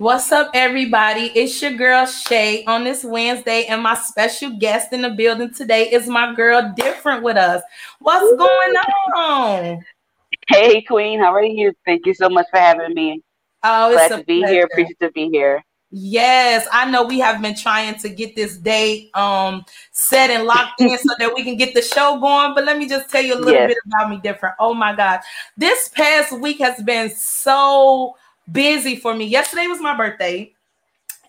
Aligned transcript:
What's 0.00 0.32
up, 0.32 0.52
everybody? 0.54 1.30
It's 1.34 1.60
your 1.60 1.72
girl 1.72 2.06
Shay 2.06 2.64
on 2.64 2.84
this 2.84 3.04
Wednesday, 3.04 3.66
and 3.66 3.82
my 3.82 3.94
special 3.94 4.56
guest 4.58 4.94
in 4.94 5.02
the 5.02 5.10
building 5.10 5.52
today 5.52 5.90
is 5.90 6.06
my 6.06 6.34
girl 6.34 6.72
Different 6.74 7.22
with 7.22 7.36
us. 7.36 7.62
What's 7.98 8.34
going 8.38 8.76
on? 9.14 9.84
Hey, 10.48 10.80
Queen, 10.80 11.20
how 11.20 11.34
are 11.34 11.44
you? 11.44 11.74
Thank 11.84 12.06
you 12.06 12.14
so 12.14 12.30
much 12.30 12.46
for 12.50 12.58
having 12.58 12.94
me. 12.94 13.22
Oh, 13.62 13.90
it's 13.90 14.08
glad 14.08 14.20
to 14.20 14.24
be 14.24 14.38
pleasure. 14.40 14.54
here. 14.54 14.64
Appreciate 14.72 15.00
to 15.00 15.10
be 15.10 15.28
here. 15.28 15.62
Yes, 15.90 16.66
I 16.72 16.90
know 16.90 17.04
we 17.04 17.18
have 17.18 17.42
been 17.42 17.54
trying 17.54 17.96
to 17.96 18.08
get 18.08 18.34
this 18.34 18.56
date 18.56 19.14
um 19.14 19.66
set 19.92 20.30
and 20.30 20.44
locked 20.44 20.80
in 20.80 20.96
so 20.96 21.14
that 21.18 21.34
we 21.34 21.44
can 21.44 21.58
get 21.58 21.74
the 21.74 21.82
show 21.82 22.18
going. 22.18 22.54
But 22.54 22.64
let 22.64 22.78
me 22.78 22.88
just 22.88 23.10
tell 23.10 23.22
you 23.22 23.34
a 23.34 23.36
little 23.36 23.52
yes. 23.52 23.68
bit 23.68 23.78
about 23.86 24.08
me 24.08 24.18
different. 24.22 24.54
Oh 24.58 24.72
my 24.72 24.96
god. 24.96 25.20
This 25.58 25.88
past 25.88 26.32
week 26.40 26.58
has 26.60 26.82
been 26.84 27.10
so 27.10 28.16
busy 28.50 28.96
for 28.96 29.14
me. 29.14 29.26
Yesterday 29.26 29.66
was 29.66 29.80
my 29.80 29.96
birthday. 29.96 30.52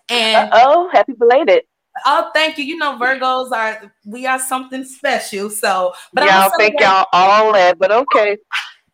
And 0.08 0.50
oh, 0.52 0.90
happy 0.92 1.12
belated. 1.12 1.62
Oh, 2.06 2.30
thank 2.34 2.58
you. 2.58 2.64
You 2.64 2.76
know, 2.76 2.98
Virgos 2.98 3.52
are 3.52 3.92
we 4.04 4.26
are 4.26 4.38
something 4.38 4.84
special. 4.84 5.50
So, 5.50 5.92
but 6.12 6.24
y'all 6.24 6.50
think 6.56 6.80
y'all 6.80 7.06
all 7.12 7.52
that, 7.52 7.78
but 7.78 7.92
okay. 7.92 8.36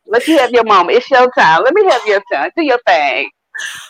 Let 0.07 0.27
you 0.27 0.39
have 0.39 0.51
your 0.51 0.65
moment. 0.65 0.97
It's 0.97 1.11
your 1.11 1.31
time. 1.33 1.63
Let 1.65 1.75
me 1.75 1.85
have 1.85 2.01
your 2.07 2.23
time. 2.33 2.51
Do 2.57 2.63
your 2.63 2.81
thing 2.87 3.31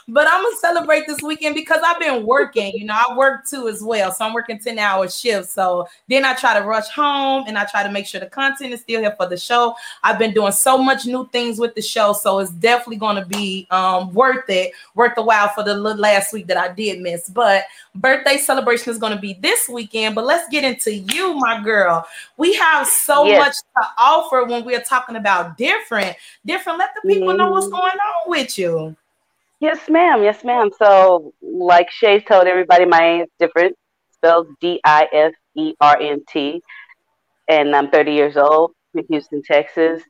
but 0.09 0.27
I'm 0.29 0.43
gonna 0.43 0.57
celebrate 0.57 1.07
this 1.07 1.23
weekend 1.23 1.55
because 1.55 1.81
I've 1.85 2.01
been 2.01 2.27
working. 2.27 2.73
You 2.75 2.87
know, 2.87 2.95
I 2.95 3.17
work 3.17 3.47
too 3.47 3.69
as 3.69 3.83
well, 3.83 4.13
so 4.13 4.25
I'm 4.25 4.33
working 4.33 4.59
10 4.59 4.79
hour 4.79 5.09
shifts. 5.09 5.53
So 5.53 5.87
then 6.09 6.25
I 6.25 6.35
try 6.35 6.59
to 6.59 6.65
rush 6.65 6.89
home 6.89 7.45
and 7.47 7.59
I 7.59 7.65
try 7.65 7.83
to 7.83 7.91
make 7.91 8.07
sure 8.07 8.21
the 8.21 8.27
content 8.27 8.73
is 8.73 8.80
still 8.80 9.01
here 9.01 9.15
for 9.16 9.27
the 9.27 9.37
show. 9.37 9.75
I've 10.02 10.19
been 10.19 10.33
doing 10.33 10.52
so 10.52 10.79
much 10.79 11.07
new 11.07 11.29
things 11.30 11.59
with 11.59 11.75
the 11.75 11.83
show, 11.83 12.13
so 12.13 12.38
it's 12.38 12.51
definitely 12.52 12.97
gonna 12.97 13.27
be 13.27 13.66
um, 13.71 14.13
worth 14.15 14.49
it, 14.49 14.73
worth 14.95 15.15
the 15.15 15.23
while 15.23 15.49
for 15.49 15.63
the 15.63 15.75
last 15.75 16.32
week 16.32 16.47
that 16.47 16.57
I 16.57 16.73
did 16.73 17.01
miss. 17.01 17.29
But 17.29 17.65
birthday 17.95 18.38
celebration 18.38 18.93
is 18.93 18.99
gonna 18.99 19.21
be 19.21 19.35
this 19.35 19.69
weekend. 19.69 20.15
But 20.15 20.25
let's 20.25 20.49
get 20.49 20.65
into 20.65 20.95
you, 20.95 21.35
my 21.35 21.63
girl. 21.63 22.07
We 22.37 22.55
have 22.55 22.87
so 22.87 23.27
yes. 23.27 23.38
much 23.38 23.55
to 23.55 23.91
offer 23.99 24.45
when 24.45 24.65
we're 24.65 24.82
talking 24.82 25.16
about 25.16 25.57
different, 25.57 26.16
different. 26.47 26.79
Let 26.79 26.91
the 26.95 27.09
people 27.09 27.37
know 27.37 27.51
what's 27.51 27.66
mm-hmm. 27.66 27.75
going 27.75 27.93
on 27.93 28.30
with 28.30 28.59
you. 28.59 28.97
Yes, 29.60 29.88
ma'am. 29.88 30.23
Yes, 30.23 30.45
ma'am. 30.45 30.70
So, 30.78 31.32
like 31.42 31.90
Shay 31.90 32.20
told 32.20 32.46
everybody, 32.46 32.84
my 32.84 32.98
name 32.98 33.23
is 33.23 33.28
different. 33.40 33.76
Spelled 34.12 34.46
D 34.60 34.80
I 34.84 35.09
F 35.12 35.32
E 35.56 35.74
R 35.80 35.98
N 36.01 36.23
T, 36.28 36.60
and 37.48 37.74
I'm 37.74 37.90
30 37.90 38.12
years 38.12 38.36
old 38.36 38.73
in 38.95 39.04
Houston, 39.10 39.42
Texas. 39.42 40.02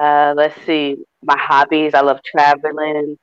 Uh, 0.00 0.34
let's 0.36 0.60
see, 0.64 0.96
my 1.22 1.36
hobbies. 1.38 1.94
I 1.94 2.00
love 2.00 2.20
traveling, 2.24 3.16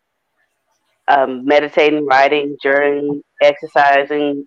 um, 1.07 1.45
meditating, 1.45 2.05
writing, 2.05 2.57
journaling, 2.63 3.21
exercising, 3.41 4.45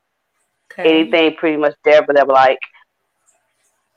okay. 0.72 1.02
anything 1.02 1.36
pretty 1.36 1.56
much 1.58 1.74
there, 1.84 2.02
but 2.06 2.18
I'm 2.18 2.28
like, 2.28 2.58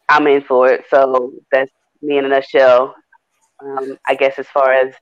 I'm 0.09 0.27
in 0.27 0.41
for 0.41 0.69
it. 0.69 0.85
So 0.89 1.33
that's 1.51 1.71
me 2.01 2.17
in 2.17 2.25
a 2.25 2.29
nutshell. 2.29 2.95
Um, 3.63 3.97
I 4.07 4.15
guess 4.15 4.37
as 4.39 4.47
far 4.47 4.73
as 4.73 4.93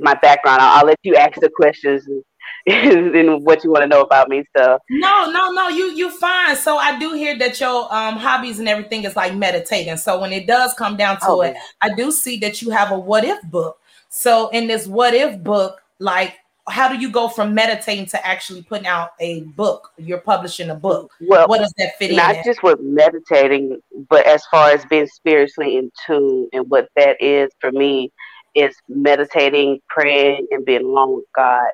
my 0.00 0.14
background. 0.14 0.60
I'll, 0.60 0.80
I'll 0.80 0.86
let 0.86 0.98
you 1.02 1.16
ask 1.16 1.38
the 1.40 1.50
questions 1.50 2.06
and, 2.06 2.24
what 3.44 3.64
you 3.64 3.70
want 3.70 3.82
to 3.82 3.88
know 3.88 4.02
about 4.02 4.28
me. 4.28 4.44
So 4.56 4.78
no, 4.90 5.30
no, 5.30 5.50
no, 5.52 5.68
you 5.68 5.92
you 5.92 6.10
fine. 6.10 6.56
So 6.56 6.76
I 6.76 6.98
do 6.98 7.14
hear 7.14 7.38
that 7.38 7.60
your 7.60 7.92
um 7.92 8.16
hobbies 8.16 8.58
and 8.58 8.68
everything 8.68 9.04
is 9.04 9.16
like 9.16 9.34
meditating. 9.34 9.96
So 9.96 10.20
when 10.20 10.32
it 10.32 10.46
does 10.46 10.74
come 10.74 10.96
down 10.96 11.18
to 11.20 11.28
oh, 11.28 11.40
it, 11.42 11.54
yeah. 11.54 11.62
I 11.80 11.94
do 11.94 12.10
see 12.10 12.38
that 12.38 12.60
you 12.60 12.70
have 12.70 12.90
a 12.90 12.98
what 12.98 13.24
if 13.24 13.42
book. 13.44 13.78
So 14.08 14.48
in 14.48 14.66
this 14.66 14.86
what 14.86 15.14
if 15.14 15.42
book, 15.42 15.80
like 15.98 16.34
how 16.68 16.88
do 16.88 16.98
you 16.98 17.10
go 17.10 17.28
from 17.28 17.54
meditating 17.54 18.06
to 18.06 18.26
actually 18.26 18.62
putting 18.62 18.86
out 18.86 19.10
a 19.20 19.40
book? 19.42 19.92
You're 19.98 20.18
publishing 20.18 20.70
a 20.70 20.74
book. 20.74 21.12
Well, 21.20 21.48
what 21.48 21.58
does 21.58 21.72
that 21.78 21.98
fit 21.98 22.14
not 22.14 22.30
in? 22.30 22.36
Not 22.36 22.44
just 22.44 22.62
with 22.62 22.80
meditating, 22.80 23.80
but 24.08 24.26
as 24.26 24.44
far 24.46 24.70
as 24.70 24.84
being 24.86 25.06
spiritually 25.06 25.76
in 25.76 25.90
tune 26.06 26.48
and 26.52 26.68
what 26.70 26.88
that 26.96 27.20
is 27.20 27.50
for 27.60 27.72
me 27.72 28.12
is 28.54 28.74
meditating, 28.88 29.80
praying, 29.88 30.46
and 30.50 30.64
being 30.64 30.84
alone 30.84 31.16
with 31.16 31.26
God. 31.36 31.68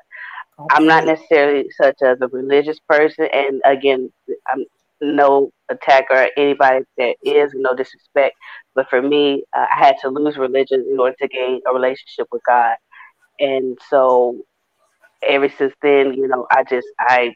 Okay. 0.58 0.66
I'm 0.72 0.86
not 0.86 1.04
necessarily 1.04 1.68
such 1.80 1.96
as 2.02 2.18
a 2.20 2.28
religious 2.28 2.78
person, 2.88 3.28
and 3.32 3.60
again, 3.64 4.10
I'm 4.52 4.64
no 5.00 5.50
attacker 5.68 6.14
or 6.14 6.30
anybody 6.36 6.84
that 6.98 7.16
is, 7.22 7.52
no 7.54 7.74
disrespect. 7.74 8.34
But 8.74 8.88
for 8.88 9.02
me, 9.02 9.44
uh, 9.56 9.66
I 9.74 9.86
had 9.86 9.96
to 10.02 10.08
lose 10.08 10.38
religion 10.38 10.86
in 10.90 10.98
order 10.98 11.16
to 11.20 11.28
gain 11.28 11.60
a 11.68 11.74
relationship 11.74 12.28
with 12.32 12.42
God, 12.48 12.76
and 13.40 13.78
so 13.90 14.38
ever 15.22 15.48
since 15.48 15.74
then, 15.82 16.14
you 16.14 16.28
know, 16.28 16.46
I 16.50 16.64
just 16.64 16.88
I. 17.00 17.34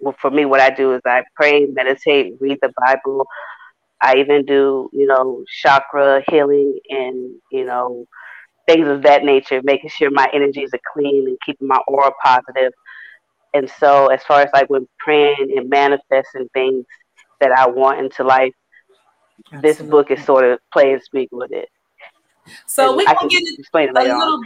Well, 0.00 0.16
for 0.20 0.30
me, 0.30 0.44
what 0.44 0.60
I 0.60 0.70
do 0.70 0.94
is 0.94 1.00
I 1.06 1.24
pray, 1.36 1.66
meditate, 1.66 2.34
read 2.40 2.58
the 2.60 2.72
Bible, 2.86 3.26
I 4.00 4.16
even 4.16 4.44
do, 4.44 4.90
you 4.92 5.06
know, 5.06 5.44
chakra 5.62 6.22
healing 6.28 6.78
and, 6.88 7.34
you 7.50 7.64
know, 7.64 8.06
things 8.66 8.88
of 8.88 9.02
that 9.02 9.24
nature, 9.24 9.60
making 9.64 9.90
sure 9.90 10.10
my 10.10 10.28
energies 10.32 10.70
are 10.72 10.80
clean 10.92 11.26
and 11.26 11.38
keeping 11.44 11.68
my 11.68 11.78
aura 11.88 12.12
positive. 12.22 12.72
And 13.52 13.70
so, 13.78 14.08
as 14.08 14.22
far 14.24 14.42
as 14.42 14.50
like 14.52 14.68
when 14.68 14.88
praying 14.98 15.54
and 15.56 15.70
manifesting 15.70 16.48
things 16.54 16.84
that 17.40 17.52
I 17.52 17.68
want 17.68 18.00
into 18.00 18.24
life, 18.24 18.52
Absolutely. 19.52 19.70
this 19.70 19.82
book 19.82 20.10
is 20.10 20.24
sort 20.24 20.44
of 20.44 20.58
play 20.72 20.92
and 20.92 21.02
speak 21.02 21.28
with 21.30 21.52
it. 21.52 21.68
So 22.66 22.96
we 22.96 23.06
can 23.06 23.28
get 23.28 23.42
it 23.42 23.58
explain 23.58 23.88
it 23.88 23.96
a 23.96 24.02
little. 24.02 24.20
On 24.20 24.44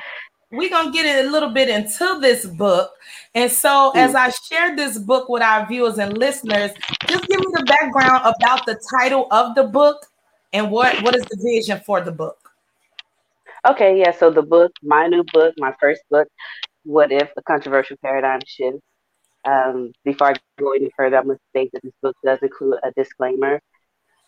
we're 0.50 0.70
gonna 0.70 0.91
get 0.91 1.04
it 1.04 1.26
a 1.26 1.31
little 1.31 1.50
bit 1.50 1.69
into 1.69 2.19
this 2.20 2.47
book. 2.47 2.91
And 3.34 3.50
so, 3.50 3.92
as 3.94 4.12
hmm. 4.12 4.16
I 4.16 4.31
share 4.31 4.75
this 4.75 4.98
book 4.98 5.28
with 5.28 5.42
our 5.42 5.66
viewers 5.66 5.98
and 5.98 6.16
listeners, 6.16 6.72
just 7.08 7.26
give 7.26 7.41
me 7.41 7.46
the 7.52 7.64
background 7.64 8.22
about 8.24 8.66
the 8.66 8.80
title 8.91 9.26
of 9.30 9.54
the 9.54 9.64
book 9.64 10.06
and 10.52 10.70
what 10.70 11.02
what 11.02 11.14
is 11.14 11.24
the 11.24 11.38
vision 11.42 11.80
for 11.84 12.00
the 12.00 12.12
book. 12.12 12.38
Okay, 13.66 13.98
yeah. 13.98 14.12
So 14.12 14.30
the 14.30 14.42
book, 14.42 14.72
my 14.82 15.06
new 15.06 15.24
book, 15.32 15.54
my 15.58 15.74
first 15.80 16.02
book, 16.10 16.28
"What 16.84 17.12
If: 17.12 17.30
A 17.36 17.42
Controversial 17.42 17.96
Paradigm 18.02 18.41
Shift." 18.46 18.78
Um, 19.44 19.92
before 20.04 20.28
I 20.28 20.34
go 20.58 20.72
any 20.72 20.91
further, 20.96 21.19
I 21.19 21.22
must 21.22 21.41
state 21.50 21.70
that 21.72 21.82
this 21.82 21.94
book 22.02 22.16
does 22.24 22.38
include 22.42 22.78
a 22.82 22.92
disclaimer. 22.92 23.60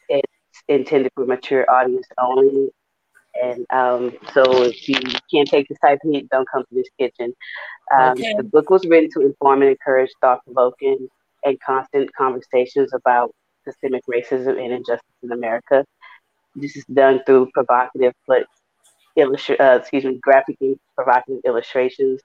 It's 0.09 0.33
intended 0.69 1.13
for 1.15 1.27
mature 1.27 1.71
audience 1.71 2.07
only. 2.19 2.71
And 3.41 3.65
um, 3.71 4.17
so 4.33 4.65
if 4.65 4.89
you 4.89 4.99
can't 5.33 5.49
take 5.49 5.69
this 5.69 5.79
type 5.79 6.01
of 6.05 6.11
heat, 6.11 6.29
don't 6.31 6.49
come 6.53 6.63
to 6.63 6.75
this 6.75 6.89
kitchen. 6.99 7.35
Um, 7.97 8.13
okay. 8.13 8.35
The 8.37 8.43
book 8.43 8.71
was 8.71 8.85
written 8.87 9.11
to 9.15 9.21
inform 9.21 9.63
and 9.63 9.71
encourage 9.71 10.11
thought 10.21 10.45
provoking 10.45 11.09
and 11.45 11.59
constant 11.61 12.13
conversations 12.15 12.93
about 12.95 13.35
systemic 13.65 14.03
racism 14.07 14.63
and 14.63 14.73
injustice 14.73 15.07
in 15.23 15.33
America. 15.33 15.85
This 16.55 16.77
is 16.77 16.85
done 16.87 17.21
through 17.27 17.51
provocative 17.55 18.13
but 18.27 18.47
uh, 19.19 19.79
excuse 19.81 20.05
me, 20.05 20.19
graphic 20.23 20.57
provocative 20.95 21.41
illustrations, 21.45 22.21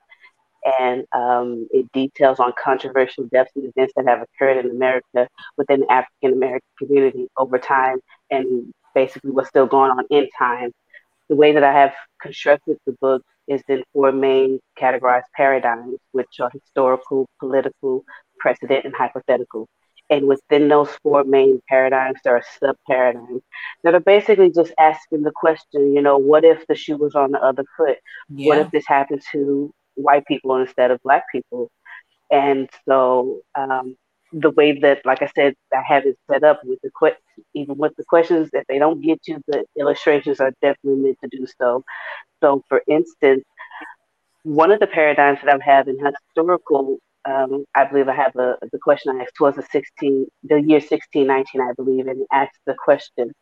and 0.80 1.04
um, 1.14 1.68
it 1.72 1.92
details 1.92 2.40
on 2.40 2.54
controversial 2.64 3.26
deaths 3.26 3.52
and 3.56 3.66
events 3.66 3.94
that 3.98 4.08
have 4.08 4.22
occurred 4.22 4.64
in 4.64 4.72
America 4.72 5.28
within 5.58 5.82
the 5.82 5.92
African 5.92 6.34
American 6.34 6.70
community 6.78 7.28
over 7.38 7.58
time, 7.58 8.00
and 8.32 8.74
basically 8.94 9.32
what's 9.32 9.50
still 9.50 9.66
going 9.66 9.92
on 9.92 10.06
in 10.10 10.30
time 10.38 10.72
the 11.30 11.36
way 11.36 11.52
that 11.54 11.64
I 11.64 11.74
have 11.74 11.94
constructed 12.22 12.78
the 12.86 12.94
book 13.02 13.24
is 13.48 13.62
in 13.68 13.84
four 13.94 14.12
main 14.12 14.60
categorized 14.80 15.30
paradigms, 15.36 15.98
which 16.12 16.40
are 16.40 16.50
historical, 16.52 17.28
political, 17.40 18.04
precedent, 18.46 18.86
and 18.86 18.96
hypothetical. 18.96 19.68
And 20.12 20.28
within 20.28 20.68
those 20.68 20.92
four 21.02 21.24
main 21.24 21.62
paradigms, 21.68 22.20
there 22.24 22.36
are 22.36 22.44
sub 22.60 22.76
paradigms 22.88 23.42
that 23.84 23.96
are 23.96 24.00
basically 24.16 24.52
just 24.52 24.72
asking 24.78 25.24
the 25.24 25.32
question, 25.44 25.96
you 25.96 26.02
know, 26.02 26.18
what 26.18 26.44
if 26.46 26.60
the 26.68 26.76
shoe 26.76 26.98
was 26.98 27.16
on 27.16 27.32
the 27.32 27.42
other 27.42 27.66
foot? 27.76 27.98
Yeah. 28.30 28.50
What 28.50 28.60
if 28.60 28.72
this 28.72 28.88
happened 28.88 29.24
to 29.32 29.74
white 29.96 30.26
people 30.28 30.56
instead 30.58 30.92
of 30.92 31.02
black 31.02 31.24
people? 31.32 31.72
And 32.30 32.70
so 32.88 33.42
um, 33.56 33.98
the 34.32 34.52
way 34.52 34.80
that, 34.80 35.04
like 35.06 35.24
I 35.24 35.30
said, 35.34 35.56
I 35.74 35.82
have 35.88 36.06
it 36.06 36.18
set 36.30 36.44
up 36.44 36.60
with 36.64 36.80
the 36.84 36.92
que- 37.00 37.18
even 37.56 37.76
with 37.78 37.96
the 37.96 38.06
questions 38.14 38.52
that 38.54 38.66
they 38.70 38.78
don't 38.78 39.02
get 39.02 39.20
you, 39.28 39.42
the 39.48 39.66
illustrations 39.80 40.40
are 40.40 40.54
definitely 40.62 41.02
meant 41.02 41.18
to 41.24 41.30
do 41.36 41.48
so. 41.60 41.84
So, 42.42 42.62
for 42.70 42.84
instance, 42.88 43.44
one 44.44 44.72
of 44.72 44.80
the 44.80 44.88
paradigms 44.88 45.40
that 45.44 45.52
I 45.52 45.58
have 45.66 45.88
in 45.88 45.98
historical, 45.98 47.00
um, 47.26 47.66
I 47.76 47.86
believe 47.86 48.08
I 48.08 48.16
have 48.16 48.36
a 48.36 48.58
the 48.72 48.80
question 48.80 49.16
I 49.16 49.24
asked 49.24 49.40
was 49.40 49.56
the 49.56 49.64
16, 49.64 50.28
the 50.44 50.56
year 50.56 50.80
1619, 50.80 51.62
I 51.62 51.74
believe, 51.74 52.08
and 52.08 52.26
asked 52.32 52.60
the 52.66 52.76
question, 52.76 53.34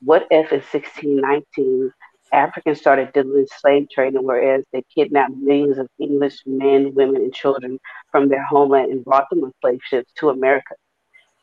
what 0.00 0.26
if 0.30 0.52
in 0.52 0.60
1619 0.60 1.92
Africans 2.32 2.80
started 2.80 3.12
doing 3.12 3.46
slave 3.60 3.88
trading, 3.90 4.24
whereas 4.24 4.64
they 4.72 4.82
kidnapped 4.94 5.34
millions 5.36 5.78
of 5.78 5.88
English 6.00 6.38
men, 6.46 6.92
women, 6.94 7.22
and 7.22 7.32
children 7.32 7.78
from 8.10 8.28
their 8.28 8.42
homeland 8.42 8.90
and 8.90 9.04
brought 9.04 9.30
them 9.30 9.44
on 9.44 9.52
slave 9.60 9.80
ships 9.84 10.12
to 10.18 10.30
America. 10.30 10.74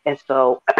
And 0.05 0.19
so 0.27 0.61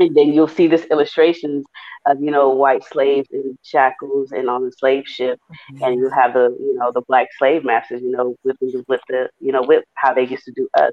and 0.00 0.16
then 0.16 0.32
you'll 0.32 0.48
see 0.48 0.66
this 0.66 0.86
illustrations 0.90 1.64
of 2.06 2.20
you 2.20 2.30
know 2.30 2.50
white 2.50 2.84
slaves 2.84 3.28
in 3.30 3.56
shackles 3.62 4.32
and 4.32 4.48
on 4.48 4.64
the 4.64 4.72
slave 4.72 5.04
ship 5.06 5.38
mm-hmm. 5.72 5.84
and 5.84 5.98
you 5.98 6.08
have 6.10 6.32
the 6.32 6.56
you 6.58 6.74
know 6.74 6.90
the 6.92 7.02
black 7.02 7.28
slave 7.38 7.64
masters 7.64 8.02
you 8.02 8.10
know 8.10 8.34
with 8.44 8.56
with 8.88 9.00
the 9.08 9.28
you 9.40 9.52
know 9.52 9.62
with 9.62 9.84
how 9.94 10.12
they 10.14 10.26
used 10.26 10.44
to 10.44 10.52
do 10.52 10.68
us 10.74 10.92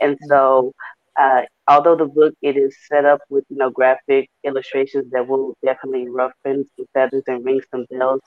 and 0.00 0.18
so 0.28 0.72
uh, 1.20 1.42
although 1.68 1.96
the 1.96 2.06
book 2.06 2.34
it 2.40 2.56
is 2.56 2.74
set 2.88 3.04
up 3.04 3.20
with 3.30 3.44
you 3.48 3.56
know 3.56 3.70
graphic 3.70 4.28
illustrations 4.44 5.10
that 5.10 5.26
will 5.26 5.54
definitely 5.64 6.08
roughen 6.08 6.64
some 6.76 6.86
feathers 6.94 7.22
and 7.26 7.44
ring 7.44 7.60
some 7.70 7.84
bells 7.90 8.20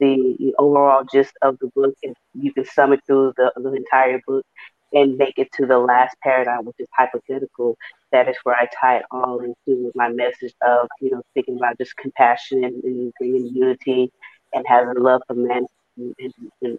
the, 0.00 0.36
the 0.38 0.54
overall 0.58 1.04
gist 1.10 1.32
of 1.42 1.58
the 1.60 1.68
book 1.74 1.94
is 2.02 2.14
you 2.34 2.52
can 2.52 2.64
sum 2.64 2.92
it 2.92 3.00
through 3.06 3.32
the, 3.36 3.52
the 3.56 3.72
entire 3.72 4.20
book 4.26 4.44
and 4.94 5.18
make 5.18 5.38
it 5.38 5.48
to 5.52 5.66
the 5.66 5.78
last 5.78 6.16
paradigm, 6.22 6.64
which 6.64 6.76
is 6.78 6.88
hypothetical. 6.96 7.76
That 8.14 8.28
is 8.28 8.36
where 8.44 8.54
I 8.54 8.68
tie 8.80 8.98
it 8.98 9.04
all 9.10 9.40
into 9.40 9.90
my 9.96 10.08
message 10.08 10.54
of, 10.62 10.86
you 11.00 11.10
know, 11.10 11.22
thinking 11.34 11.56
about 11.56 11.78
just 11.78 11.96
compassion 11.96 12.62
and, 12.62 12.82
and 12.84 13.12
bringing 13.18 13.48
unity 13.48 14.12
and 14.52 14.64
having 14.68 15.02
love 15.02 15.22
for 15.26 15.34
men 15.34 15.66
and, 15.96 16.14
and, 16.20 16.32
and 16.62 16.78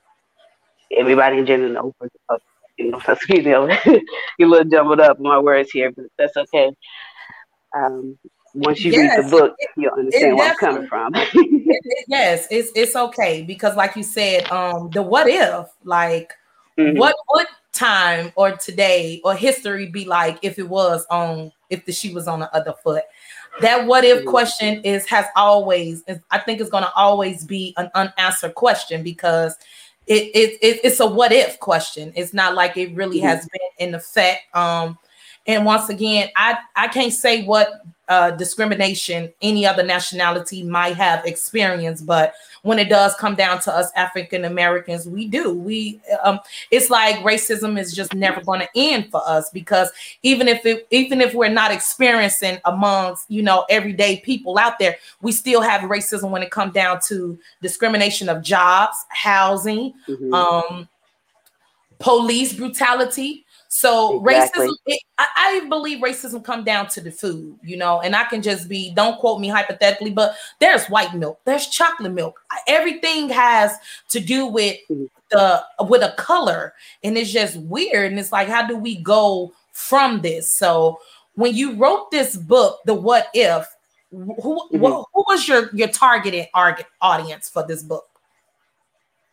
everybody 0.97 1.39
in 1.39 1.45
general. 1.45 1.93
Uh, 2.29 2.37
you 2.77 2.91
know, 2.91 3.01
excuse 3.07 3.45
me, 3.45 3.51
you 4.39 4.47
a 4.47 4.49
little 4.49 4.63
jumbled 4.69 5.01
up 5.01 5.19
my 5.19 5.37
words 5.37 5.71
here, 5.71 5.91
but 5.91 6.05
that's 6.17 6.37
okay. 6.37 6.71
Um, 7.75 8.17
once 8.53 8.83
you 8.85 8.93
yes, 8.93 9.17
read 9.17 9.25
the 9.25 9.29
book, 9.29 9.55
it, 9.57 9.69
you'll 9.75 9.93
understand 9.93 10.38
where 10.38 10.49
I'm 10.49 10.55
coming 10.55 10.88
from. 10.88 11.11
it, 11.15 12.05
yes, 12.07 12.47
it's 12.49 12.71
it's 12.73 12.95
okay 12.95 13.43
because, 13.43 13.75
like 13.75 13.97
you 13.97 14.03
said, 14.03 14.49
um, 14.49 14.89
the 14.91 15.01
what 15.01 15.27
if, 15.27 15.67
like, 15.83 16.33
mm-hmm. 16.79 16.97
what 16.97 17.15
would 17.33 17.47
time 17.75 18.31
or 18.36 18.54
today 18.54 19.22
or 19.24 19.36
history 19.36 19.88
be 19.88 20.06
like 20.06 20.39
if 20.42 20.57
it 20.57 20.68
was 20.68 21.06
on 21.10 21.51
if 21.69 21.86
the 21.86 21.92
she 21.92 22.13
was 22.13 22.27
on 22.27 22.39
the 22.39 22.56
other 22.56 22.74
foot. 22.83 23.04
That 23.62 23.86
what 23.86 24.04
if 24.04 24.25
question 24.25 24.81
is 24.83 25.06
has 25.07 25.25
always 25.36 26.04
i 26.30 26.39
think 26.39 26.60
it's 26.60 26.69
going 26.69 26.83
to 26.83 26.94
always 26.94 27.45
be 27.45 27.74
an 27.77 27.89
unanswered 27.95 28.56
question 28.56 29.01
because 29.04 29.56
it, 30.07 30.24
it, 30.36 30.60
it, 30.62 30.81
it's 30.83 31.00
a 31.00 31.07
what 31.07 31.31
if 31.31 31.60
question. 31.60 32.13
It's 32.16 32.33
not 32.33 32.54
like 32.54 32.77
it 32.77 32.94
really 32.94 33.19
has 33.19 33.48
been 33.48 33.88
in 33.88 33.95
effect. 33.95 34.56
Um 34.56 34.98
and 35.48 35.66
once 35.66 35.89
again 35.89 36.30
i 36.36 36.57
i 36.75 36.88
can't 36.88 37.13
say 37.13 37.44
what 37.44 37.69
uh, 38.07 38.31
discrimination 38.31 39.31
any 39.41 39.65
other 39.65 39.83
nationality 39.83 40.63
might 40.63 40.95
have 40.95 41.25
experienced 41.25 42.05
but 42.05 42.35
when 42.61 42.77
it 42.77 42.89
does 42.89 43.15
come 43.15 43.35
down 43.35 43.59
to 43.59 43.73
us 43.73 43.91
african 43.95 44.45
americans 44.45 45.07
we 45.07 45.27
do 45.27 45.53
we 45.53 45.99
um, 46.23 46.39
it's 46.71 46.89
like 46.89 47.15
racism 47.17 47.79
is 47.79 47.93
just 47.93 48.13
never 48.13 48.41
going 48.41 48.59
to 48.59 48.69
end 48.75 49.09
for 49.09 49.21
us 49.25 49.49
because 49.49 49.91
even 50.23 50.47
if 50.47 50.65
it 50.65 50.87
even 50.91 51.19
if 51.19 51.33
we're 51.33 51.49
not 51.49 51.71
experiencing 51.71 52.59
amongst 52.65 53.29
you 53.29 53.41
know 53.41 53.65
everyday 53.69 54.17
people 54.19 54.57
out 54.57 54.77
there 54.77 54.95
we 55.21 55.31
still 55.31 55.61
have 55.61 55.81
racism 55.81 56.29
when 56.29 56.43
it 56.43 56.51
comes 56.51 56.73
down 56.73 56.99
to 57.07 57.37
discrimination 57.61 58.29
of 58.29 58.43
jobs 58.43 58.97
housing 59.09 59.93
mm-hmm. 60.07 60.33
um 60.33 60.87
police 61.99 62.53
brutality 62.53 63.44
so 63.75 64.25
exactly. 64.25 64.68
racism, 64.68 64.74
it, 64.86 65.01
I, 65.18 65.27
I, 65.36 65.68
believe 65.68 66.01
racism 66.01 66.42
come 66.42 66.63
down 66.63 66.88
to 66.88 67.01
the 67.01 67.12
food, 67.12 67.60
you 67.62 67.75
know, 67.75 68.00
and 68.00 68.16
I 68.16 68.24
can 68.24 68.42
just 68.42 68.69
be, 68.69 68.94
don't 68.94 69.19
quote 69.19 69.42
me 69.42 69.50
hypothetically, 69.50 70.12
but 70.12 70.38
there's 70.62 70.86
white 70.86 71.13
milk, 71.13 71.42
there's 71.44 71.68
chocolate 71.68 72.13
milk. 72.13 72.39
Everything 72.69 73.27
has 73.27 73.74
to 74.12 74.22
do 74.22 74.45
with 74.45 74.77
mm-hmm. 74.89 75.07
the 75.30 75.62
with 75.89 76.04
a 76.04 76.13
color, 76.18 76.74
and 77.04 77.18
it's 77.18 77.33
just 77.33 77.57
weird. 77.57 78.12
And 78.12 78.18
it's 78.18 78.31
like, 78.31 78.48
how 78.48 78.66
do 78.66 78.77
we 78.77 78.95
go 78.95 79.51
from 79.74 80.22
this? 80.22 80.56
So 80.56 81.01
when 81.33 81.54
you 81.54 81.74
wrote 81.74 82.12
this 82.12 82.38
book, 82.38 82.80
the 82.86 82.94
what 82.94 83.27
if, 83.33 83.68
who, 84.10 84.25
mm-hmm. 84.25 84.77
who, 84.77 85.06
who 85.13 85.25
was 85.27 85.50
your 85.50 85.69
your 85.75 85.89
targeted 85.89 86.48
audience 86.54 87.50
for 87.50 87.68
this 87.68 87.83
book? 87.83 88.06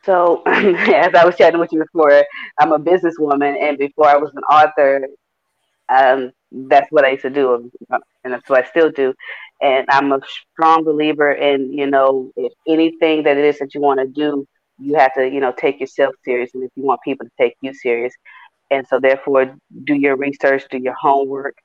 So, 0.04 0.42
as 0.46 1.14
I 1.14 1.24
was 1.24 1.36
chatting 1.36 1.60
with 1.60 1.72
you 1.72 1.80
before, 1.80 2.24
I'm 2.58 2.72
a 2.72 2.78
businesswoman, 2.78 3.56
and 3.60 3.78
before 3.78 4.06
I 4.08 4.16
was 4.16 4.32
an 4.34 4.42
author, 4.44 5.06
um, 5.88 6.32
that's 6.52 6.90
what 6.90 7.04
I 7.04 7.10
used 7.10 7.22
to 7.22 7.30
do, 7.30 7.70
and 8.24 8.32
that's 8.34 8.48
what 8.48 8.64
I 8.64 8.68
still 8.68 8.90
do. 8.90 9.14
And 9.60 9.86
I'm 9.90 10.12
a 10.12 10.20
strong 10.52 10.84
believer 10.84 11.32
in, 11.32 11.72
you 11.72 11.86
know, 11.88 12.32
if 12.36 12.52
anything 12.68 13.24
that 13.24 13.36
it 13.36 13.44
is 13.44 13.58
that 13.58 13.74
you 13.74 13.80
want 13.80 14.00
to 14.00 14.06
do, 14.08 14.46
you 14.78 14.96
have 14.96 15.14
to, 15.14 15.28
you 15.28 15.40
know, 15.40 15.52
take 15.56 15.80
yourself 15.80 16.14
serious, 16.24 16.50
and 16.54 16.64
if 16.64 16.70
you 16.76 16.84
want 16.84 17.00
people 17.04 17.26
to 17.26 17.32
take 17.40 17.54
you 17.62 17.74
serious, 17.74 18.14
and 18.70 18.86
so 18.88 19.00
therefore, 19.00 19.54
do 19.84 19.94
your 19.94 20.16
research, 20.16 20.64
do 20.70 20.78
your 20.78 20.94
homework, 21.00 21.56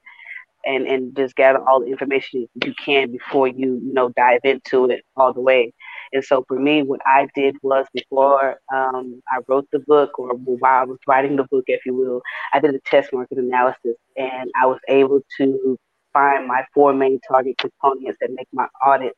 and 0.66 0.88
and 0.88 1.16
just 1.16 1.36
gather 1.36 1.60
all 1.68 1.82
the 1.82 1.88
information 1.88 2.48
you 2.66 2.74
can 2.84 3.12
before 3.12 3.48
you, 3.48 3.80
you 3.84 3.94
know, 3.94 4.10
dive 4.18 4.42
into 4.44 4.86
it 4.90 5.02
all 5.16 5.34
the 5.34 5.42
way. 5.42 5.74
And 6.14 6.24
so 6.24 6.44
for 6.48 6.60
me, 6.60 6.84
what 6.84 7.02
I 7.06 7.28
did 7.36 7.56
was 7.62 7.86
before 7.94 8.60
um, 8.74 9.22
I 9.32 9.40
wrote 9.48 9.68
the 9.72 9.80
book, 9.80 10.18
or 10.20 10.34
while 10.36 10.82
I 10.82 10.86
was 10.86 11.00
writing 11.08 11.36
the 11.36 11.44
book, 11.44 11.66
if 11.68 11.86
you 11.86 11.94
will, 11.94 12.22
I 12.54 12.60
did 12.60 12.74
a 12.74 12.80
test 12.80 13.14
market 13.14 13.38
analysis, 13.38 13.96
and 14.16 14.50
I 14.62 14.66
was 14.66 14.80
able 14.88 15.22
to 15.38 15.78
find 16.14 16.48
my 16.48 16.64
four 16.74 16.94
main 16.94 17.20
target 17.28 17.58
components 17.58 18.18
that 18.22 18.32
make 18.32 18.48
my 18.54 18.68
audit, 18.86 19.14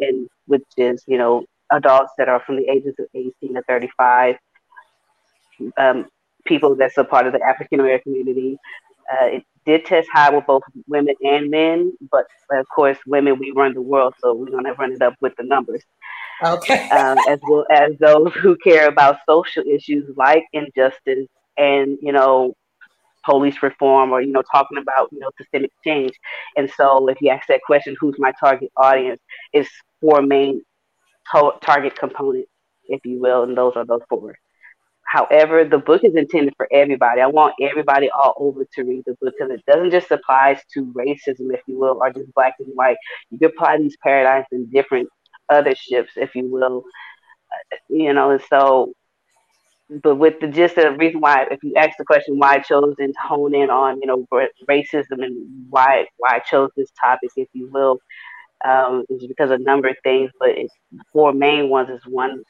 and 0.00 0.28
which 0.46 0.64
is 0.76 1.02
you 1.06 1.18
know 1.18 1.44
adults 1.72 2.12
that 2.18 2.28
are 2.28 2.40
from 2.40 2.56
the 2.56 2.68
ages 2.68 2.94
of 2.98 3.06
18 3.14 3.54
to 3.54 3.62
35, 3.62 4.36
um, 5.78 6.06
people 6.44 6.74
that's 6.74 6.98
a 6.98 7.04
part 7.04 7.26
of 7.26 7.32
the 7.32 7.42
African 7.42 7.80
American 7.80 8.12
community. 8.12 8.58
Uh, 9.12 9.38
did 9.66 9.84
test 9.84 10.08
high 10.12 10.30
with 10.30 10.46
both 10.46 10.62
women 10.86 11.14
and 11.22 11.50
men, 11.50 11.92
but 12.10 12.26
of 12.50 12.66
course, 12.74 12.98
women 13.06 13.38
we 13.38 13.52
run 13.52 13.74
the 13.74 13.82
world, 13.82 14.14
so 14.20 14.34
we're 14.34 14.50
gonna 14.50 14.74
run 14.74 14.92
it 14.92 15.02
up 15.02 15.14
with 15.20 15.34
the 15.36 15.44
numbers. 15.44 15.82
Okay. 16.42 16.88
um, 16.90 17.18
as 17.28 17.38
well 17.42 17.64
as 17.70 17.92
those 17.98 18.32
who 18.34 18.56
care 18.56 18.88
about 18.88 19.18
social 19.28 19.62
issues 19.64 20.14
like 20.16 20.44
injustice 20.52 21.28
and, 21.56 21.98
you 22.00 22.12
know, 22.12 22.54
police 23.24 23.62
reform 23.62 24.12
or, 24.12 24.20
you 24.20 24.32
know, 24.32 24.42
talking 24.52 24.78
about, 24.78 25.08
you 25.12 25.18
know, 25.18 25.30
systemic 25.38 25.70
change. 25.84 26.12
And 26.56 26.70
so 26.70 27.08
if 27.08 27.20
you 27.20 27.30
ask 27.30 27.46
that 27.48 27.62
question, 27.66 27.96
who's 27.98 28.16
my 28.18 28.32
target 28.38 28.70
audience, 28.76 29.20
is 29.52 29.68
four 30.00 30.20
main 30.22 30.62
to- 31.32 31.58
target 31.62 31.96
components, 31.96 32.50
if 32.86 33.00
you 33.04 33.20
will, 33.20 33.44
and 33.44 33.56
those 33.56 33.72
are 33.76 33.86
those 33.86 34.02
four. 34.08 34.36
However, 35.06 35.64
the 35.64 35.78
book 35.78 36.02
is 36.04 36.16
intended 36.16 36.54
for 36.56 36.68
everybody. 36.72 37.20
I 37.20 37.26
want 37.26 37.54
everybody 37.60 38.10
all 38.10 38.34
over 38.38 38.64
to 38.64 38.82
read 38.84 39.04
the 39.06 39.14
book 39.20 39.34
because 39.38 39.52
it 39.52 39.64
doesn't 39.66 39.90
just 39.90 40.10
apply 40.10 40.60
to 40.74 40.84
racism, 40.92 41.52
if 41.52 41.60
you 41.66 41.78
will, 41.78 41.98
or 42.00 42.12
just 42.12 42.32
black 42.34 42.54
and 42.58 42.68
white. 42.74 42.96
You 43.30 43.38
can 43.38 43.50
apply 43.50 43.78
these 43.78 43.96
paradigms 44.02 44.46
in 44.52 44.66
different 44.70 45.08
other 45.48 45.74
ships, 45.74 46.12
if 46.16 46.34
you 46.34 46.50
will. 46.50 46.84
You 47.88 48.12
know, 48.12 48.30
and 48.30 48.42
so, 48.48 48.92
but 50.02 50.16
with 50.16 50.40
the 50.40 50.48
just 50.48 50.76
the 50.76 50.92
reason 50.92 51.20
why, 51.20 51.46
if 51.50 51.62
you 51.62 51.74
ask 51.76 51.96
the 51.98 52.04
question 52.04 52.38
why 52.38 52.54
I 52.54 52.58
chose 52.60 52.94
and 52.98 53.14
hone 53.22 53.54
in 53.54 53.70
on, 53.70 54.00
you 54.00 54.06
know, 54.06 54.26
racism 54.68 55.22
and 55.24 55.66
why 55.70 56.06
why 56.16 56.36
I 56.36 56.38
chose 56.40 56.70
this 56.76 56.90
topic, 57.00 57.30
if 57.36 57.48
you 57.52 57.68
will, 57.70 57.98
um, 58.64 59.04
is 59.10 59.26
because 59.26 59.50
of 59.50 59.60
a 59.60 59.62
number 59.64 59.88
of 59.88 59.96
things. 60.02 60.30
But 60.40 60.50
it's 60.50 60.74
four 61.12 61.32
main 61.32 61.68
ones 61.68 61.90
is 61.90 62.02
one, 62.06 62.42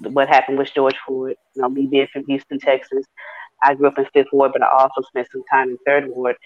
what 0.00 0.28
happened 0.28 0.58
with 0.58 0.72
George 0.74 0.96
Floyd. 1.06 1.36
You 1.54 1.62
know, 1.62 1.68
me 1.68 1.86
being 1.86 2.08
from 2.12 2.24
Houston, 2.26 2.58
Texas, 2.58 3.04
I 3.62 3.74
grew 3.74 3.88
up 3.88 3.98
in 3.98 4.06
Fifth 4.12 4.28
Ward, 4.32 4.52
but 4.52 4.62
I 4.62 4.68
also 4.70 5.02
spent 5.02 5.28
some 5.32 5.42
time 5.50 5.70
in 5.70 5.78
Third 5.86 6.08
Ward. 6.08 6.36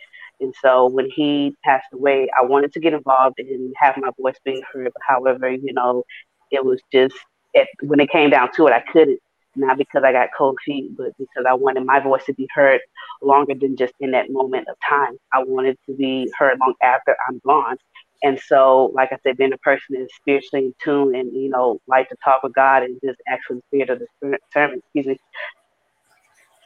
And 0.40 0.54
so 0.60 0.88
when 0.88 1.08
he 1.10 1.54
passed 1.64 1.86
away, 1.92 2.28
I 2.38 2.44
wanted 2.44 2.72
to 2.72 2.80
get 2.80 2.94
involved 2.94 3.38
and 3.38 3.74
have 3.80 3.96
my 3.96 4.10
voice 4.20 4.36
being 4.44 4.62
heard. 4.72 4.92
However, 5.06 5.50
you 5.50 5.72
know, 5.72 6.04
it 6.50 6.64
was 6.64 6.80
just 6.92 7.14
it, 7.54 7.68
when 7.82 8.00
it 8.00 8.10
came 8.10 8.30
down 8.30 8.50
to 8.56 8.66
it, 8.66 8.72
I 8.72 8.80
couldn't. 8.92 9.20
Not 9.54 9.76
because 9.76 10.02
I 10.02 10.12
got 10.12 10.30
cold 10.36 10.58
feet, 10.64 10.96
but 10.96 11.12
because 11.18 11.44
I 11.46 11.52
wanted 11.52 11.84
my 11.84 12.00
voice 12.00 12.24
to 12.24 12.32
be 12.34 12.48
heard 12.54 12.80
longer 13.20 13.54
than 13.54 13.76
just 13.76 13.92
in 14.00 14.12
that 14.12 14.30
moment 14.30 14.66
of 14.68 14.76
time. 14.88 15.18
I 15.34 15.44
wanted 15.44 15.76
to 15.86 15.94
be 15.94 16.32
heard 16.38 16.58
long 16.58 16.74
after 16.82 17.14
I'm 17.28 17.38
gone. 17.44 17.76
And 18.22 18.38
so, 18.38 18.92
like 18.94 19.12
I 19.12 19.18
said, 19.22 19.36
being 19.36 19.52
a 19.52 19.58
person 19.58 19.96
that's 19.98 20.14
spiritually 20.14 20.66
in 20.66 20.74
tune 20.82 21.14
and, 21.14 21.32
you 21.32 21.50
know, 21.50 21.80
like 21.88 22.08
to 22.10 22.16
talk 22.24 22.42
with 22.42 22.54
God 22.54 22.82
and 22.84 22.98
just 23.04 23.20
actually 23.28 23.60
spirit 23.68 23.90
of 23.90 24.00
the 24.00 24.38
sermon, 24.52 24.80
excuse 24.94 25.06
me. 25.06 25.18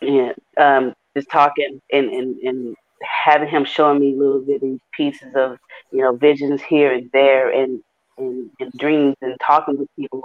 And 0.02 0.34
um, 0.58 0.94
just 1.16 1.30
talking 1.30 1.80
and, 1.90 2.10
and, 2.10 2.36
and 2.40 2.76
having 3.02 3.48
him 3.48 3.64
showing 3.64 4.00
me 4.00 4.14
little 4.16 4.40
bitty 4.40 4.78
pieces 4.92 5.32
of 5.34 5.58
you 5.92 6.02
know 6.02 6.16
visions 6.16 6.62
here 6.62 6.92
and 6.92 7.10
there 7.12 7.50
and 7.50 7.80
and, 8.18 8.50
and 8.60 8.72
dreams 8.78 9.16
and 9.22 9.36
talking 9.44 9.78
with 9.78 9.88
people 9.98 10.22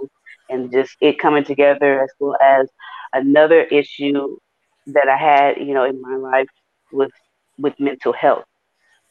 and 0.49 0.71
just 0.71 0.95
it 1.01 1.19
coming 1.19 1.43
together 1.43 2.03
as 2.03 2.09
well 2.19 2.37
as 2.41 2.67
another 3.13 3.63
issue 3.63 4.37
that 4.87 5.07
I 5.07 5.17
had 5.17 5.57
you 5.57 5.73
know 5.73 5.83
in 5.85 6.01
my 6.01 6.15
life 6.15 6.47
with 6.91 7.11
with 7.57 7.73
mental 7.79 8.13
health. 8.13 8.45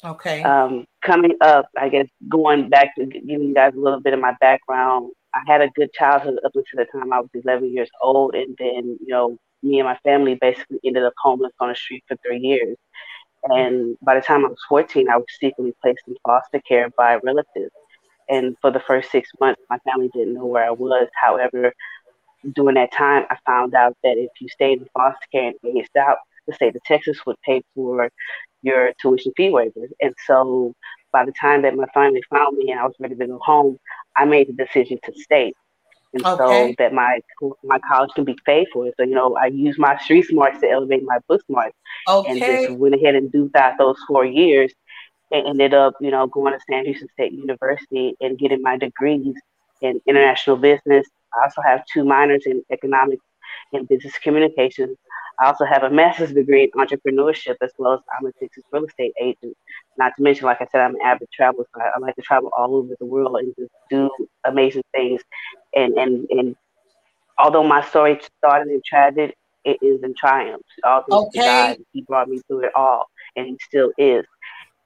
Okay. 0.04 0.44
Um, 0.44 0.86
coming 1.04 1.36
up, 1.40 1.66
I 1.78 1.88
guess 1.88 2.06
going 2.28 2.68
back 2.70 2.94
to 2.96 3.06
giving 3.06 3.48
you 3.48 3.54
guys 3.54 3.74
a 3.74 3.80
little 3.80 4.00
bit 4.00 4.14
of 4.14 4.20
my 4.20 4.34
background, 4.40 5.12
I 5.34 5.40
had 5.46 5.60
a 5.60 5.68
good 5.70 5.92
childhood 5.92 6.38
up 6.44 6.52
until 6.54 6.84
the 6.84 6.86
time 6.86 7.12
I 7.12 7.20
was 7.20 7.30
11 7.34 7.72
years 7.72 7.90
old, 8.02 8.34
and 8.34 8.56
then 8.58 8.98
you 9.00 9.08
know 9.08 9.36
me 9.62 9.78
and 9.80 9.88
my 9.88 9.98
family 10.04 10.36
basically 10.40 10.78
ended 10.84 11.04
up 11.04 11.12
homeless 11.22 11.52
on 11.60 11.68
the 11.68 11.74
street 11.74 12.04
for 12.08 12.16
three 12.26 12.38
years 12.40 12.76
And 13.44 13.96
by 14.02 14.14
the 14.16 14.20
time 14.22 14.44
I 14.44 14.48
was 14.48 14.58
14, 14.68 15.08
I 15.10 15.16
was 15.16 15.26
secretly 15.40 15.74
placed 15.82 16.02
in 16.08 16.16
foster 16.26 16.60
care 16.68 16.88
by 16.96 17.16
relatives. 17.24 17.72
And 18.28 18.56
for 18.60 18.70
the 18.70 18.80
first 18.80 19.10
six 19.10 19.30
months, 19.40 19.60
my 19.70 19.78
family 19.80 20.10
didn't 20.14 20.34
know 20.34 20.46
where 20.46 20.64
I 20.66 20.70
was. 20.72 21.08
However, 21.22 21.72
during 22.54 22.74
that 22.76 22.92
time, 22.92 23.24
I 23.30 23.36
found 23.46 23.74
out 23.74 23.96
that 24.02 24.16
if 24.18 24.30
you 24.40 24.48
stayed 24.48 24.80
in 24.80 24.86
foster 24.94 25.26
care 25.32 25.52
and 25.62 25.78
aged 25.78 25.96
out, 25.98 26.18
the 26.46 26.54
state 26.54 26.74
of 26.76 26.82
Texas 26.84 27.18
would 27.26 27.36
pay 27.44 27.62
for 27.74 28.10
your 28.62 28.92
tuition 29.00 29.32
fee 29.36 29.50
waivers. 29.50 29.90
And 30.00 30.14
so 30.26 30.74
by 31.12 31.24
the 31.24 31.32
time 31.32 31.62
that 31.62 31.76
my 31.76 31.86
family 31.86 32.22
found 32.30 32.56
me 32.56 32.70
and 32.70 32.80
I 32.80 32.84
was 32.84 32.94
ready 32.98 33.16
to 33.16 33.26
go 33.26 33.38
home, 33.42 33.78
I 34.16 34.24
made 34.24 34.48
the 34.48 34.64
decision 34.64 34.98
to 35.04 35.12
stay. 35.14 35.52
And 36.12 36.26
okay. 36.26 36.36
so 36.36 36.74
that 36.78 36.92
my 36.92 37.20
my 37.62 37.78
college 37.86 38.10
can 38.16 38.24
be 38.24 38.36
paid 38.44 38.66
for. 38.72 38.90
So, 38.96 39.04
you 39.04 39.14
know, 39.14 39.36
I 39.36 39.46
used 39.46 39.78
my 39.78 39.96
street 39.98 40.26
smarts 40.26 40.60
to 40.60 40.68
elevate 40.68 41.04
my 41.04 41.18
book 41.28 41.40
smarts. 41.46 41.76
Okay. 42.08 42.30
And 42.30 42.40
just 42.40 42.78
went 42.78 42.96
ahead 42.96 43.14
and 43.14 43.30
do 43.30 43.48
that 43.54 43.76
those 43.78 43.96
four 44.08 44.24
years 44.24 44.72
and 45.30 45.46
ended 45.46 45.72
up, 45.72 45.94
you 46.00 46.10
know, 46.10 46.26
going 46.26 46.52
to 46.52 46.60
Sam 46.68 46.84
Houston 46.84 47.08
State 47.12 47.32
University 47.32 48.16
and 48.20 48.36
getting 48.36 48.60
my 48.60 48.76
degrees 48.76 49.34
in 49.80 50.00
international 50.06 50.56
business. 50.56 51.06
I 51.32 51.44
also 51.44 51.62
have 51.62 51.84
two 51.86 52.04
minors 52.04 52.42
in 52.44 52.62
economics 52.72 53.24
and 53.72 53.86
business 53.86 54.18
communications. 54.18 54.96
I 55.38 55.46
also 55.46 55.64
have 55.64 55.82
a 55.82 55.90
master's 55.90 56.32
degree 56.32 56.64
in 56.64 56.70
entrepreneurship 56.70 57.56
as 57.62 57.70
well 57.78 57.94
as 57.94 58.00
I'm 58.18 58.26
a 58.26 58.32
Texas 58.32 58.64
real 58.72 58.84
estate 58.84 59.12
agent. 59.20 59.56
Not 59.98 60.12
to 60.16 60.22
mention, 60.22 60.46
like 60.46 60.60
I 60.60 60.66
said, 60.70 60.80
I'm 60.80 60.94
an 60.94 61.00
avid 61.02 61.28
traveler, 61.32 61.66
so 61.74 61.80
I, 61.80 61.90
I 61.96 61.98
like 61.98 62.16
to 62.16 62.22
travel 62.22 62.50
all 62.56 62.74
over 62.76 62.94
the 62.98 63.06
world 63.06 63.36
and 63.36 63.54
just 63.58 63.72
do 63.88 64.10
amazing 64.44 64.82
things. 64.92 65.22
And 65.74 65.94
and 65.94 66.26
and 66.30 66.56
although 67.38 67.64
my 67.64 67.82
story 67.82 68.20
started 68.38 68.72
in 68.72 68.82
tragedy, 68.84 69.34
it 69.64 69.78
is 69.82 70.02
in 70.02 70.14
triumph. 70.14 70.62
All 70.84 71.04
okay. 71.08 71.40
God, 71.40 71.78
he 71.92 72.02
brought 72.02 72.28
me 72.28 72.40
through 72.46 72.64
it 72.64 72.72
all, 72.74 73.06
and 73.36 73.46
he 73.46 73.58
still 73.62 73.92
is. 73.98 74.24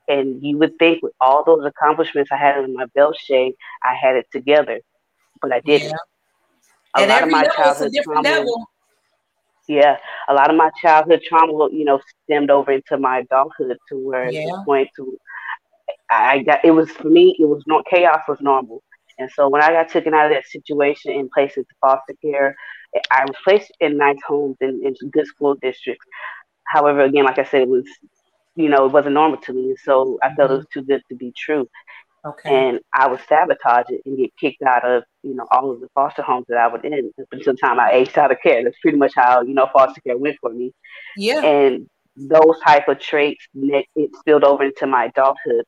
And 0.09 0.43
you 0.43 0.59
would 0.59 0.79
think 0.79 1.03
with 1.03 1.15
all 1.21 1.45
those 1.45 1.65
accomplishments 1.65 2.31
I 2.31 2.37
had 2.37 2.63
in 2.63 2.75
my 2.75 2.87
belt 2.95 3.17
Shay, 3.19 3.55
I 3.83 3.95
had 3.95 4.17
it 4.17 4.27
together, 4.31 4.81
but 5.41 5.53
I 5.53 5.61
didn't. 5.61 5.91
Yeah. 5.91 5.97
A 6.97 7.01
and 7.01 7.09
lot 7.11 7.23
of 7.25 7.31
my 7.31 7.45
childhood 7.49 7.93
trauma, 8.05 8.23
level 8.23 8.69
yeah, 9.66 9.97
a 10.28 10.35
lot 10.35 10.50
of 10.50 10.56
my 10.56 10.71
childhood 10.80 11.23
trauma, 11.26 11.68
you 11.73 11.85
know, 11.85 12.00
stemmed 12.25 12.50
over 12.50 12.73
into 12.73 12.99
my 12.99 13.21
adulthood 13.21 13.76
to 13.88 13.99
where 13.99 14.30
yeah. 14.30 14.40
it 14.40 14.66
went 14.66 14.88
to. 14.97 15.18
I 16.11 16.42
got 16.42 16.64
it 16.64 16.71
was 16.71 16.90
for 16.90 17.09
me. 17.09 17.35
It 17.38 17.47
was 17.47 17.62
not 17.66 17.85
chaos 17.87 18.23
was 18.28 18.40
normal, 18.40 18.83
and 19.18 19.30
so 19.30 19.49
when 19.49 19.62
I 19.62 19.71
got 19.71 19.88
taken 19.88 20.14
out 20.14 20.26
of 20.26 20.33
that 20.33 20.47
situation 20.47 21.12
and 21.12 21.30
placed 21.30 21.56
into 21.56 21.71
foster 21.80 22.14
care, 22.23 22.56
I 23.11 23.25
was 23.25 23.37
placed 23.42 23.73
in 23.80 23.97
nice 23.97 24.18
homes 24.26 24.56
in, 24.61 24.80
in 24.85 24.94
good 25.11 25.26
school 25.26 25.56
districts. 25.56 26.06
However, 26.66 27.00
again, 27.00 27.25
like 27.25 27.38
I 27.38 27.44
said, 27.44 27.62
it 27.62 27.68
was, 27.68 27.85
you 28.56 28.68
know, 28.68 28.87
it 28.87 28.92
wasn't 28.92 29.14
normal 29.14 29.38
to 29.42 29.52
me, 29.52 29.76
so 29.83 30.18
I 30.23 30.35
felt 30.35 30.50
mm-hmm. 30.50 30.54
it 30.54 30.56
was 30.59 30.66
too 30.73 30.83
good 30.83 31.02
to 31.09 31.16
be 31.16 31.33
true. 31.37 31.68
Okay. 32.26 32.69
And 32.69 32.81
I 32.95 33.07
would 33.07 33.21
sabotage 33.28 33.87
it 33.90 34.00
and 34.07 34.16
get 34.16 34.31
kicked 34.40 34.62
out 34.62 34.85
of, 34.85 35.02
you 35.23 35.35
know, 35.35 35.47
all 35.50 35.71
of 35.71 35.81
the 35.81 35.88
foster 35.95 36.23
homes 36.23 36.47
that 36.49 36.57
I 36.57 36.69
would 36.69 36.85
in 36.85 37.11
until 37.31 37.52
the 37.52 37.59
time 37.59 37.78
I 37.78 37.93
aged 37.93 38.16
out 38.16 38.33
of 38.33 38.38
care. 38.43 38.64
That's 38.64 38.78
pretty 38.81 38.97
much 38.97 39.12
how, 39.14 39.43
you 39.43 39.52
know, 39.52 39.69
foster 39.73 40.00
care 40.00 40.16
went 40.16 40.38
for 40.40 40.50
me. 40.50 40.73
Yeah. 41.16 41.45
And 41.45 41.87
those 42.16 42.59
type 42.64 42.88
of 42.88 42.99
traits, 42.99 43.47
it 43.54 44.11
spilled 44.19 44.45
over 44.45 44.64
into 44.64 44.87
my 44.87 45.07
adulthood 45.07 45.64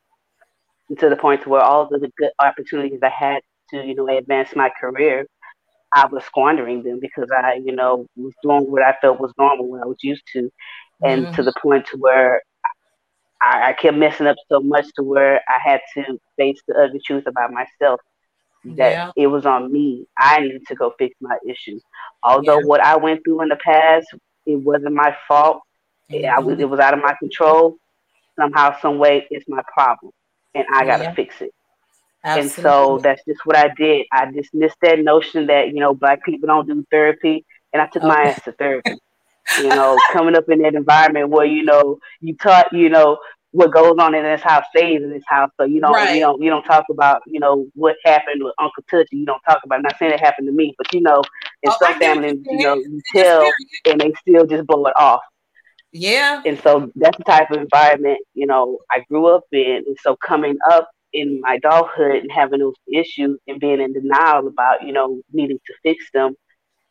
to 0.97 1.09
the 1.09 1.15
point 1.15 1.43
to 1.43 1.49
where 1.49 1.61
all 1.61 1.83
of 1.83 1.89
the 1.89 2.11
good 2.17 2.31
opportunities 2.39 3.01
I 3.03 3.09
had 3.09 3.41
to, 3.71 3.85
you 3.85 3.93
know, 3.93 4.07
advance 4.07 4.55
my 4.55 4.71
career, 4.79 5.27
I 5.93 6.07
was 6.07 6.23
squandering 6.23 6.83
them 6.83 6.99
because 6.99 7.29
I, 7.31 7.59
you 7.63 7.73
know, 7.73 8.07
was 8.15 8.33
doing 8.41 8.71
what 8.71 8.81
I 8.81 8.95
felt 8.99 9.19
was 9.19 9.33
normal, 9.37 9.69
what 9.69 9.83
I 9.83 9.85
was 9.85 9.97
used 10.01 10.23
to. 10.33 10.49
And 11.03 11.25
mm-hmm. 11.25 11.35
to 11.35 11.43
the 11.43 11.53
point 11.61 11.85
to 11.87 11.97
where 11.97 12.41
I, 13.41 13.69
I 13.69 13.73
kept 13.73 13.97
messing 13.97 14.27
up 14.27 14.37
so 14.49 14.59
much 14.59 14.85
to 14.95 15.03
where 15.03 15.41
I 15.47 15.59
had 15.63 15.81
to 15.95 16.19
face 16.37 16.59
the 16.67 16.75
ugly 16.75 16.99
truth 17.05 17.25
about 17.27 17.51
myself 17.51 18.01
that 18.75 18.91
yeah. 18.91 19.11
it 19.15 19.27
was 19.27 19.45
on 19.45 19.71
me. 19.71 20.07
I 20.17 20.39
needed 20.41 20.65
to 20.67 20.75
go 20.75 20.93
fix 20.97 21.15
my 21.21 21.37
issues. 21.47 21.81
Although 22.23 22.59
yeah. 22.59 22.65
what 22.65 22.81
I 22.81 22.97
went 22.97 23.23
through 23.23 23.41
in 23.43 23.49
the 23.49 23.57
past, 23.57 24.07
it 24.45 24.55
wasn't 24.55 24.93
my 24.93 25.15
fault. 25.27 25.61
Mm-hmm. 26.11 26.45
was, 26.45 26.59
it 26.59 26.69
was 26.69 26.79
out 26.79 26.93
of 26.93 27.01
my 27.01 27.15
control. 27.19 27.77
Somehow, 28.39 28.79
some 28.81 28.99
way, 28.99 29.25
it's 29.31 29.47
my 29.47 29.63
problem, 29.73 30.11
and 30.53 30.63
I 30.71 30.85
got 30.85 30.97
to 30.97 31.05
yeah. 31.05 31.13
fix 31.15 31.41
it. 31.41 31.51
Absolutely. 32.23 32.41
And 32.41 32.51
so 32.51 32.99
that's 33.01 33.21
just 33.25 33.39
what 33.45 33.55
I 33.55 33.69
did. 33.75 34.05
I 34.13 34.29
dismissed 34.29 34.77
that 34.83 34.99
notion 34.99 35.47
that 35.47 35.69
you 35.69 35.79
know 35.79 35.95
black 35.95 36.23
people 36.23 36.47
don't 36.47 36.67
do 36.67 36.85
therapy, 36.91 37.45
and 37.73 37.81
I 37.81 37.87
took 37.87 38.03
okay. 38.03 38.07
my 38.07 38.21
ass 38.29 38.43
to 38.43 38.51
therapy 38.51 38.93
you 39.57 39.69
know, 39.69 39.97
coming 40.13 40.35
up 40.35 40.49
in 40.49 40.59
that 40.59 40.75
environment 40.75 41.29
where 41.29 41.45
you 41.45 41.63
know 41.63 41.97
you 42.21 42.35
taught, 42.35 42.71
you 42.71 42.89
know, 42.89 43.17
what 43.51 43.73
goes 43.73 43.95
on 43.99 44.13
in 44.13 44.23
this 44.23 44.41
house 44.41 44.65
stays 44.75 45.01
in 45.01 45.09
this 45.09 45.23
house. 45.27 45.49
So 45.57 45.65
you 45.65 45.79
know, 45.79 45.89
right. 45.89 46.15
you 46.15 46.19
don't 46.19 46.41
you 46.41 46.49
don't 46.49 46.63
talk 46.63 46.85
about 46.91 47.21
you 47.25 47.39
know 47.39 47.67
what 47.73 47.95
happened 48.05 48.43
with 48.43 48.53
Uncle 48.59 48.83
Touchy. 48.89 49.17
You 49.17 49.25
don't 49.25 49.41
talk 49.41 49.59
about. 49.63 49.77
I'm 49.77 49.81
not 49.83 49.97
saying 49.97 50.13
it 50.13 50.19
happened 50.19 50.47
to 50.47 50.53
me, 50.53 50.75
but 50.77 50.93
you 50.93 51.01
know, 51.01 51.21
in 51.63 51.71
oh, 51.71 51.77
some 51.79 51.99
families, 51.99 52.39
you 52.45 52.59
know, 52.59 52.75
you 52.75 53.01
tell 53.13 53.49
and 53.89 53.99
they 53.99 54.13
still 54.19 54.45
just 54.45 54.67
blow 54.67 54.85
it 54.85 54.93
off. 54.97 55.21
Yeah. 55.91 56.41
And 56.45 56.59
so 56.59 56.91
that's 56.95 57.17
the 57.17 57.23
type 57.23 57.49
of 57.49 57.57
environment 57.57 58.19
you 58.33 58.45
know 58.45 58.79
I 58.91 59.03
grew 59.09 59.27
up 59.27 59.43
in, 59.51 59.83
and 59.87 59.97
so 60.01 60.15
coming 60.15 60.57
up 60.71 60.89
in 61.13 61.39
my 61.41 61.55
adulthood 61.55 62.17
and 62.17 62.31
having 62.31 62.59
those 62.59 62.75
issues 62.93 63.39
and 63.47 63.59
being 63.59 63.81
in 63.81 63.93
denial 63.93 64.47
about 64.47 64.83
you 64.83 64.91
know 64.91 65.21
needing 65.31 65.59
to 65.65 65.73
fix 65.81 66.05
them, 66.13 66.35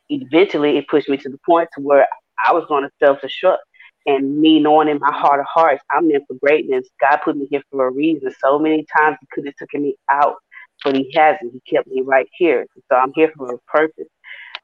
eventually 0.08 0.78
it 0.78 0.88
pushed 0.88 1.08
me 1.08 1.16
to 1.18 1.28
the 1.28 1.38
point 1.46 1.68
to 1.75 1.82
where 1.82 2.08
I 2.45 2.52
was 2.52 2.64
going 2.69 2.85
to 2.85 2.90
self 3.02 3.19
destruct. 3.21 3.59
And 4.07 4.38
me 4.38 4.61
knowing 4.61 4.88
in 4.88 5.00
my 5.00 5.12
heart 5.12 5.40
of 5.40 5.47
hearts, 5.47 5.83
I'm 5.90 6.07
meant 6.09 6.25
for 6.28 6.35
greatness. 6.35 6.88
God 7.00 7.19
put 7.25 7.37
me 7.37 7.49
here 7.50 7.62
for 7.73 7.88
a 7.88 7.90
reason. 7.90 8.33
So 8.40 8.59
many 8.59 8.87
times 8.97 9.16
He 9.21 9.26
could 9.33 9.47
have 9.47 9.57
taken 9.57 9.83
me 9.83 9.97
out, 10.09 10.37
but 10.85 10.95
He 10.95 11.12
hasn't. 11.14 11.52
He 11.52 11.61
kept 11.69 11.88
me 11.88 12.02
right 12.02 12.28
here. 12.33 12.66
So 12.88 12.97
I'm 12.97 13.12
here 13.14 13.33
for 13.37 13.55
a 13.55 13.59
purpose. 13.66 14.07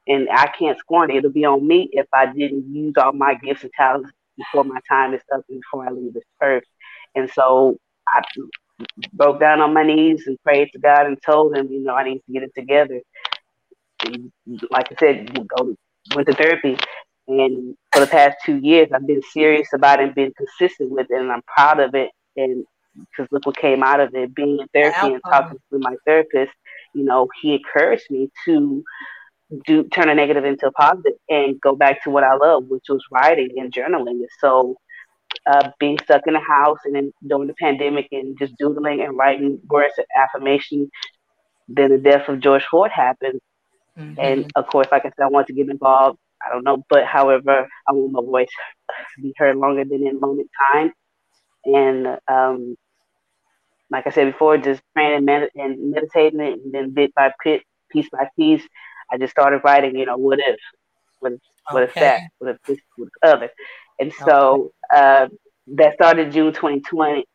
And 0.07 0.29
I 0.31 0.47
can't 0.47 0.77
squander 0.79 1.15
it. 1.15 1.17
It'll 1.19 1.31
be 1.31 1.45
on 1.45 1.65
me 1.67 1.89
if 1.91 2.07
I 2.13 2.27
didn't 2.27 2.73
use 2.73 2.93
all 2.97 3.13
my 3.13 3.35
gifts 3.35 3.63
and 3.63 3.71
talents 3.73 4.11
before 4.37 4.63
my 4.63 4.79
time 4.89 5.13
is 5.13 5.21
up 5.33 5.43
and 5.49 5.61
before 5.61 5.87
I 5.87 5.91
leave 5.91 6.13
this 6.13 6.23
earth. 6.41 6.63
And 7.15 7.29
so 7.31 7.77
I 8.07 8.21
broke 9.13 9.39
down 9.39 9.61
on 9.61 9.73
my 9.73 9.83
knees 9.83 10.27
and 10.27 10.41
prayed 10.43 10.69
to 10.73 10.79
God 10.79 11.05
and 11.05 11.17
told 11.25 11.55
him, 11.55 11.67
you 11.71 11.83
know, 11.83 11.95
I 11.95 12.03
need 12.03 12.19
to 12.19 12.33
get 12.33 12.43
it 12.43 12.51
together. 12.55 13.01
And 14.05 14.31
like 14.69 14.91
I 14.91 14.95
said, 14.99 15.33
go 15.33 15.65
to, 15.65 15.77
went 16.15 16.27
to 16.27 16.33
therapy 16.33 16.77
and 17.27 17.75
for 17.91 17.99
the 17.99 18.07
past 18.07 18.37
two 18.45 18.57
years, 18.57 18.89
I've 18.93 19.07
been 19.07 19.21
serious 19.31 19.69
about 19.73 19.99
it 19.99 20.07
and 20.07 20.15
been 20.15 20.33
consistent 20.33 20.91
with 20.91 21.07
it, 21.09 21.19
and 21.19 21.31
I'm 21.31 21.41
proud 21.43 21.79
of 21.79 21.95
it. 21.95 22.09
And 22.35 22.65
because 22.95 23.31
look 23.31 23.45
what 23.45 23.57
came 23.57 23.83
out 23.83 23.99
of 23.99 24.13
it, 24.13 24.35
being 24.35 24.59
in 24.59 24.67
therapy 24.73 25.13
and 25.13 25.21
talking 25.29 25.57
to 25.71 25.79
my 25.79 25.95
therapist, 26.05 26.51
you 26.93 27.03
know, 27.03 27.27
he 27.41 27.53
encouraged 27.53 28.09
me 28.09 28.29
to 28.45 28.83
do 29.65 29.83
turn 29.83 30.09
a 30.09 30.15
negative 30.15 30.45
into 30.45 30.67
a 30.67 30.71
positive 30.71 31.13
and 31.29 31.59
go 31.61 31.75
back 31.75 32.03
to 32.03 32.09
what 32.09 32.23
I 32.23 32.35
love, 32.35 32.65
which 32.67 32.85
was 32.89 33.03
writing 33.11 33.51
and 33.57 33.71
journaling. 33.71 34.21
So, 34.39 34.75
uh, 35.47 35.71
being 35.79 35.97
stuck 36.03 36.21
in 36.27 36.33
the 36.33 36.39
house 36.39 36.79
and 36.85 36.95
then 36.95 37.11
during 37.27 37.47
the 37.47 37.55
pandemic 37.55 38.07
and 38.11 38.37
just 38.37 38.55
doodling 38.57 39.01
and 39.01 39.17
writing 39.17 39.59
words 39.69 39.93
of 39.97 40.05
affirmation, 40.15 40.89
then 41.67 41.91
the 41.91 41.97
death 41.97 42.27
of 42.29 42.39
George 42.39 42.63
Floyd 42.65 42.91
happened. 42.91 43.39
Mm-hmm. 43.97 44.19
And 44.19 44.51
of 44.55 44.67
course, 44.67 44.87
like 44.91 45.05
I 45.05 45.09
said, 45.09 45.23
I 45.23 45.27
wanted 45.27 45.47
to 45.47 45.53
get 45.53 45.69
involved 45.69 46.17
I 46.45 46.53
don't 46.53 46.63
know, 46.63 46.83
but 46.89 47.05
however, 47.05 47.67
I 47.87 47.91
want 47.93 48.11
my 48.11 48.21
voice 48.21 48.49
to 49.15 49.21
be 49.21 49.33
heard 49.37 49.57
longer 49.57 49.83
than 49.85 50.05
in 50.05 50.19
moment 50.19 50.49
time. 50.73 50.93
And 51.65 52.07
um, 52.27 52.75
like 53.89 54.07
I 54.07 54.11
said 54.11 54.31
before, 54.31 54.57
just 54.57 54.81
praying 54.93 55.15
and, 55.17 55.25
med- 55.25 55.49
and 55.55 55.91
meditating 55.91 56.41
it, 56.41 56.59
and 56.63 56.73
then 56.73 56.91
bit 56.93 57.13
by 57.15 57.31
bit, 57.43 57.63
piece 57.91 58.09
by 58.11 58.27
piece, 58.37 58.63
I 59.11 59.17
just 59.17 59.31
started 59.31 59.61
writing. 59.63 59.95
You 59.95 60.05
know, 60.05 60.17
what 60.17 60.39
if, 60.39 60.57
what 61.19 61.33
if, 61.33 61.39
what 61.69 61.83
if 61.83 61.97
that, 61.99 62.21
what 62.39 62.51
if 62.51 62.57
this, 62.67 62.79
what 62.97 63.07
if 63.07 63.29
other, 63.29 63.49
and 63.99 64.11
so 64.25 64.71
uh, 64.93 65.27
that 65.67 65.93
started 65.95 66.31
June 66.31 66.53
2020. 66.53 67.25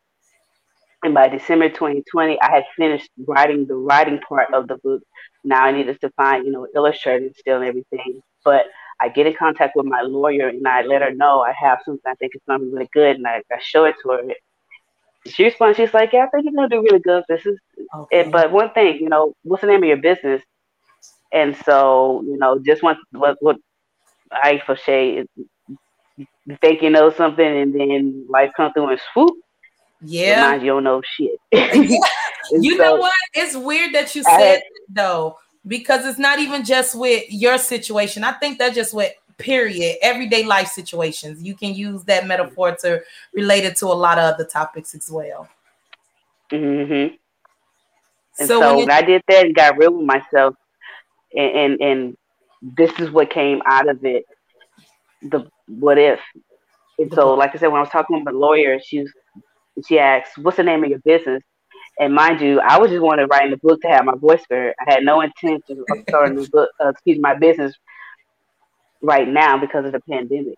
And 1.03 1.13
by 1.13 1.29
December 1.29 1.69
2020, 1.69 2.41
I 2.41 2.51
had 2.51 2.63
finished 2.77 3.09
writing 3.25 3.65
the 3.65 3.75
writing 3.75 4.19
part 4.19 4.53
of 4.53 4.67
the 4.67 4.77
book. 4.83 5.01
Now 5.45 5.63
I 5.63 5.71
needed 5.71 5.99
to 6.01 6.09
find, 6.11 6.45
you 6.45 6.51
know, 6.51 6.67
illustrating 6.75 7.31
still 7.37 7.57
and 7.57 7.65
everything. 7.65 8.21
But 8.43 8.65
I 9.01 9.09
get 9.09 9.27
in 9.27 9.33
contact 9.33 9.75
with 9.75 9.85
my 9.85 10.01
lawyer 10.01 10.47
and 10.49 10.67
I 10.67 10.81
let 10.81 11.01
her 11.01 11.13
know 11.13 11.41
I 11.41 11.53
have 11.53 11.79
something 11.85 12.01
I 12.05 12.15
think 12.15 12.33
it's 12.35 12.43
gonna 12.47 12.63
be 12.63 12.71
really 12.71 12.89
good 12.93 13.17
and 13.17 13.27
I, 13.27 13.41
I 13.51 13.59
show 13.59 13.85
it 13.85 13.95
to 14.03 14.09
her. 14.09 14.21
She 15.27 15.43
responds, 15.43 15.77
she's 15.77 15.93
like, 15.93 16.13
Yeah, 16.13 16.25
I 16.25 16.29
think 16.29 16.45
you're 16.45 16.53
gonna 16.53 16.69
do 16.69 16.81
really 16.81 16.99
good. 16.99 17.23
This 17.29 17.45
is 17.45 17.57
okay. 17.95 18.19
it, 18.19 18.31
but 18.31 18.51
one 18.51 18.71
thing, 18.71 18.99
you 18.99 19.09
know, 19.09 19.33
what's 19.43 19.61
the 19.61 19.67
name 19.67 19.83
of 19.83 19.87
your 19.87 19.97
business? 19.97 20.41
And 21.31 21.55
so, 21.65 22.23
you 22.25 22.37
know, 22.37 22.59
just 22.59 22.83
want 22.83 22.97
what 23.11 23.37
what 23.41 23.57
I 24.31 24.61
for 24.65 24.75
Shay 24.75 25.25
you 26.17 26.57
think 26.61 26.81
you 26.81 26.89
know 26.89 27.11
something 27.11 27.45
and 27.45 27.73
then 27.73 28.25
life 28.27 28.51
comes 28.57 28.73
through 28.73 28.89
and 28.89 28.99
swoop. 29.13 29.37
Yeah. 30.01 30.55
you 30.55 30.67
don't 30.67 30.83
know 30.83 31.01
shit. 31.05 31.39
you 32.51 32.77
so, 32.77 32.83
know 32.83 32.95
what? 32.95 33.13
It's 33.33 33.55
weird 33.55 33.93
that 33.93 34.15
you 34.15 34.23
said 34.23 34.55
had, 34.55 34.61
though 34.89 35.37
because 35.67 36.05
it's 36.05 36.19
not 36.19 36.39
even 36.39 36.63
just 36.63 36.95
with 36.95 37.25
your 37.29 37.57
situation. 37.57 38.23
I 38.23 38.31
think 38.33 38.57
that's 38.57 38.75
just 38.75 38.93
with 38.93 39.13
period 39.37 39.97
everyday 40.01 40.43
life 40.43 40.67
situations. 40.67 41.41
You 41.41 41.55
can 41.55 41.73
use 41.73 42.03
that 42.03 42.27
metaphor 42.27 42.75
to 42.81 43.01
relate 43.33 43.63
it 43.63 43.75
to 43.77 43.87
a 43.87 43.95
lot 43.95 44.17
of 44.17 44.33
other 44.33 44.45
topics 44.45 44.93
as 44.93 45.09
well. 45.09 45.47
Mm-hmm. 46.51 47.15
and 48.39 48.47
so, 48.47 48.59
so 48.59 48.77
when, 48.77 48.89
it, 48.89 48.93
I 48.93 49.01
did 49.03 49.21
that 49.27 49.45
and 49.45 49.55
got 49.55 49.77
real 49.77 49.93
with 49.93 50.05
myself. 50.05 50.55
And, 51.35 51.51
and 51.51 51.81
and 51.81 52.17
this 52.61 52.91
is 52.99 53.11
what 53.11 53.29
came 53.29 53.61
out 53.65 53.87
of 53.87 54.03
it. 54.03 54.25
The 55.21 55.47
what 55.67 55.97
if. 55.97 56.19
And 56.97 57.13
so 57.13 57.33
like 57.35 57.55
i 57.55 57.57
said 57.57 57.67
when 57.67 57.77
i 57.77 57.81
was 57.81 57.89
talking 57.89 58.17
with 58.17 58.25
my 58.25 58.31
lawyer 58.31 58.77
she 58.83 58.99
was 58.99 59.11
she 59.87 59.97
asked 59.97 60.37
what's 60.37 60.57
the 60.57 60.63
name 60.63 60.83
of 60.83 60.89
your 60.89 60.99
business 60.99 61.41
and 61.99 62.13
mind 62.13 62.39
you, 62.39 62.61
I 62.61 62.79
was 62.79 62.89
just 62.89 63.01
wanting 63.01 63.27
to 63.27 63.29
write 63.29 63.45
in 63.45 63.51
the 63.51 63.57
book 63.57 63.81
to 63.81 63.89
have 63.89 64.05
my 64.05 64.15
voice 64.15 64.41
heard. 64.49 64.73
I 64.79 64.93
had 64.93 65.03
no 65.03 65.19
intention 65.19 65.83
of 65.89 65.97
starting 66.09 66.35
the 66.35 66.47
book, 66.49 66.69
uh, 66.83 66.89
excuse 66.89 67.19
my 67.19 67.35
business 67.35 67.75
right 69.01 69.27
now 69.27 69.57
because 69.57 69.85
of 69.85 69.91
the 69.91 69.99
pandemic. 70.09 70.55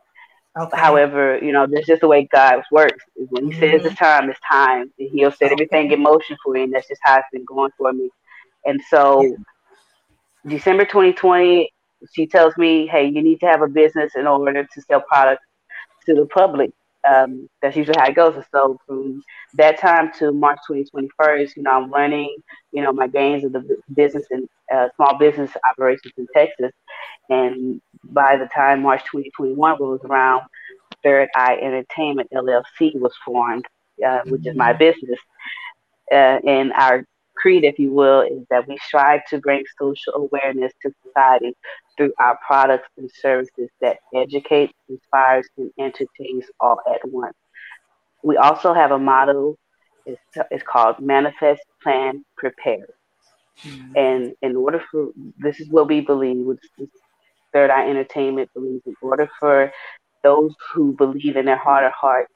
Okay. 0.60 0.78
However, 0.78 1.40
you 1.42 1.52
know, 1.52 1.66
that's 1.66 1.88
just 1.88 2.02
the 2.02 2.08
way 2.08 2.28
God 2.32 2.62
works. 2.72 3.04
When 3.16 3.46
He 3.46 3.52
mm-hmm. 3.52 3.60
says 3.60 3.86
it's 3.86 3.96
time, 3.96 4.30
it's 4.30 4.40
time. 4.48 4.92
And 5.00 5.10
He'll 5.12 5.32
set 5.32 5.52
okay. 5.52 5.54
everything 5.54 5.92
in 5.92 6.04
motion 6.04 6.38
for 6.44 6.56
you, 6.56 6.66
and 6.66 6.74
that's 6.74 6.88
just 6.88 7.02
how 7.04 7.18
it's 7.18 7.28
been 7.32 7.46
going 7.46 7.72
for 7.78 7.92
me. 7.92 8.10
And 8.66 8.80
so, 8.90 9.24
yeah. 9.24 9.36
December 10.46 10.86
2020, 10.86 11.72
she 12.14 12.28
tells 12.28 12.56
me, 12.58 12.86
"Hey, 12.86 13.06
you 13.06 13.24
need 13.24 13.40
to 13.40 13.46
have 13.48 13.62
a 13.62 13.68
business 13.68 14.12
in 14.16 14.28
order 14.28 14.64
to 14.64 14.82
sell 14.82 15.02
products 15.02 15.46
to 16.06 16.14
the 16.14 16.26
public." 16.26 16.72
Um, 17.08 17.50
that's 17.62 17.76
usually 17.76 17.98
how 17.98 18.08
it 18.08 18.16
goes. 18.16 18.36
And 18.36 18.46
so 18.52 18.80
from 18.86 19.24
that 19.56 19.80
time 19.80 20.12
to 20.20 20.32
March 20.32 20.60
2021, 20.68 21.48
you 21.56 21.64
know, 21.64 21.72
I'm 21.72 21.92
running, 21.92 22.36
you 22.72 22.82
know, 22.82 22.94
my 22.94 23.08
gains 23.08 23.44
of 23.44 23.54
the 23.54 23.78
business 23.94 24.26
and 24.30 24.48
uh, 24.74 24.90
small 24.96 25.18
business 25.18 25.52
operations 25.70 26.14
in 26.18 26.28
Texas. 26.34 26.72
And 27.30 27.82
by 28.04 28.38
the 28.38 28.48
time 28.54 28.82
March 28.82 29.02
2021 29.12 29.78
was 29.80 30.02
around, 30.04 30.44
Third 31.04 31.30
Eye 31.36 31.58
Entertainment 31.62 32.30
LLC 32.32 33.00
was 33.00 33.14
formed, 33.26 33.66
uh, 34.06 34.20
which 34.26 34.46
is 34.46 34.56
my 34.56 34.74
mm-hmm. 34.74 34.80
business. 34.80 35.20
Uh, 36.12 36.40
and 36.46 36.74
our 36.74 37.06
creed, 37.42 37.64
if 37.64 37.80
you 37.80 37.92
will, 37.92 38.22
is 38.22 38.46
that 38.50 38.68
we 38.68 38.78
strive 38.86 39.22
to 39.30 39.40
bring 39.40 39.64
social 39.80 40.14
awareness 40.14 40.72
to 40.82 40.92
society 41.06 41.54
through 41.98 42.14
our 42.20 42.38
products 42.46 42.90
and 42.98 43.10
services 43.12 43.70
that 43.82 43.98
educate, 44.14 44.72
inspires, 44.90 45.48
and 45.58 45.72
entertains 45.80 46.46
all 46.60 46.80
at 46.94 47.02
once. 47.06 47.36
We 48.24 48.38
also 48.38 48.74
have 48.74 48.92
a 48.92 49.00
motto. 49.00 49.58
It's, 50.06 50.22
it's 50.52 50.64
called 50.64 51.00
Manifest, 51.00 51.62
Plan, 51.82 52.24
Prepare. 52.38 52.88
Mm-hmm. 53.64 53.98
And 53.98 54.34
in 54.42 54.56
order 54.56 54.84
for 54.92 55.10
this 55.38 55.60
is 55.60 55.70
what 55.70 55.88
we 55.88 56.02
believe, 56.02 56.46
which 56.46 56.60
Third 57.54 57.70
Eye 57.70 57.90
Entertainment 57.90 58.50
believes, 58.54 58.84
in 58.86 58.96
order 59.02 59.30
for 59.40 59.72
those 60.24 60.54
who 60.74 60.94
believe 60.94 61.36
in 61.36 61.46
their 61.46 61.58
heart 61.58 61.84
of 61.84 61.92
hearts 61.94 62.34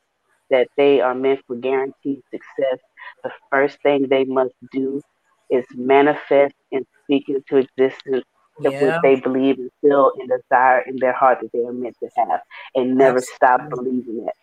that 0.49 0.67
they 0.77 1.01
are 1.01 1.15
meant 1.15 1.39
for 1.47 1.55
guaranteed 1.55 2.21
success, 2.31 2.79
the 3.23 3.31
first 3.51 3.81
thing 3.81 4.07
they 4.07 4.25
must 4.25 4.53
do 4.71 5.01
is 5.49 5.65
manifest 5.75 6.55
and 6.71 6.85
speak 7.03 7.29
into 7.29 7.57
existence 7.57 8.23
yeah. 8.59 8.81
what 8.81 9.01
they 9.03 9.15
believe 9.15 9.57
and 9.57 9.69
feel 9.81 10.11
and 10.19 10.29
desire 10.29 10.81
in 10.81 10.97
their 10.97 11.13
heart 11.13 11.39
that 11.41 11.51
they 11.53 11.59
are 11.59 11.73
meant 11.73 11.95
to 11.99 12.09
have 12.17 12.41
and 12.73 12.95
never 12.97 13.17
Absolutely. 13.17 13.35
stop 13.35 13.69
believing 13.69 14.25
it. 14.27 14.33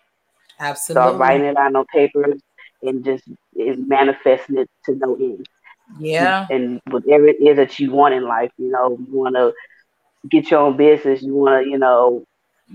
Absolutely. 0.61 1.09
Start 1.09 1.21
writing 1.21 1.47
it 1.47 1.57
on 1.57 1.85
papers 1.87 2.41
and 2.83 3.05
just 3.05 3.25
is 3.57 3.77
manifesting 3.79 4.59
it 4.59 4.71
to 4.85 4.95
no 4.95 5.15
end. 5.17 5.47
Yeah. 5.99 6.47
And 6.51 6.81
whatever 6.91 7.29
it 7.29 7.41
is 7.41 7.57
that 7.57 7.79
you 7.79 7.91
want 7.91 8.15
in 8.15 8.25
life, 8.25 8.51
you 8.59 8.71
know, 8.71 8.97
you 8.99 9.19
want 9.19 9.37
to 9.37 9.53
get 10.31 10.51
your 10.51 10.61
own 10.61 10.77
business, 10.77 11.23
you 11.23 11.35
want 11.35 11.65
to, 11.65 11.71
you 11.71 11.79
know, 11.79 12.25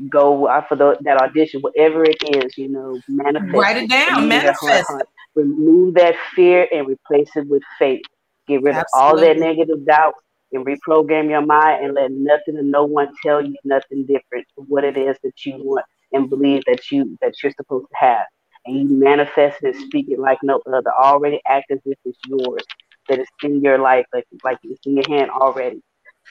go 0.09 0.47
out 0.47 0.67
for 0.67 0.75
the, 0.75 0.97
that 1.01 1.21
audition, 1.21 1.61
whatever 1.61 2.03
it 2.03 2.17
is, 2.35 2.57
you 2.57 2.69
know, 2.69 2.99
manifest. 3.07 3.53
Write 3.53 3.77
it 3.77 3.89
down, 3.89 4.27
manifest. 4.27 4.91
Remove 5.35 5.95
that 5.95 6.15
fear 6.35 6.67
and 6.73 6.87
replace 6.87 7.29
it 7.35 7.47
with 7.47 7.63
faith. 7.77 8.01
Get 8.47 8.61
rid 8.63 8.75
Absolutely. 8.75 8.83
of 8.93 9.01
all 9.01 9.17
that 9.19 9.39
negative 9.39 9.85
doubt 9.85 10.13
and 10.51 10.65
reprogram 10.65 11.29
your 11.29 11.45
mind 11.45 11.85
and 11.85 11.93
let 11.93 12.11
nothing 12.11 12.57
and 12.57 12.71
no 12.71 12.85
one 12.85 13.09
tell 13.23 13.45
you 13.45 13.55
nothing 13.63 14.05
different 14.05 14.45
from 14.55 14.65
what 14.65 14.83
it 14.83 14.97
is 14.97 15.17
that 15.23 15.45
you 15.45 15.55
want 15.57 15.85
and 16.13 16.29
believe 16.29 16.63
that 16.65 16.89
you 16.91 17.17
that 17.21 17.33
you're 17.43 17.51
supposed 17.51 17.87
to 17.89 17.97
have. 17.97 18.25
And 18.65 18.77
you 18.77 18.85
manifest 18.85 19.61
and 19.63 19.75
speak 19.75 20.07
it 20.09 20.19
like 20.19 20.39
no 20.43 20.61
other. 20.67 20.91
Already 21.01 21.41
act 21.47 21.71
as 21.71 21.79
if 21.85 21.97
it's 22.03 22.17
yours, 22.27 22.63
that 23.07 23.19
it's 23.19 23.29
in 23.43 23.61
your 23.61 23.77
life, 23.77 24.05
like 24.13 24.25
like 24.43 24.57
it's 24.63 24.85
in 24.85 24.95
your 24.95 25.07
hand 25.07 25.31
already. 25.31 25.81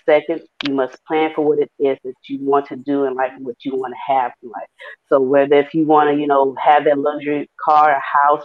Second, 0.05 0.43
you 0.67 0.75
must 0.75 1.05
plan 1.07 1.33
for 1.35 1.45
what 1.45 1.59
it 1.59 1.71
is 1.79 1.99
that 2.05 2.15
you 2.29 2.39
want 2.41 2.67
to 2.67 2.77
do 2.77 3.05
in 3.05 3.15
life 3.15 3.33
and 3.35 3.45
what 3.45 3.57
you 3.65 3.75
want 3.77 3.95
to 3.95 4.15
have 4.15 4.33
in 4.43 4.51
life. 4.51 4.69
So 5.09 5.21
whether 5.21 5.57
if 5.57 5.75
you 5.75 5.87
want 5.87 6.11
to, 6.11 6.21
you 6.21 6.27
know, 6.27 6.55
have 6.63 6.85
that 6.85 6.99
luxury 6.99 7.49
car, 7.65 7.91
a 7.91 8.01
house, 8.01 8.45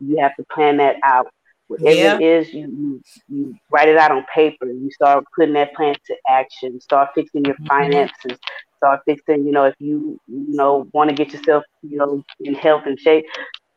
you 0.00 0.18
have 0.20 0.34
to 0.36 0.44
plan 0.52 0.78
that 0.78 0.96
out. 1.02 1.28
Whatever 1.68 1.94
yeah. 1.94 2.16
it 2.16 2.22
is, 2.22 2.52
you, 2.52 2.66
you, 2.68 3.02
you 3.28 3.54
write 3.70 3.88
it 3.88 3.96
out 3.96 4.10
on 4.10 4.24
paper. 4.34 4.66
You 4.66 4.90
start 4.90 5.24
putting 5.34 5.54
that 5.54 5.74
plan 5.74 5.94
to 6.06 6.16
action. 6.28 6.80
Start 6.80 7.10
fixing 7.14 7.44
your 7.44 7.54
mm-hmm. 7.54 7.66
finances. 7.66 8.38
Start 8.76 9.00
fixing, 9.06 9.46
you 9.46 9.52
know, 9.52 9.64
if 9.64 9.74
you 9.78 10.20
you 10.26 10.56
know 10.56 10.88
want 10.92 11.08
to 11.08 11.14
get 11.14 11.32
yourself, 11.32 11.62
you 11.82 11.96
know, 11.96 12.22
in 12.40 12.54
health 12.54 12.82
and 12.84 12.98
shape, 12.98 13.24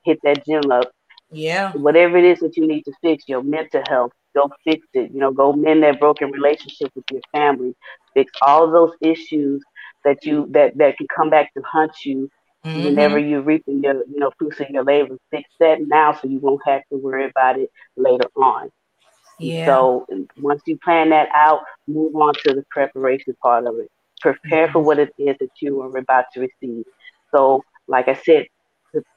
hit 0.03 0.19
that 0.23 0.43
gym 0.45 0.71
up. 0.71 0.91
Yeah. 1.31 1.73
Whatever 1.73 2.17
it 2.17 2.25
is 2.25 2.39
that 2.39 2.57
you 2.57 2.67
need 2.67 2.83
to 2.83 2.91
fix, 3.01 3.25
your 3.27 3.43
mental 3.43 3.83
health, 3.87 4.11
go 4.35 4.51
fix 4.63 4.85
it. 4.93 5.11
You 5.11 5.19
know, 5.19 5.31
go 5.31 5.53
mend 5.53 5.83
that 5.83 5.99
broken 5.99 6.31
relationship 6.31 6.91
with 6.95 7.05
your 7.11 7.21
family. 7.31 7.75
Fix 8.13 8.31
all 8.41 8.69
those 8.69 8.91
issues 9.01 9.63
that 10.03 10.25
you 10.25 10.47
that 10.51 10.77
that 10.77 10.97
can 10.97 11.07
come 11.15 11.29
back 11.29 11.53
to 11.53 11.61
hunt 11.63 11.93
you 12.03 12.29
Mm-hmm. 12.65 12.83
Whenever 12.83 13.19
you're 13.19 13.43
reaping 13.43 13.83
your, 13.83 13.93
you 13.93 14.19
know, 14.19 14.31
fruits 14.39 14.59
of 14.59 14.69
your 14.71 14.83
labor, 14.83 15.17
fix 15.29 15.47
that 15.59 15.81
now 15.81 16.13
so 16.13 16.27
you 16.27 16.39
won't 16.39 16.61
have 16.65 16.81
to 16.91 16.97
worry 16.97 17.29
about 17.29 17.59
it 17.59 17.69
later 17.95 18.27
on. 18.35 18.71
Yeah. 19.37 19.67
So 19.67 20.07
once 20.39 20.63
you 20.65 20.79
plan 20.79 21.09
that 21.11 21.29
out, 21.35 21.59
move 21.87 22.15
on 22.15 22.33
to 22.43 22.55
the 22.55 22.65
preparation 22.71 23.35
part 23.39 23.67
of 23.67 23.77
it. 23.77 23.91
Prepare 24.19 24.65
mm-hmm. 24.65 24.73
for 24.73 24.79
what 24.79 24.97
it 24.97 25.13
is 25.19 25.35
that 25.39 25.51
you 25.61 25.79
are 25.81 25.95
about 25.95 26.25
to 26.33 26.39
receive. 26.39 26.85
So, 27.29 27.63
like 27.87 28.07
I 28.07 28.15
said, 28.15 28.47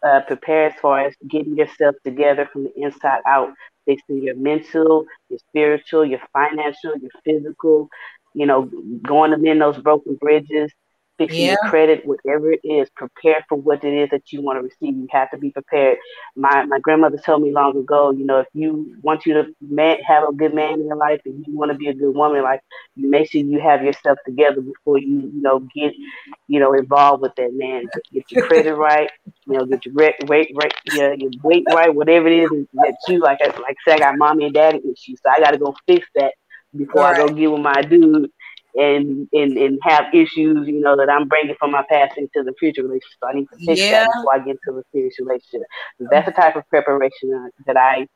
uh, 0.07 0.20
prepare 0.26 0.66
as 0.66 0.74
far 0.83 1.00
as 1.00 1.14
getting 1.26 1.57
yourself 1.57 1.94
together 2.04 2.50
from 2.52 2.64
the 2.64 2.72
inside 2.76 3.20
out, 3.26 3.50
fixing 3.88 4.22
your 4.22 4.37
mental, 4.37 5.07
your 5.31 5.40
spiritual, 5.51 6.07
your 6.07 6.20
financial, 6.33 6.92
your 6.98 7.12
physical, 7.24 7.88
you 8.35 8.46
know, 8.46 8.70
going 9.07 9.33
to 9.33 9.38
mend 9.38 9.62
those 9.62 9.79
broken 9.79 10.16
bridges, 10.16 10.72
fixing 11.18 11.40
yeah. 11.40 11.57
your 11.61 11.70
credit, 11.70 12.07
whatever 12.07 12.52
it 12.52 12.61
is, 12.64 12.88
prepare 12.96 13.44
for 13.48 13.57
what 13.57 13.85
it 13.85 13.92
is 13.92 14.09
that 14.11 14.33
you 14.33 14.40
want 14.40 14.59
to 14.59 14.62
receive. 14.62 14.96
You 14.96 15.09
have 15.11 15.31
to 15.33 15.38
be 15.38 15.50
prepared. 15.50 15.98
My 16.37 16.64
my 16.64 16.78
grandmother 16.78 17.18
told 17.18 17.42
me 17.42 17.52
long 17.52 17.76
ago, 17.76 18.12
you 18.12 18.24
know, 18.24 18.40
if 18.40 18.46
you 18.54 18.96
want 19.02 19.26
you 19.26 19.35
to 19.35 19.54
man, 19.61 19.98
have 20.07 20.28
a 20.28 20.33
good 20.33 20.54
man 20.54 20.74
in 20.74 20.87
your 20.87 20.96
life 20.96 21.20
and 21.26 21.44
you 21.46 21.57
want 21.57 21.72
to 21.72 21.76
be 21.76 21.88
a 21.88 21.94
good 21.94 22.14
woman 22.14 22.42
like 22.42 22.61
you 22.94 23.11
make 23.11 23.31
sure 23.31 23.40
you 23.40 23.61
have 23.61 23.83
yourself 23.83 24.18
together 24.24 24.61
before 24.61 24.98
you, 24.98 25.31
you 25.35 25.42
know, 25.42 25.61
get, 25.74 25.92
you 26.46 26.61
know, 26.61 26.72
involved 26.72 27.22
with 27.22 27.35
that 27.37 27.50
man. 27.52 27.85
Get 28.12 28.31
your 28.31 28.46
credit 28.46 28.74
right, 28.76 29.11
you 29.46 29.59
know, 29.59 29.66
get 29.66 29.85
your 29.85 29.94
weight 29.94 30.14
weight 30.28 30.52
right, 30.54 30.74
you 30.87 30.98
know, 30.98 31.12
your 31.12 31.31
weight 31.42 31.64
right, 31.70 31.94
whatever 31.94 32.28
it 32.28 32.44
is 32.44 32.50
that 32.74 32.96
you 33.09 33.20
like. 33.20 33.40
Like 33.40 33.57
I 33.59 33.74
said, 33.85 33.96
I 33.96 34.11
got 34.11 34.18
mommy 34.18 34.44
and 34.44 34.54
daddy 34.54 34.78
issues, 34.78 35.20
so 35.22 35.31
I 35.31 35.40
got 35.40 35.50
to 35.50 35.59
go 35.59 35.74
fix 35.87 36.07
that 36.14 36.35
before 36.76 37.02
right. 37.02 37.20
I 37.20 37.26
go 37.26 37.35
get 37.35 37.50
with 37.50 37.61
my 37.61 37.83
dude 37.83 38.31
and, 38.74 39.28
and 39.33 39.57
and 39.57 39.78
have 39.83 40.07
issues, 40.12 40.68
you 40.68 40.81
know, 40.81 40.96
that 40.96 41.11
I'm 41.11 41.28
bringing 41.28 41.54
from 41.59 41.72
my 41.72 41.85
past 41.88 42.16
into 42.16 42.42
the 42.42 42.52
future 42.59 42.83
relationship. 42.83 43.18
So 43.20 43.28
I 43.28 43.33
need 43.33 43.48
to 43.50 43.57
fix 43.66 43.81
yeah. 43.81 44.04
that 44.04 44.11
before 44.14 44.35
I 44.35 44.38
get 44.38 44.59
into 44.66 44.78
a 44.78 44.83
serious 44.92 45.14
relationship. 45.18 45.62
that's 46.11 46.26
the 46.26 46.33
type 46.33 46.57
of 46.57 46.68
preparation 46.68 47.35
uh, 47.35 47.48
that 47.66 47.76
I 47.76 48.07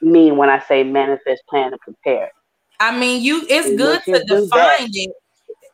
mean 0.00 0.36
when 0.36 0.48
I 0.48 0.58
say 0.60 0.84
manifest, 0.84 1.42
plan, 1.48 1.72
and 1.72 1.80
prepare. 1.80 2.30
I 2.80 2.98
mean, 2.98 3.22
you. 3.22 3.46
It's 3.48 3.68
and 3.68 3.78
good 3.78 4.02
to 4.04 4.24
define 4.24 4.88
it 4.92 5.12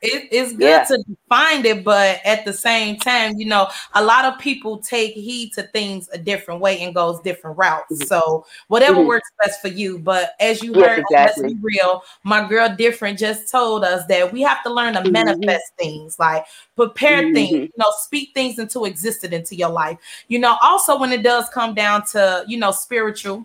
it, 0.01 0.29
it's 0.31 0.53
good 0.53 0.61
yeah. 0.61 0.85
to 0.85 1.05
find 1.29 1.67
it, 1.67 1.85
but 1.85 2.21
at 2.25 2.45
the 2.45 2.53
same 2.53 2.99
time, 2.99 3.37
you 3.37 3.47
know, 3.47 3.69
a 3.95 4.05
lot 4.05 4.25
of 4.25 4.39
people 4.39 4.79
take 4.79 5.15
heed 5.15 5.53
to 5.55 5.65
things 5.65 6.09
a 6.13 6.19
different 6.19 6.61
way 6.61 6.81
and 6.81 6.95
goes 6.95 7.21
different 7.21 7.59
routes. 7.59 7.93
Mm-hmm. 7.93 8.07
So 8.07 8.47
whatever 8.69 8.99
mm-hmm. 8.99 9.09
works 9.09 9.31
best 9.43 9.61
for 9.61 9.69
you. 9.69 9.99
But 9.99 10.35
as 10.41 10.63
you 10.63 10.75
yes, 10.75 10.87
heard, 10.87 10.99
exactly. 11.01 11.43
let's 11.43 11.55
be 11.55 11.61
real. 11.61 12.03
My 12.23 12.49
girl, 12.49 12.75
different, 12.75 13.19
just 13.19 13.51
told 13.51 13.85
us 13.85 14.07
that 14.07 14.33
we 14.33 14.43
have 14.43 14.63
to 14.63 14.73
learn 14.73 14.95
to 14.95 15.01
mm-hmm. 15.01 15.13
manifest 15.13 15.73
things, 15.79 16.19
like 16.19 16.45
prepare 16.77 17.23
mm-hmm. 17.23 17.35
things, 17.35 17.53
you 17.53 17.73
know, 17.77 17.93
speak 17.99 18.31
things 18.35 18.59
into 18.59 18.85
existence 18.85 19.35
into 19.35 19.57
your 19.57 19.71
life. 19.71 19.99
You 20.29 20.39
know, 20.39 20.57
also 20.63 20.99
when 20.99 21.13
it 21.13 21.23
does 21.23 21.49
come 21.49 21.75
down 21.75 22.05
to 22.07 22.45
you 22.47 22.59
know 22.59 22.71
spiritual 22.71 23.45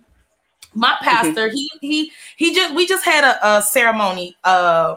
my 0.76 0.89
mm-hmm. 0.89 1.06
pastor 1.06 1.50
he 1.50 1.70
he 1.82 2.12
he 2.36 2.54
just 2.54 2.74
we 2.74 2.88
just 2.88 3.06
had 3.06 3.24
a, 3.24 3.58
a 3.58 3.62
ceremony 3.62 4.36
uh 4.44 4.96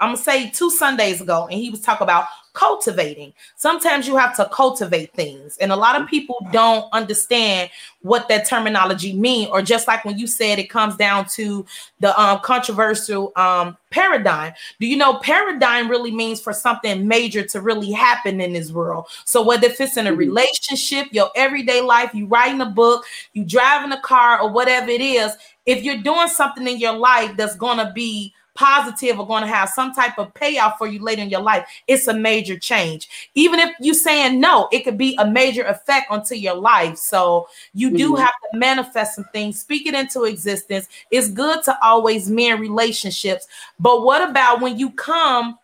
I'm 0.00 0.08
gonna 0.08 0.16
say 0.16 0.50
two 0.50 0.70
Sundays 0.70 1.20
ago, 1.20 1.46
and 1.50 1.60
he 1.60 1.70
was 1.70 1.80
talking 1.80 2.04
about 2.04 2.26
cultivating. 2.52 3.32
Sometimes 3.56 4.08
you 4.08 4.16
have 4.16 4.34
to 4.36 4.46
cultivate 4.46 5.12
things, 5.12 5.56
and 5.58 5.70
a 5.70 5.76
lot 5.76 6.00
of 6.00 6.08
people 6.08 6.46
don't 6.52 6.90
understand 6.92 7.70
what 8.02 8.28
that 8.28 8.46
terminology 8.46 9.12
mean. 9.12 9.48
Or 9.52 9.62
just 9.62 9.86
like 9.86 10.04
when 10.04 10.18
you 10.18 10.26
said, 10.26 10.58
it 10.58 10.70
comes 10.70 10.96
down 10.96 11.26
to 11.34 11.66
the 12.00 12.18
um, 12.20 12.40
controversial 12.40 13.32
um, 13.36 13.76
paradigm. 13.90 14.54
Do 14.80 14.86
you 14.86 14.96
know 14.96 15.18
paradigm 15.18 15.90
really 15.90 16.10
means 16.10 16.40
for 16.40 16.52
something 16.52 17.06
major 17.06 17.42
to 17.44 17.60
really 17.60 17.92
happen 17.92 18.40
in 18.40 18.54
this 18.54 18.72
world? 18.72 19.06
So 19.26 19.42
whether 19.42 19.66
if 19.66 19.80
it's 19.80 19.96
in 19.96 20.06
a 20.06 20.10
mm-hmm. 20.10 20.18
relationship, 20.18 21.08
your 21.12 21.30
everyday 21.36 21.82
life, 21.82 22.14
you 22.14 22.26
writing 22.26 22.62
a 22.62 22.66
book, 22.66 23.04
you 23.34 23.44
driving 23.44 23.92
a 23.92 24.00
car, 24.00 24.40
or 24.40 24.50
whatever 24.50 24.88
it 24.88 25.02
is, 25.02 25.32
if 25.66 25.84
you're 25.84 25.98
doing 25.98 26.28
something 26.28 26.66
in 26.66 26.78
your 26.78 26.96
life 26.96 27.36
that's 27.36 27.54
gonna 27.54 27.92
be 27.94 28.34
positive 28.54 29.18
are 29.18 29.26
going 29.26 29.42
to 29.42 29.48
have 29.48 29.68
some 29.68 29.94
type 29.94 30.18
of 30.18 30.32
payoff 30.34 30.78
for 30.78 30.86
you 30.86 31.02
later 31.02 31.22
in 31.22 31.30
your 31.30 31.42
life, 31.42 31.66
it's 31.86 32.08
a 32.08 32.14
major 32.14 32.58
change. 32.58 33.08
Even 33.34 33.60
if 33.60 33.70
you 33.80 33.94
saying 33.94 34.40
no, 34.40 34.68
it 34.72 34.84
could 34.84 34.98
be 34.98 35.16
a 35.18 35.26
major 35.26 35.62
effect 35.64 36.10
onto 36.10 36.34
your 36.34 36.54
life. 36.54 36.96
So 36.96 37.48
you 37.74 37.96
do 37.96 38.12
mm-hmm. 38.12 38.22
have 38.22 38.34
to 38.52 38.58
manifest 38.58 39.14
some 39.14 39.26
things, 39.32 39.60
speak 39.60 39.86
it 39.86 39.94
into 39.94 40.24
existence. 40.24 40.88
It's 41.10 41.28
good 41.28 41.62
to 41.64 41.78
always 41.82 42.30
mend 42.30 42.60
relationships. 42.60 43.46
But 43.78 44.04
what 44.04 44.28
about 44.28 44.60
when 44.60 44.78
you 44.78 44.90
come 44.90 45.58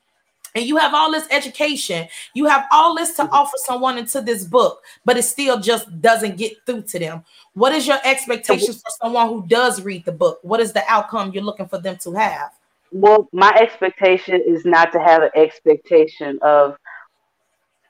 and 0.55 0.65
you 0.65 0.79
have 0.79 0.95
all 0.95 1.13
this 1.13 1.29
education, 1.31 2.09
you 2.33 2.47
have 2.47 2.65
all 2.73 2.95
this 2.95 3.15
to 3.17 3.25
mm-hmm. 3.25 3.35
offer 3.35 3.57
someone 3.59 3.99
into 3.99 4.23
this 4.23 4.45
book, 4.45 4.83
but 5.05 5.19
it 5.19 5.25
still 5.25 5.61
just 5.61 6.01
doesn't 6.01 6.39
get 6.39 6.55
through 6.65 6.83
to 6.83 6.99
them. 6.99 7.25
What 7.53 7.73
is 7.73 7.87
your 7.87 7.99
expectations 8.05 8.81
for 8.81 8.91
someone 9.03 9.29
who 9.29 9.47
does 9.47 9.83
read 9.83 10.07
the 10.07 10.13
book? 10.13 10.39
What 10.43 10.61
is 10.61 10.73
the 10.73 10.83
outcome 10.89 11.33
you're 11.33 11.43
looking 11.43 11.69
for 11.69 11.79
them 11.79 11.97
to 11.99 12.13
have? 12.13 12.53
Well, 12.97 13.29
my 13.33 13.53
expectation 13.61 14.43
is 14.47 14.65
not 14.65 14.91
to 14.93 14.99
have 14.99 15.23
an 15.23 15.31
expectation 15.37 16.39
of 16.41 16.77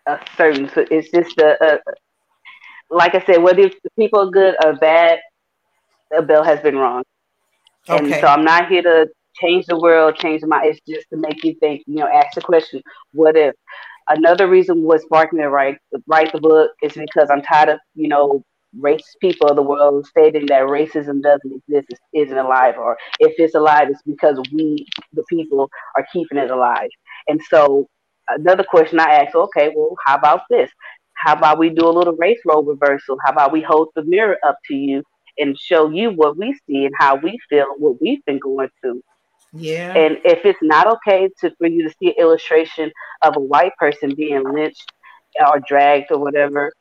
a 0.06 0.18
certain. 0.36 0.68
So 0.68 0.84
it's 0.90 1.10
just 1.10 1.38
a, 1.38 1.56
a 1.62 1.74
uh, 1.74 1.78
like 2.90 3.14
I 3.14 3.24
said, 3.24 3.42
whether 3.42 3.70
people 3.96 4.20
are 4.20 4.30
good 4.30 4.56
or 4.64 4.74
bad, 4.74 5.20
the 6.10 6.22
bill 6.22 6.42
has 6.42 6.60
been 6.60 6.76
wrong. 6.76 7.04
Okay. 7.88 8.04
And 8.04 8.20
so 8.20 8.26
I'm 8.26 8.44
not 8.44 8.68
here 8.68 8.82
to 8.82 9.06
change 9.40 9.66
the 9.66 9.78
world, 9.78 10.16
change 10.16 10.42
my. 10.44 10.62
It's 10.64 10.80
just 10.88 11.08
to 11.10 11.16
make 11.16 11.44
you 11.44 11.54
think. 11.60 11.82
You 11.86 11.96
know, 11.96 12.08
ask 12.08 12.34
the 12.34 12.40
question: 12.40 12.82
What 13.12 13.36
if? 13.36 13.54
Another 14.08 14.48
reason 14.48 14.82
was 14.82 15.02
sparking 15.02 15.38
me 15.38 15.44
to 15.44 15.50
write 15.50 15.78
write 16.08 16.32
the 16.32 16.40
book 16.40 16.72
is 16.82 16.94
because 16.94 17.28
I'm 17.30 17.42
tired 17.42 17.68
of 17.68 17.78
you 17.94 18.08
know 18.08 18.42
racist 18.80 19.18
people 19.20 19.48
of 19.48 19.56
the 19.56 19.62
world 19.62 20.06
stating 20.06 20.46
that 20.46 20.62
racism 20.62 21.22
doesn't 21.22 21.62
exist, 21.68 22.00
isn't 22.14 22.36
alive, 22.36 22.74
or 22.78 22.96
if 23.20 23.34
it's 23.38 23.54
alive, 23.54 23.88
it's 23.90 24.02
because 24.02 24.40
we, 24.52 24.86
the 25.12 25.24
people, 25.28 25.68
are 25.96 26.06
keeping 26.12 26.38
it 26.38 26.50
alive. 26.50 26.88
And 27.28 27.40
so, 27.50 27.88
another 28.28 28.64
question 28.64 29.00
I 29.00 29.22
asked, 29.22 29.34
okay, 29.34 29.72
well, 29.74 29.96
how 30.04 30.16
about 30.16 30.42
this? 30.50 30.70
How 31.14 31.34
about 31.34 31.58
we 31.58 31.70
do 31.70 31.88
a 31.88 31.90
little 31.90 32.16
race 32.16 32.40
role 32.44 32.62
reversal? 32.62 33.16
How 33.24 33.32
about 33.32 33.52
we 33.52 33.62
hold 33.62 33.88
the 33.94 34.04
mirror 34.04 34.36
up 34.46 34.58
to 34.68 34.74
you 34.74 35.02
and 35.38 35.58
show 35.58 35.90
you 35.90 36.10
what 36.10 36.36
we 36.36 36.58
see 36.66 36.84
and 36.84 36.94
how 36.98 37.16
we 37.16 37.38
feel, 37.48 37.66
what 37.78 38.00
we've 38.00 38.24
been 38.26 38.38
going 38.38 38.68
through? 38.80 39.02
Yeah. 39.52 39.94
And 39.94 40.18
if 40.24 40.44
it's 40.44 40.58
not 40.62 40.86
okay 40.86 41.28
to 41.40 41.50
for 41.56 41.66
you 41.66 41.88
to 41.88 41.94
see 41.98 42.08
an 42.08 42.14
illustration 42.18 42.90
of 43.22 43.36
a 43.36 43.40
white 43.40 43.72
person 43.78 44.14
being 44.14 44.42
lynched 44.44 44.92
or 45.40 45.60
dragged 45.66 46.10
or 46.10 46.18
whatever, 46.18 46.72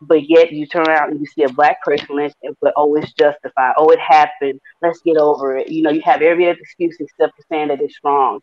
but 0.00 0.28
yet 0.28 0.52
you 0.52 0.66
turn 0.66 0.88
around 0.88 1.10
and 1.10 1.20
you 1.20 1.26
see 1.26 1.42
a 1.42 1.48
black 1.48 1.82
person 1.82 2.16
lynched, 2.16 2.36
but 2.60 2.72
oh, 2.76 2.94
it's 2.96 3.12
justified. 3.12 3.74
Oh, 3.76 3.90
it 3.90 3.98
happened. 3.98 4.60
Let's 4.82 5.00
get 5.00 5.16
over 5.16 5.56
it. 5.56 5.68
You 5.68 5.82
know, 5.82 5.90
you 5.90 6.00
have 6.04 6.22
every 6.22 6.48
other 6.48 6.58
excuse 6.60 6.96
except 6.98 7.36
for 7.36 7.42
saying 7.50 7.68
that 7.68 7.80
it's 7.80 7.98
wrong. 8.02 8.40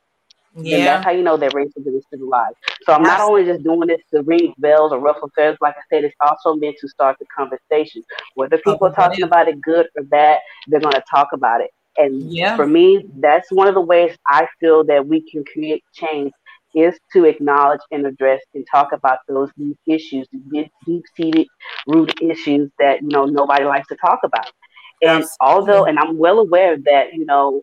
Yeah. 0.59 0.77
And 0.77 0.87
that's 0.87 1.05
how 1.05 1.11
you 1.11 1.23
know 1.23 1.37
that 1.37 1.53
racism 1.53 1.95
is 1.95 2.03
still 2.07 2.23
alive. 2.23 2.53
So 2.83 2.93
I'm 2.93 3.03
not 3.03 3.21
only 3.21 3.45
just 3.45 3.63
doing 3.63 3.87
this 3.87 4.01
to 4.13 4.23
ring 4.23 4.53
bells 4.57 4.91
or 4.91 4.99
ruffle 4.99 5.29
feathers. 5.35 5.57
Like 5.61 5.75
I 5.75 5.81
said, 5.89 6.03
it's 6.03 6.15
also 6.21 6.55
meant 6.55 6.77
to 6.81 6.87
start 6.87 7.17
the 7.19 7.25
conversation. 7.25 8.03
Whether 8.35 8.57
people 8.57 8.87
are 8.87 8.93
talking 8.93 9.23
about 9.23 9.47
it 9.47 9.61
good 9.61 9.87
or 9.95 10.03
bad, 10.03 10.39
they're 10.67 10.79
going 10.79 10.93
to 10.93 11.03
talk 11.09 11.29
about 11.33 11.61
it. 11.61 11.69
And 11.97 12.31
yeah. 12.31 12.55
for 12.55 12.65
me, 12.65 13.05
that's 13.17 13.51
one 13.51 13.67
of 13.67 13.73
the 13.73 13.81
ways 13.81 14.15
I 14.27 14.47
feel 14.59 14.83
that 14.85 15.07
we 15.07 15.29
can 15.29 15.43
create 15.43 15.83
change 15.93 16.31
is 16.77 16.97
to 17.11 17.25
acknowledge 17.25 17.81
and 17.91 18.05
address 18.05 18.41
and 18.53 18.65
talk 18.71 18.91
about 18.91 19.19
those 19.27 19.49
deep 19.57 19.77
issues, 19.87 20.27
deep 20.85 21.03
seated 21.15 21.47
root 21.87 22.13
issues 22.21 22.69
that 22.77 23.01
you 23.01 23.07
know 23.07 23.25
nobody 23.25 23.65
likes 23.65 23.87
to 23.87 23.95
talk 23.95 24.19
about. 24.23 24.51
And 25.01 25.23
Absolutely. 25.23 25.37
although, 25.41 25.85
and 25.85 25.97
I'm 25.97 26.17
well 26.17 26.39
aware 26.39 26.77
that 26.77 27.13
you 27.13 27.25
know, 27.25 27.61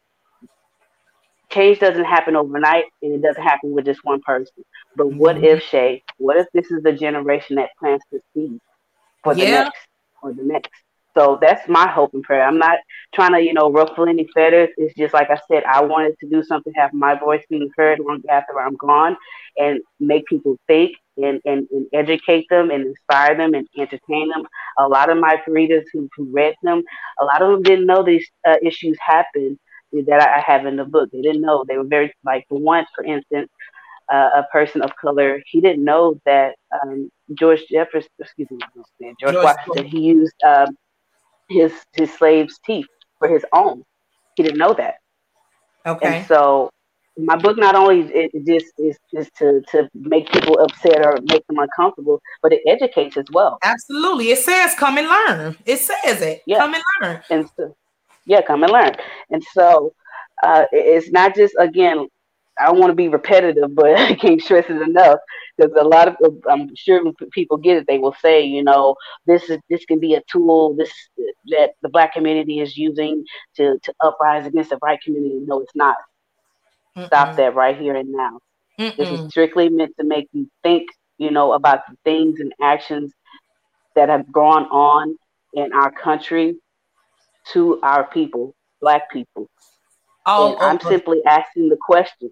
change 1.50 1.79
doesn't 1.79 2.05
happen 2.05 2.35
overnight, 2.35 2.87
and 3.03 3.14
it 3.14 3.22
doesn't 3.22 3.42
happen 3.42 3.72
with 3.72 3.85
just 3.85 4.00
one 4.03 4.20
person. 4.22 4.64
But 4.96 5.07
mm-hmm. 5.07 5.18
what 5.18 5.42
if 5.42 5.62
Shay? 5.62 6.03
What 6.18 6.37
if 6.37 6.46
this 6.53 6.70
is 6.72 6.83
the 6.83 6.92
generation 6.92 7.57
that 7.57 7.70
plants 7.79 8.05
the 8.11 8.20
seed 8.35 8.59
for 9.22 9.35
the 9.35 9.42
yeah. 9.42 9.64
next 9.64 9.87
or 10.22 10.33
the 10.33 10.42
next? 10.42 10.84
So 11.16 11.38
that's 11.40 11.68
my 11.68 11.88
hope 11.88 12.12
and 12.14 12.22
prayer. 12.22 12.42
I'm 12.42 12.59
not 12.59 12.79
trying 13.14 13.33
to, 13.33 13.40
you 13.40 13.55
know, 13.55 13.70
ruffle 13.70 14.09
any 14.09 14.27
feathers. 14.35 14.70
It's 14.77 14.94
just 14.94 15.14
like 15.14 15.31
I 15.31 15.38
said, 15.48 15.62
I 15.64 15.81
wanted 15.81 16.18
to 16.20 16.29
do 16.29 16.42
something, 16.42 16.72
have 16.77 16.92
my 16.92 17.16
voice 17.18 17.42
being 17.48 17.70
heard 17.77 18.00
long 18.00 18.20
after 18.29 18.61
I'm 18.61 18.77
gone, 18.77 19.16
and 19.57 19.81
make 20.00 20.27
people 20.27 20.57
think 20.66 20.96
and, 21.16 21.40
and, 21.44 21.68
and 21.70 21.87
educate 21.92 22.46
them 22.50 22.70
and 22.70 22.87
inspire 22.87 23.37
them 23.37 23.55
and 23.55 23.66
entertain 23.79 24.29
them. 24.31 24.44
A 24.79 24.88
lot 24.88 25.09
of 25.09 25.18
my 25.18 25.40
readers 25.46 25.85
who, 25.92 26.09
who 26.16 26.24
read 26.33 26.55
them, 26.62 26.83
a 27.20 27.24
lot 27.24 27.42
of 27.42 27.50
them 27.53 27.62
didn't 27.62 27.87
know 27.87 28.03
these 28.03 28.29
uh, 28.46 28.57
issues 28.62 28.98
happened 29.00 29.59
that 29.92 30.20
I 30.20 30.40
have 30.40 30.66
in 30.66 30.74
the 30.77 30.85
book. 30.85 31.11
They 31.12 31.22
didn't 31.22 31.42
know. 31.42 31.64
They 31.68 31.79
were 31.79 31.85
very, 31.85 32.12
like, 32.24 32.44
for 32.48 32.59
one, 32.59 32.85
for 32.96 33.05
instance, 33.05 33.48
uh, 34.12 34.31
a 34.35 34.42
person 34.53 34.83
of 34.83 34.94
color, 34.96 35.40
he 35.46 35.61
didn't 35.61 35.85
know 35.85 36.20
that 36.27 36.57
um, 36.83 37.11
George 37.35 37.62
Jefferson, 37.70 38.11
excuse 38.18 38.50
me, 38.50 38.59
George, 38.74 39.14
George 39.20 39.35
Washington, 39.37 39.87
he 39.87 40.00
used 40.00 40.35
um, 40.44 40.77
his 41.49 41.73
his 41.93 42.13
slaves' 42.15 42.59
teeth 42.65 42.87
for 43.19 43.29
his 43.29 43.45
own. 43.53 43.83
He 44.37 44.43
didn't 44.43 44.59
know 44.59 44.75
that. 44.75 44.97
Okay. 45.87 46.19
And 46.19 46.27
so 46.27 46.71
my 47.17 47.37
book 47.37 47.57
not 47.57 47.75
only 47.75 48.01
it, 48.13 48.33
just 48.47 48.73
is, 48.79 48.99
is 49.13 49.31
to 49.39 49.63
to 49.71 49.89
make 49.95 50.31
people 50.31 50.59
upset 50.61 51.05
or 51.05 51.19
make 51.23 51.47
them 51.47 51.59
uncomfortable, 51.59 52.21
but 52.43 52.53
it 52.53 52.61
educates 52.67 53.17
as 53.17 53.27
well. 53.33 53.59
Absolutely, 53.63 54.31
it 54.31 54.39
says 54.39 54.75
come 54.77 54.99
and 54.99 55.09
learn. 55.09 55.57
It 55.65 55.79
says 55.79 56.23
it. 56.23 56.43
Yeah. 56.47 56.59
Come 56.59 56.75
and 56.75 56.83
learn. 57.03 57.23
And 57.31 57.49
so, 57.57 57.77
yeah, 58.27 58.43
come 58.43 58.63
and 58.63 58.73
learn. 58.73 58.93
And 59.31 59.43
so 59.53 59.93
uh, 60.43 60.65
it's 60.73 61.11
not 61.11 61.35
just 61.35 61.55
again 61.59 62.09
I 62.59 62.67
don't 62.67 62.79
want 62.79 62.90
to 62.90 62.95
be 62.95 63.09
repetitive, 63.09 63.75
but 63.75 63.97
I 63.99 64.14
can't 64.14 64.40
stress 64.40 64.67
it 64.69 64.81
enough 64.81 65.19
because 65.57 65.73
a 65.79 65.85
lot 65.85 66.09
of 66.09 66.17
uh, 66.25 66.51
I'm 66.51 66.75
sure 66.75 67.03
people 67.33 67.57
get 67.57 67.79
it. 67.79 67.87
They 67.87 67.99
will 67.99 68.14
say, 68.21 68.43
you 68.45 68.62
know, 68.62 68.97
this 69.27 69.49
is 69.51 69.59
this 69.71 69.85
can 69.85 70.01
be 70.01 70.14
a 70.14 70.23
tool 70.31 70.75
this 70.75 70.93
that 71.47 71.73
the 71.83 71.88
black 71.88 72.12
community 72.12 72.61
is 72.61 72.77
using 72.77 73.25
to 73.57 73.79
to 73.83 73.95
uprise 74.01 74.47
against 74.47 74.71
the 74.71 74.77
white 74.77 75.01
community. 75.03 75.40
No, 75.45 75.61
it's 75.61 75.75
not. 75.75 75.97
Mm-mm. 76.97 77.07
Stop 77.07 77.37
that 77.37 77.55
right 77.55 77.77
here 77.77 77.97
and 77.97 78.12
now. 78.12 78.38
Mm-mm. 78.79 78.97
This 78.97 79.09
is 79.09 79.29
strictly 79.31 79.69
meant 79.69 79.95
to 79.99 80.07
make 80.07 80.29
you 80.33 80.49
think, 80.62 80.88
you 81.19 81.31
know, 81.31 81.53
about 81.53 81.81
the 81.88 81.97
things 82.05 82.40
and 82.40 82.53
actions 82.62 83.12
that 83.97 84.09
have 84.09 84.31
gone 84.33 84.64
on 84.67 85.17
in 85.55 85.73
our 85.73 85.90
country 85.90 86.57
to 87.53 87.81
our 87.83 88.05
people, 88.05 88.55
black 88.81 89.11
people. 89.11 89.49
Oh, 90.27 90.53
and 90.53 90.62
I'm 90.62 90.81
simply 90.81 91.21
asking 91.27 91.69
the 91.69 91.77
question 91.81 92.31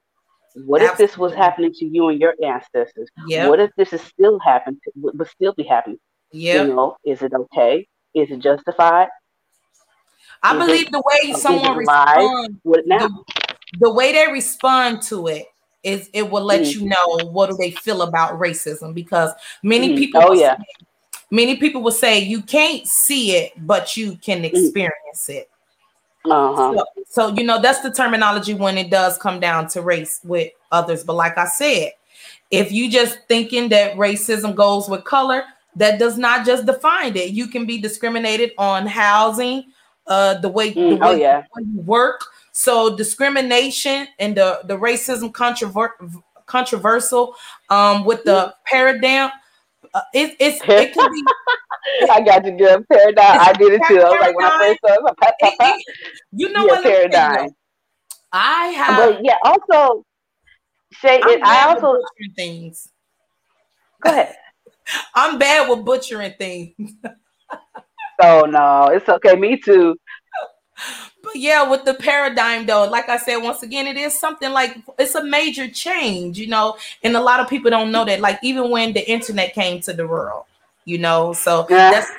what 0.54 0.82
Absolutely. 0.82 1.04
if 1.04 1.10
this 1.10 1.18
was 1.18 1.34
happening 1.34 1.72
to 1.72 1.84
you 1.84 2.08
and 2.08 2.20
your 2.20 2.34
ancestors? 2.44 3.08
Yeah. 3.26 3.48
What 3.48 3.60
if 3.60 3.70
this 3.76 3.92
is 3.92 4.02
still 4.02 4.38
happening? 4.38 4.80
Would 4.96 5.28
still 5.28 5.54
be 5.54 5.64
happening? 5.64 5.98
Yeah. 6.32 6.62
You 6.62 6.74
know, 6.74 6.96
is 7.04 7.22
it 7.22 7.32
okay? 7.32 7.86
Is 8.14 8.30
it 8.30 8.40
justified? 8.40 9.08
I 10.42 10.56
is 10.56 10.66
believe 10.66 10.86
it, 10.86 10.92
the 10.92 11.02
way 11.04 11.32
someone 11.34 11.76
responds, 11.76 12.56
the, 12.64 13.24
the, 13.80 13.92
way 13.92 14.12
they 14.12 14.30
respond 14.30 15.02
to 15.02 15.28
it 15.28 15.46
is 15.82 16.10
it 16.12 16.28
will 16.28 16.44
let 16.44 16.62
mm. 16.62 16.74
you 16.74 16.86
know 16.86 17.30
what 17.30 17.50
do 17.50 17.56
they 17.56 17.70
feel 17.70 18.02
about 18.02 18.38
racism 18.38 18.92
because 18.92 19.30
many 19.62 19.94
mm. 19.94 19.98
people. 19.98 20.22
Oh 20.24 20.32
yeah. 20.32 20.56
Say, 20.56 20.86
many 21.30 21.56
people 21.56 21.82
will 21.82 21.92
say 21.92 22.18
you 22.18 22.42
can't 22.42 22.86
see 22.86 23.36
it, 23.36 23.52
but 23.56 23.96
you 23.96 24.16
can 24.16 24.42
mm. 24.42 24.46
experience 24.46 25.26
mm. 25.28 25.36
it. 25.36 25.50
Uh-huh. 26.24 26.74
So, 26.74 26.84
so, 27.08 27.34
you 27.34 27.44
know, 27.44 27.60
that's 27.60 27.80
the 27.80 27.90
terminology 27.90 28.54
when 28.54 28.78
it 28.78 28.90
does 28.90 29.18
come 29.18 29.40
down 29.40 29.68
to 29.68 29.82
race 29.82 30.20
with 30.24 30.52
others. 30.70 31.04
But 31.04 31.14
like 31.14 31.36
I 31.36 31.46
said, 31.46 31.92
if 32.50 32.70
you 32.70 32.90
just 32.90 33.18
thinking 33.28 33.70
that 33.70 33.96
racism 33.96 34.54
goes 34.54 34.88
with 34.88 35.04
color, 35.04 35.44
that 35.76 35.98
does 35.98 36.18
not 36.18 36.44
just 36.46 36.66
define 36.66 37.16
it. 37.16 37.30
You 37.30 37.46
can 37.46 37.66
be 37.66 37.78
discriminated 37.78 38.52
on 38.58 38.86
housing, 38.86 39.72
uh, 40.06 40.34
the 40.34 40.48
way, 40.48 40.72
mm, 40.74 40.98
the 40.98 41.04
oh, 41.04 41.12
yeah. 41.12 41.44
you 41.56 41.80
work. 41.80 42.24
So 42.52 42.94
discrimination 42.94 44.06
and 44.18 44.36
the 44.36 44.60
the 44.64 44.76
racism 44.76 45.32
controver- 45.32 46.22
controversial 46.44 47.34
um, 47.70 48.04
with 48.04 48.22
the 48.24 48.48
mm. 48.48 48.52
paradigm. 48.66 49.30
Uh, 49.94 50.00
it, 50.14 50.36
it's 50.40 50.60
it 50.68 50.92
can 50.94 51.10
be 51.10 51.22
I 52.10 52.20
got 52.20 52.44
you 52.44 52.52
good 52.52 52.88
paradigm. 52.88 53.40
I 53.40 53.52
did 53.52 53.74
it 53.74 53.82
too. 53.86 54.00
I 54.00 54.10
was 54.10 54.20
like 54.20 54.36
when 54.36 54.46
I 54.46 54.58
first 54.58 54.80
saw 54.80 55.66
it, 55.66 55.84
you 56.32 56.52
know 56.52 56.64
yeah, 56.64 56.72
what 56.72 56.82
paradigm. 56.82 57.50
I 58.32 58.66
have 58.68 58.96
but 58.96 59.24
yeah, 59.24 59.36
also 59.44 60.04
Shay, 60.92 61.20
I 61.22 61.68
also 61.68 61.98
things. 62.36 62.88
Go 64.02 64.10
ahead. 64.10 64.34
I'm 65.14 65.38
bad 65.38 65.68
with 65.68 65.84
butchering 65.84 66.34
things. 66.38 66.92
oh 68.20 68.42
no, 68.48 68.86
it's 68.86 69.08
okay. 69.08 69.36
Me 69.36 69.58
too. 69.58 69.96
But 71.22 71.36
yeah, 71.36 71.68
with 71.68 71.84
the 71.84 71.94
paradigm 71.94 72.66
though, 72.66 72.88
like 72.88 73.08
I 73.08 73.16
said, 73.16 73.36
once 73.36 73.62
again, 73.62 73.86
it 73.86 73.96
is 73.96 74.18
something 74.18 74.50
like 74.50 74.76
it's 74.98 75.14
a 75.14 75.22
major 75.22 75.68
change, 75.68 76.38
you 76.38 76.48
know, 76.48 76.76
and 77.02 77.16
a 77.16 77.20
lot 77.20 77.40
of 77.40 77.48
people 77.48 77.70
don't 77.70 77.92
know 77.92 78.04
that. 78.04 78.20
Like 78.20 78.40
even 78.42 78.70
when 78.70 78.92
the 78.92 79.08
internet 79.08 79.54
came 79.54 79.80
to 79.82 79.92
the 79.92 80.06
world, 80.06 80.44
you 80.84 80.98
know, 80.98 81.32
so 81.32 81.64
yeah. 81.70 81.90
that's 81.92 82.10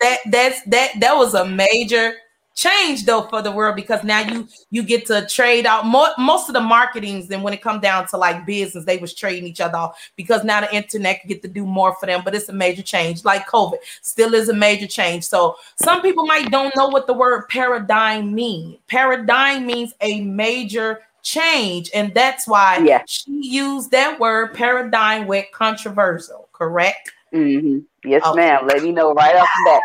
that 0.00 0.18
that's 0.26 0.62
that 0.64 0.90
that 1.00 1.16
was 1.16 1.34
a 1.34 1.46
major 1.46 2.14
change 2.56 3.04
though 3.04 3.22
for 3.22 3.42
the 3.42 3.52
world 3.52 3.76
because 3.76 4.02
now 4.02 4.20
you 4.20 4.48
you 4.70 4.82
get 4.82 5.04
to 5.04 5.26
trade 5.26 5.66
out 5.66 5.84
more, 5.86 6.08
most 6.18 6.48
of 6.48 6.54
the 6.54 6.60
marketings 6.60 7.30
and 7.30 7.42
when 7.42 7.52
it 7.52 7.60
come 7.60 7.80
down 7.80 8.08
to 8.08 8.16
like 8.16 8.46
business 8.46 8.84
they 8.86 8.96
was 8.96 9.14
trading 9.14 9.46
each 9.46 9.60
other 9.60 9.76
off 9.76 10.10
because 10.16 10.42
now 10.42 10.62
the 10.62 10.74
internet 10.74 11.20
get 11.28 11.42
to 11.42 11.48
do 11.48 11.66
more 11.66 11.94
for 11.96 12.06
them 12.06 12.22
but 12.24 12.34
it's 12.34 12.48
a 12.48 12.52
major 12.52 12.82
change 12.82 13.24
like 13.24 13.46
covid 13.46 13.76
still 14.00 14.32
is 14.34 14.48
a 14.48 14.54
major 14.54 14.86
change 14.86 15.22
so 15.22 15.54
some 15.76 16.00
people 16.00 16.24
might 16.24 16.50
don't 16.50 16.74
know 16.74 16.88
what 16.88 17.06
the 17.06 17.12
word 17.12 17.46
paradigm 17.48 18.34
mean 18.34 18.78
paradigm 18.88 19.66
means 19.66 19.92
a 20.00 20.22
major 20.22 21.02
change 21.22 21.90
and 21.94 22.14
that's 22.14 22.48
why 22.48 22.78
yeah. 22.78 23.02
she 23.06 23.32
used 23.42 23.90
that 23.90 24.18
word 24.18 24.54
paradigm 24.54 25.26
with 25.26 25.44
controversial 25.52 26.48
correct 26.54 27.12
mm-hmm. 27.34 27.80
yes 28.08 28.24
okay. 28.24 28.36
ma'am 28.36 28.66
let 28.66 28.82
me 28.82 28.92
know 28.92 29.12
right 29.12 29.36
off 29.36 29.48
the 29.56 29.70
bat 29.70 29.82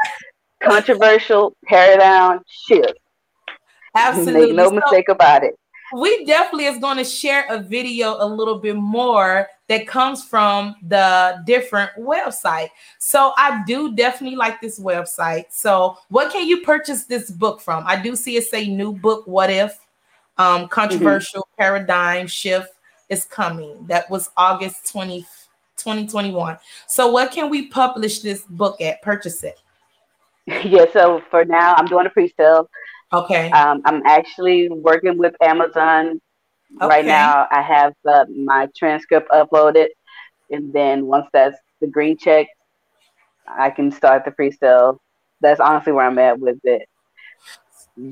controversial 0.61 1.55
paradigm 1.65 2.41
shift. 2.47 2.93
Absolutely. 3.95 4.47
Make 4.47 4.55
no 4.55 4.69
so 4.69 4.75
mistake 4.75 5.09
about 5.09 5.43
it. 5.43 5.55
We 5.93 6.23
definitely 6.25 6.67
is 6.67 6.77
going 6.77 6.97
to 6.97 7.03
share 7.03 7.45
a 7.49 7.59
video 7.59 8.15
a 8.19 8.25
little 8.25 8.59
bit 8.59 8.77
more 8.77 9.49
that 9.67 9.87
comes 9.87 10.23
from 10.23 10.75
the 10.83 11.43
different 11.45 11.91
website. 11.99 12.69
So 12.97 13.33
I 13.35 13.63
do 13.67 13.93
definitely 13.93 14.37
like 14.37 14.61
this 14.61 14.79
website. 14.79 15.45
So 15.49 15.97
what 16.07 16.31
can 16.31 16.47
you 16.47 16.61
purchase 16.61 17.03
this 17.03 17.29
book 17.29 17.59
from? 17.59 17.83
I 17.85 18.01
do 18.01 18.15
see 18.15 18.37
it 18.37 18.45
say 18.45 18.67
new 18.67 18.93
book, 18.93 19.27
what 19.27 19.49
if? 19.49 19.77
Um, 20.37 20.69
controversial 20.69 21.41
mm-hmm. 21.41 21.61
paradigm 21.61 22.27
shift 22.27 22.73
is 23.09 23.25
coming. 23.25 23.85
That 23.87 24.09
was 24.09 24.29
August 24.37 24.89
20, 24.89 25.21
2021. 25.75 26.57
So 26.87 27.11
what 27.11 27.31
can 27.31 27.49
we 27.49 27.67
publish 27.67 28.19
this 28.19 28.43
book 28.43 28.79
at? 28.79 29.01
Purchase 29.01 29.43
it. 29.43 29.59
yeah, 30.65 30.85
so 30.91 31.21
for 31.29 31.45
now, 31.45 31.75
I'm 31.75 31.85
doing 31.85 32.05
a 32.05 32.09
pre-sale. 32.09 32.69
Okay. 33.13 33.49
Um, 33.51 33.81
I'm 33.85 34.01
actually 34.05 34.69
working 34.69 35.17
with 35.17 35.35
Amazon 35.41 36.21
okay. 36.77 36.87
right 36.87 37.05
now. 37.05 37.47
I 37.51 37.61
have 37.61 37.93
uh, 38.07 38.25
my 38.35 38.67
transcript 38.75 39.29
uploaded, 39.31 39.87
and 40.49 40.71
then 40.73 41.05
once 41.05 41.27
that's 41.33 41.57
the 41.79 41.87
green 41.87 42.17
check, 42.17 42.47
I 43.47 43.69
can 43.69 43.91
start 43.91 44.25
the 44.25 44.31
pre-sale. 44.31 45.01
That's 45.41 45.59
honestly 45.59 45.93
where 45.93 46.05
I'm 46.05 46.19
at 46.19 46.39
with 46.39 46.59
it. 46.63 46.87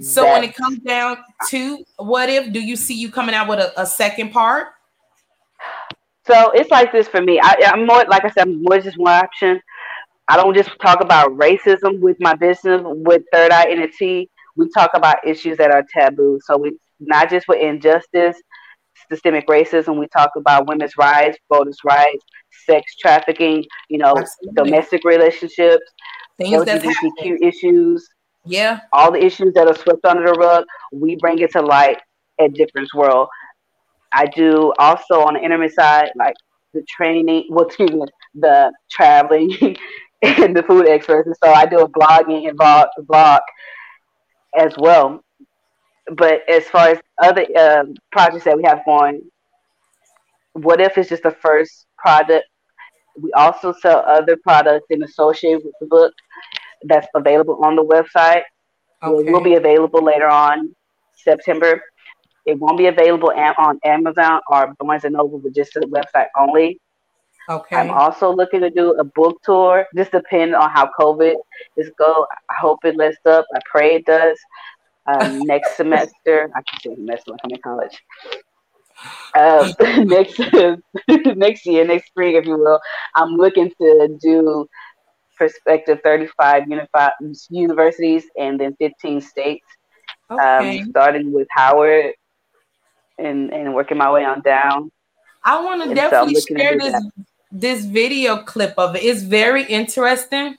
So 0.02 0.23
that's, 0.23 0.34
when 0.34 0.43
it 0.43 0.56
comes 0.56 0.80
down 0.80 1.17
to 1.49 1.84
what 1.97 2.30
if, 2.30 2.52
do 2.52 2.60
you 2.60 2.75
see 2.75 2.95
you 2.95 3.10
coming 3.10 3.34
out 3.34 3.47
with 3.47 3.60
a, 3.60 3.82
a 3.82 3.86
second 3.86 4.32
part? 4.32 4.67
So 6.28 6.52
it's 6.52 6.69
like 6.69 6.91
this 6.91 7.08
for 7.08 7.21
me. 7.21 7.39
I, 7.41 7.56
am 7.73 7.88
more 7.88 8.04
like 8.06 8.25
I 8.25 8.30
said, 8.30 8.43
I'm 8.43 8.62
more 8.62 8.80
just 8.80 8.97
one 8.97 9.13
option. 9.13 9.62
I 10.30 10.38
don't 10.38 10.56
just 10.56 10.70
talk 10.80 11.02
about 11.02 11.32
racism 11.32 12.00
with 12.00 12.18
my 12.20 12.36
business 12.36 12.82
with 12.86 13.24
Third 13.34 13.52
Eye 13.52 13.72
Entity. 13.72 14.30
We 14.56 14.70
talk 14.70 14.92
about 14.94 15.18
issues 15.26 15.58
that 15.58 15.72
are 15.72 15.84
taboo. 15.92 16.39
So 16.46 16.56
we 16.56 16.78
not 17.00 17.32
just 17.32 17.48
with 17.48 17.60
injustice, 17.60 18.39
systemic 19.10 19.48
racism. 19.48 20.00
We 20.00 20.08
talk 20.08 20.30
about 20.38 20.68
women's 20.68 20.96
rights, 20.98 21.39
voters' 21.52 21.80
rights, 21.84 22.24
sex 22.68 22.96
trafficking. 22.98 23.65
You 23.89 23.98
know, 23.98 24.13
Absolutely. 24.15 24.63
domestic 24.63 25.04
relationships, 25.04 25.84
Things 26.38 26.63
LGBTQ 26.63 27.42
issues. 27.42 28.08
Yeah, 28.46 28.82
all 28.94 29.12
the 29.12 29.24
issues 29.24 29.56
that 29.56 29.68
are 29.68 29.76
swept 29.76 30.06
under 30.06 30.26
the 30.28 30.34
rug. 30.34 30.63
We 30.94 31.15
bring 31.15 31.39
it 31.39 31.52
to 31.54 31.62
light 31.62 31.98
at 32.39 32.54
Difference 32.54 32.94
World. 32.94 33.30
I 34.13 34.28
do 34.28 34.74
also 34.78 35.22
on 35.22 35.34
the 35.34 35.42
intimate 35.42 35.74
side, 35.74 36.12
like 36.15 36.36
the 36.76 36.84
training, 36.88 37.48
well, 37.50 37.65
excuse 37.65 37.92
me, 37.94 38.06
the 38.36 38.72
traveling 38.92 39.76
and 40.22 40.56
the 40.56 40.64
food 40.64 40.88
experts. 40.88 41.28
And 41.28 41.36
so 41.44 41.52
I 41.52 41.66
do 41.66 41.80
a 41.80 41.90
blogging 41.90 42.48
and 42.48 42.58
blog, 42.58 42.88
blog 43.00 43.42
as 44.58 44.74
well. 44.78 45.24
But 46.12 46.42
as 46.50 46.66
far 46.66 46.90
as 46.90 47.00
other 47.22 47.46
uh, 47.56 47.84
projects 48.12 48.46
that 48.46 48.58
we 48.58 48.64
have 48.64 48.84
going, 48.86 49.22
what 50.54 50.82
if 50.82 50.98
it's 50.98 51.10
just 51.10 51.24
the 51.24 51.32
first 51.32 51.86
product? 51.98 52.46
We 53.22 53.32
also 53.34 53.74
sell 53.74 54.04
other 54.06 54.38
products 54.38 54.88
and 54.90 55.04
associated 55.04 55.62
with 55.64 55.74
the 55.80 55.88
book 55.88 56.14
that's 56.84 57.08
available 57.16 57.64
on 57.64 57.76
the 57.76 57.84
website. 57.84 58.44
Okay. 59.04 59.28
It 59.28 59.32
will 59.32 59.42
be 59.42 59.56
available 59.56 60.04
later 60.04 60.28
on 60.28 60.74
September. 61.16 61.82
It 62.46 62.58
won't 62.58 62.78
be 62.78 62.88
available 62.88 63.32
on 63.32 63.80
Amazon 63.86 64.42
or 64.50 64.74
Barnes 64.80 65.04
and 65.04 65.14
Noble, 65.14 65.40
but 65.40 65.54
just 65.54 65.74
the 65.74 65.82
website 65.82 66.28
only. 66.38 66.80
Okay. 67.47 67.75
I'm 67.75 67.89
also 67.89 68.32
looking 68.32 68.62
to 68.62 68.69
do 68.69 68.91
a 68.93 69.04
book 69.04 69.41
tour. 69.43 69.86
Just 69.95 70.12
depending 70.12 70.56
on 70.56 70.69
how 70.69 70.89
COVID 70.99 71.36
is 71.78 71.91
go. 71.97 72.28
I 72.49 72.54
hope 72.60 72.80
it 72.84 72.95
lets 72.95 73.17
up. 73.25 73.45
I 73.56 73.60
pray 73.69 73.95
it 73.95 74.06
does. 74.06 74.38
Um, 75.08 75.39
next 75.45 75.75
semester, 75.75 76.49
I 76.56 76.62
can 76.62 76.80
say 76.82 76.95
semester 76.95 77.32
when 77.32 77.39
I'm 77.43 77.52
in 77.52 77.62
college. 77.62 78.04
Um, 79.36 79.73
next 80.08 80.39
next 81.38 81.65
year, 81.65 81.86
next 81.86 82.08
spring, 82.08 82.36
if 82.36 82.45
you 82.45 82.58
will, 82.58 82.80
I'm 83.15 83.36
looking 83.36 83.71
to 83.82 84.17
do 84.21 84.67
perspective 85.38 85.99
35 86.04 86.67
unified 86.67 87.12
universities 87.49 88.25
and 88.38 88.60
then 88.60 88.75
15 88.78 89.21
states. 89.21 89.65
Um, 90.30 90.38
okay. 90.38 90.80
Um, 90.82 90.89
starting 90.89 91.32
with 91.32 91.47
Howard 91.52 92.13
and 93.17 93.52
and 93.52 93.73
working 93.73 93.97
my 93.97 94.12
way 94.12 94.25
on 94.25 94.41
down. 94.41 94.91
I 95.43 95.63
want 95.63 95.84
to 95.84 95.95
definitely 95.95 96.36
so 96.36 96.56
share 96.56 96.78
this 96.78 96.91
that 96.91 97.12
this 97.52 97.86
video 97.86 98.38
clip 98.44 98.74
of 98.78 98.96
it. 98.96 99.04
It's 99.04 99.22
very 99.22 99.64
interesting. 99.66 100.56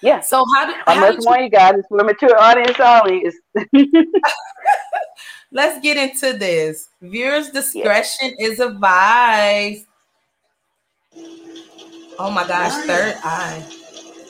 Yeah. 0.00 0.20
So 0.20 0.44
how 0.54 0.66
did 0.66 0.76
how 0.86 1.00
much 1.00 1.16
more 1.20 1.38
you 1.38 1.48
guys? 1.48 1.74
It's 1.78 1.88
for 1.88 2.04
mature 2.04 2.38
audience 2.38 2.78
only. 2.78 3.30
Let's 5.52 5.80
get 5.80 5.96
into 5.96 6.36
this. 6.36 6.88
Viewers' 7.00 7.50
discretion 7.50 8.34
yeah. 8.38 8.46
is 8.46 8.60
advised. 8.60 9.86
Oh 12.18 12.30
my 12.30 12.46
gosh, 12.46 12.72
third 12.86 13.16
eye. 13.24 13.64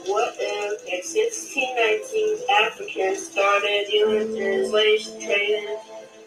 What 0.07 0.35
if 0.39 0.83
in 0.87 1.03
1619 1.03 2.39
Africans 2.62 3.27
started 3.27 3.87
dealing 3.91 4.29
using 4.29 4.37
translation 4.37 5.21
trading? 5.21 5.79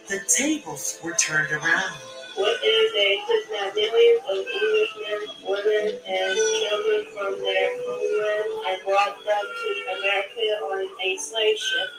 The 0.09 0.19
tables 0.27 0.99
were 1.03 1.13
turned 1.13 1.51
around. 1.51 1.93
What 2.39 2.57
if 2.63 2.93
they 2.93 3.19
kidnapped 3.27 3.75
millions 3.75 4.23
of 4.31 4.47
Englishmen, 4.47 5.19
women, 5.43 5.99
and 6.07 6.39
children 6.63 7.05
from 7.11 7.35
their 7.43 7.69
homeland 7.83 8.47
and 8.65 8.83
brought 8.85 9.17
them 9.25 9.43
to 9.43 9.99
America 9.99 10.47
on 10.71 10.87
a 11.03 11.17
slave 11.17 11.57
ship? 11.57 11.89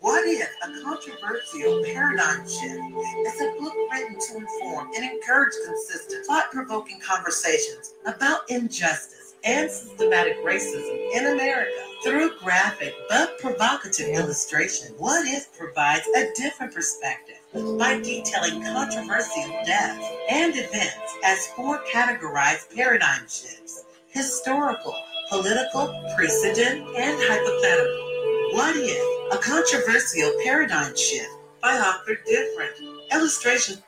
What 0.00 0.24
if 0.26 0.50
a 0.64 0.82
controversial 0.82 1.84
paradigm 1.84 2.42
shift 2.42 2.82
is 3.22 3.40
a 3.40 3.54
book 3.60 3.72
written 3.92 4.18
to 4.18 4.36
inform 4.38 4.90
and 4.96 5.04
encourage 5.12 5.54
consistent, 5.64 6.26
thought 6.26 6.50
provoking 6.50 6.98
conversations 6.98 7.94
about 8.04 8.50
injustice 8.50 9.36
and 9.44 9.70
systematic 9.70 10.44
racism 10.44 11.14
in 11.14 11.26
America 11.26 11.70
through 12.02 12.36
graphic 12.40 12.96
but 13.08 13.38
provocative 13.38 14.08
illustration? 14.08 14.92
What 14.98 15.24
if 15.24 15.56
provides 15.56 16.08
a 16.16 16.32
different 16.34 16.74
perspective? 16.74 17.43
By 17.54 18.00
detailing 18.02 18.62
controversial 18.64 19.48
deaths 19.64 20.08
and 20.28 20.54
events 20.56 21.14
as 21.24 21.46
four 21.48 21.80
categorized 21.84 22.74
paradigm 22.74 23.22
shifts 23.22 23.84
historical, 24.08 24.94
political, 25.28 25.86
precedent, 26.16 26.86
and 26.96 27.18
hypothetical. 27.20 28.56
What 28.56 28.76
if 28.76 29.32
a 29.32 29.38
controversial 29.38 30.32
paradigm 30.44 30.96
shift 30.96 31.30
by 31.62 31.76
author 31.78 32.16
different? 32.26 32.74
Illustration 33.12 33.78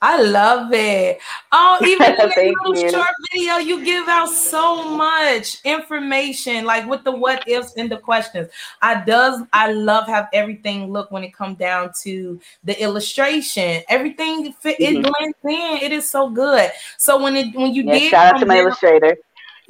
I 0.00 0.22
love 0.22 0.72
it. 0.72 1.18
Oh, 1.50 1.78
even 1.84 2.10
in 2.12 2.16
that 2.16 2.36
little 2.36 2.76
you. 2.76 2.90
short 2.90 3.08
video, 3.32 3.56
you 3.56 3.84
give 3.84 4.08
out 4.08 4.28
so 4.28 4.88
much 4.96 5.58
information, 5.64 6.64
like 6.64 6.86
with 6.88 7.02
the 7.04 7.10
what 7.10 7.46
ifs 7.48 7.74
and 7.76 7.90
the 7.90 7.98
questions. 7.98 8.48
I 8.80 9.02
does 9.04 9.42
I 9.52 9.72
love 9.72 10.06
how 10.06 10.28
everything 10.32 10.92
look 10.92 11.10
when 11.10 11.24
it 11.24 11.34
comes 11.34 11.58
down 11.58 11.92
to 12.02 12.40
the 12.64 12.80
illustration. 12.80 13.82
Everything 13.88 14.52
fit, 14.52 14.78
mm-hmm. 14.78 14.96
it 14.96 15.02
blends 15.02 15.38
in. 15.44 15.84
It 15.84 15.92
is 15.92 16.08
so 16.08 16.30
good. 16.30 16.70
So 16.96 17.20
when 17.20 17.36
it 17.36 17.54
when 17.56 17.74
you 17.74 17.82
yeah, 17.82 17.98
did 17.98 18.10
shout 18.10 18.34
out 18.34 18.38
to 18.40 18.46
my 18.46 18.58
illustrator. 18.58 19.16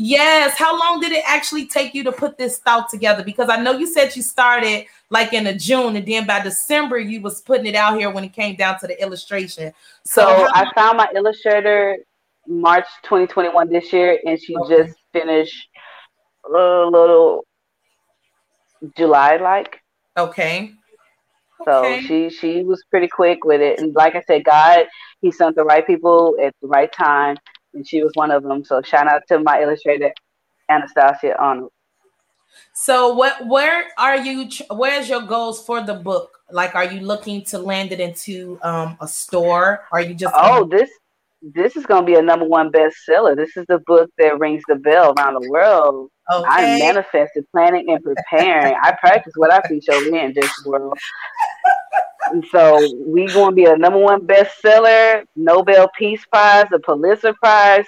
Yes. 0.00 0.56
How 0.56 0.78
long 0.78 1.00
did 1.00 1.10
it 1.10 1.24
actually 1.26 1.66
take 1.66 1.92
you 1.92 2.04
to 2.04 2.12
put 2.12 2.38
this 2.38 2.58
thought 2.58 2.88
together? 2.88 3.24
Because 3.24 3.48
I 3.50 3.60
know 3.60 3.72
you 3.72 3.86
said 3.92 4.14
you 4.14 4.22
started 4.22 4.86
like 5.10 5.32
in 5.32 5.48
a 5.48 5.54
June, 5.54 5.96
and 5.96 6.06
then 6.06 6.24
by 6.24 6.40
December 6.40 6.98
you 6.98 7.20
was 7.20 7.40
putting 7.42 7.66
it 7.66 7.74
out 7.74 7.98
here 7.98 8.08
when 8.08 8.22
it 8.22 8.32
came 8.32 8.54
down 8.54 8.78
to 8.78 8.86
the 8.86 9.00
illustration. 9.02 9.72
So, 10.04 10.22
so 10.22 10.48
I 10.52 10.70
found 10.74 10.98
my 10.98 11.08
illustrator 11.14 11.98
March 12.46 12.86
2021 13.02 13.70
this 13.70 13.92
year, 13.92 14.20
and 14.24 14.40
she 14.40 14.56
okay. 14.56 14.76
just 14.76 14.98
finished 15.12 15.68
a 16.46 16.50
little 16.50 17.44
July 18.96 19.36
like. 19.36 19.80
Okay. 20.16 20.72
So 21.64 21.84
okay. 21.84 22.02
she 22.02 22.30
she 22.30 22.62
was 22.62 22.84
pretty 22.88 23.08
quick 23.08 23.44
with 23.44 23.60
it, 23.60 23.80
and 23.80 23.92
like 23.94 24.14
I 24.14 24.22
said, 24.22 24.44
God, 24.44 24.86
He 25.20 25.32
sent 25.32 25.56
the 25.56 25.64
right 25.64 25.84
people 25.84 26.36
at 26.40 26.54
the 26.62 26.68
right 26.68 26.92
time, 26.92 27.36
and 27.78 27.88
she 27.88 28.02
was 28.02 28.12
one 28.14 28.30
of 28.30 28.42
them. 28.42 28.64
So 28.64 28.82
shout 28.82 29.06
out 29.06 29.22
to 29.28 29.38
my 29.38 29.62
illustrator, 29.62 30.12
Anastasia 30.68 31.36
Arnold. 31.38 31.72
So 32.74 33.14
what 33.14 33.46
where 33.46 33.86
are 33.96 34.16
you 34.16 34.48
where's 34.70 35.08
your 35.08 35.22
goals 35.22 35.64
for 35.64 35.80
the 35.80 35.94
book? 35.94 36.30
Like 36.50 36.74
are 36.74 36.84
you 36.84 37.00
looking 37.00 37.44
to 37.46 37.58
land 37.58 37.92
it 37.92 38.00
into 38.00 38.58
um, 38.62 38.96
a 39.00 39.08
store? 39.08 39.84
Are 39.92 40.00
you 40.00 40.14
just 40.14 40.34
Oh, 40.36 40.64
this 40.64 40.90
this 41.40 41.76
is 41.76 41.86
going 41.86 42.02
to 42.02 42.06
be 42.06 42.18
a 42.18 42.22
number 42.22 42.44
one 42.44 42.72
bestseller. 42.72 43.36
This 43.36 43.56
is 43.56 43.64
the 43.68 43.78
book 43.86 44.10
that 44.18 44.38
rings 44.40 44.62
the 44.66 44.74
bell 44.74 45.14
around 45.16 45.34
the 45.40 45.48
world. 45.48 46.10
Okay. 46.30 46.46
I 46.48 46.78
manifested, 46.78 47.46
planning, 47.52 47.86
and 47.88 48.02
preparing. 48.02 48.74
I 48.82 48.92
practice 49.00 49.32
what 49.36 49.52
I 49.52 49.60
preach 49.66 49.88
over 49.88 50.04
here 50.04 50.24
in 50.24 50.32
this 50.34 50.50
world. 50.66 50.98
And 52.30 52.44
so 52.50 52.78
we 53.06 53.26
going 53.26 53.50
to 53.50 53.54
be 53.54 53.64
a 53.64 53.76
number 53.76 53.98
one 53.98 54.26
bestseller, 54.26 55.24
Nobel 55.36 55.88
Peace 55.98 56.24
Prize, 56.26 56.66
a 56.72 56.78
Pulitzer 56.78 57.34
Prize. 57.34 57.86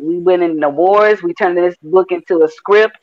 We 0.00 0.18
winning 0.18 0.62
awards. 0.62 1.22
We 1.22 1.34
turned 1.34 1.56
this 1.56 1.76
book 1.82 2.10
into 2.10 2.42
a 2.42 2.48
script. 2.48 2.96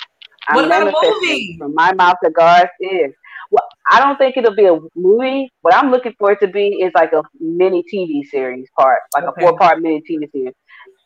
What 0.52 0.65
I'm 0.65 0.88
about 0.88 0.93
a 0.93 1.19
movie? 1.21 1.56
From 1.58 1.74
my 1.74 1.93
mouth 1.93 2.17
to 2.24 2.32
God's 2.32 2.69
ears. 2.82 3.13
Well, 3.50 3.67
I 3.89 4.00
don't 4.00 4.17
think 4.17 4.38
it'll 4.38 4.56
be 4.56 4.65
a 4.65 4.78
movie. 4.95 5.52
What 5.62 5.74
I'm 5.74 5.91
looking 5.91 6.13
for 6.17 6.32
it 6.32 6.39
to 6.39 6.47
be 6.47 6.67
is 6.82 6.91
like 6.95 7.13
a 7.13 7.21
mini 7.39 7.84
TV 7.93 8.26
series 8.26 8.67
part, 8.78 9.00
like 9.13 9.24
okay. 9.26 9.43
a 9.43 9.50
four 9.50 9.58
part 9.58 9.82
mini 9.82 10.02
TV 10.10 10.32
series. 10.32 10.54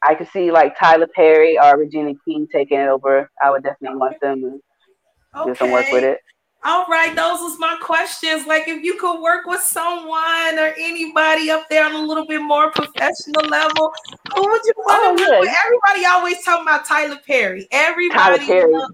I 0.03 0.13
could 0.13 0.29
see 0.29 0.51
like 0.51 0.77
Tyler 0.77 1.07
Perry 1.07 1.57
or 1.57 1.77
Regina 1.77 2.13
King 2.25 2.47
taking 2.51 2.79
it 2.79 2.87
over. 2.87 3.29
I 3.43 3.49
would 3.49 3.63
definitely 3.63 3.97
want 3.97 4.19
them 4.21 4.41
to 4.41 5.39
okay. 5.39 5.51
do 5.51 5.55
some 5.55 5.71
work 5.71 5.85
with 5.91 6.03
it. 6.03 6.19
All 6.65 6.85
right, 6.87 7.15
those 7.15 7.41
was 7.41 7.59
my 7.59 7.77
questions. 7.79 8.47
Like, 8.47 8.67
if 8.67 8.83
you 8.83 8.97
could 8.97 9.21
work 9.21 9.45
with 9.45 9.61
someone 9.61 10.57
or 10.57 10.73
anybody 10.79 11.51
up 11.51 11.69
there 11.69 11.85
on 11.85 11.93
a 11.93 12.01
little 12.01 12.25
bit 12.25 12.41
more 12.41 12.71
professional 12.71 13.47
level, 13.47 13.93
who 14.33 14.41
would 14.41 14.61
you 14.65 14.73
want 14.77 15.19
to 15.19 15.25
oh, 15.25 15.39
with? 15.41 15.55
Everybody 15.63 16.05
always 16.07 16.43
talking 16.43 16.63
about 16.63 16.85
Tyler 16.85 17.19
Perry. 17.25 17.67
Everybody, 17.69 18.17
Tyler 18.17 18.37
Perry. 18.39 18.73
Loves, 18.73 18.93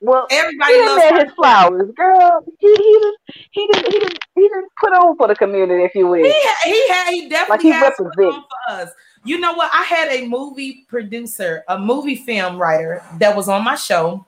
well, 0.00 0.26
everybody 0.30 0.72
he 0.72 0.86
loves 0.86 1.22
his 1.22 1.32
flowers, 1.34 1.90
girl. 1.96 2.44
He 2.58 2.74
he 2.74 3.14
he 3.50 3.66
didn't 3.66 3.92
he 3.92 3.98
didn't 3.98 4.18
he 4.34 4.42
didn't 4.42 4.68
put 4.78 4.92
on 4.92 5.16
for 5.16 5.28
the 5.28 5.34
community, 5.34 5.84
if 5.84 5.94
you 5.94 6.06
will. 6.06 6.24
He 6.24 6.32
he 6.64 6.88
had 6.88 7.10
he 7.10 7.28
definitely 7.28 7.52
like 7.52 7.60
he 7.60 7.70
has 7.70 7.94
put 7.96 8.24
on 8.24 8.42
for 8.42 8.72
us. 8.72 8.90
You 9.24 9.40
know 9.40 9.54
what? 9.54 9.70
I 9.74 9.82
had 9.82 10.08
a 10.08 10.26
movie 10.26 10.86
producer, 10.88 11.64
a 11.68 11.78
movie 11.78 12.16
film 12.16 12.58
writer 12.58 13.02
that 13.18 13.34
was 13.34 13.48
on 13.48 13.64
my 13.64 13.74
show, 13.74 14.26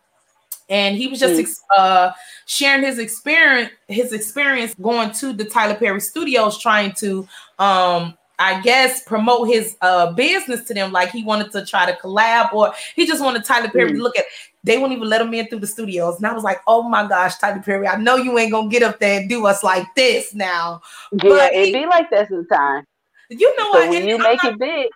and 0.68 0.96
he 0.96 1.06
was 1.06 1.18
just 1.18 1.40
mm. 1.40 1.54
uh, 1.76 2.12
sharing 2.46 2.82
his 2.82 2.98
experience 2.98 3.70
his 3.88 4.12
experience 4.12 4.74
going 4.80 5.10
to 5.12 5.32
the 5.32 5.44
Tyler 5.44 5.74
Perry 5.74 6.00
Studios, 6.00 6.58
trying 6.58 6.92
to 6.94 7.26
um, 7.58 8.16
I 8.38 8.60
guess 8.60 9.02
promote 9.04 9.48
his 9.48 9.76
uh 9.80 10.12
business 10.12 10.64
to 10.64 10.74
them, 10.74 10.92
like 10.92 11.10
he 11.10 11.24
wanted 11.24 11.50
to 11.52 11.64
try 11.64 11.90
to 11.90 11.96
collab, 11.98 12.52
or 12.52 12.72
he 12.94 13.06
just 13.06 13.22
wanted 13.22 13.44
Tyler 13.44 13.68
Perry 13.68 13.92
mm. 13.92 13.96
to 13.96 14.02
look 14.02 14.16
at. 14.16 14.24
They 14.64 14.76
won't 14.76 14.92
even 14.92 15.08
let 15.08 15.20
him 15.20 15.32
in 15.32 15.46
through 15.48 15.60
the 15.60 15.66
studios, 15.66 16.16
and 16.16 16.26
I 16.26 16.32
was 16.32 16.44
like, 16.44 16.60
"Oh 16.66 16.82
my 16.82 17.06
gosh, 17.06 17.38
Tyler 17.38 17.62
Perry! 17.62 17.86
I 17.86 17.96
know 17.96 18.16
you 18.16 18.38
ain't 18.38 18.52
gonna 18.52 18.68
get 18.68 18.82
up 18.82 18.98
there 18.98 19.20
and 19.20 19.28
do 19.28 19.46
us 19.46 19.62
like 19.64 19.86
this 19.94 20.34
now." 20.34 20.82
Yeah, 21.12 21.48
it 21.52 21.72
be 21.72 21.86
like 21.86 22.10
that 22.10 22.28
sometimes. 22.28 22.86
You 23.30 23.56
know 23.56 23.72
so 23.72 23.78
what? 23.78 23.90
When 23.90 24.06
you 24.06 24.18
make 24.18 24.42
not, 24.42 24.54
it 24.54 24.58
big, 24.58 24.88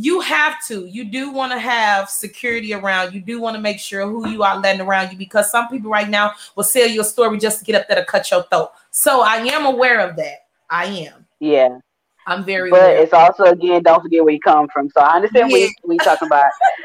you 0.00 0.20
have 0.20 0.64
to. 0.66 0.86
You 0.86 1.04
do 1.04 1.32
want 1.32 1.50
to 1.50 1.58
have 1.58 2.08
security 2.08 2.72
around. 2.72 3.12
You 3.12 3.20
do 3.20 3.40
want 3.40 3.56
to 3.56 3.60
make 3.60 3.80
sure 3.80 4.06
who 4.06 4.28
you 4.28 4.44
are 4.44 4.56
letting 4.56 4.80
around 4.80 5.10
you 5.10 5.18
because 5.18 5.50
some 5.50 5.66
people 5.68 5.90
right 5.90 6.08
now 6.08 6.34
will 6.54 6.62
sell 6.62 6.86
you 6.86 7.00
a 7.00 7.04
story 7.04 7.36
just 7.36 7.58
to 7.58 7.64
get 7.64 7.74
up 7.74 7.88
there 7.88 7.96
to 7.96 8.04
cut 8.04 8.30
your 8.30 8.44
throat. 8.44 8.70
So 8.92 9.22
I 9.22 9.38
am 9.38 9.66
aware 9.66 9.98
of 9.98 10.14
that. 10.14 10.46
I 10.70 10.84
am. 10.84 11.26
Yeah. 11.40 11.80
I'm 12.28 12.44
very. 12.44 12.70
But 12.70 12.90
it's 12.90 13.12
also 13.12 13.44
again, 13.44 13.82
don't 13.82 14.00
forget 14.00 14.22
where 14.22 14.34
you 14.34 14.40
come 14.40 14.68
from. 14.68 14.88
So 14.88 15.00
I 15.00 15.16
understand 15.16 15.50
yeah. 15.50 15.66
what 15.66 15.88
we 15.88 15.96
talking 15.98 16.28
about. 16.28 16.52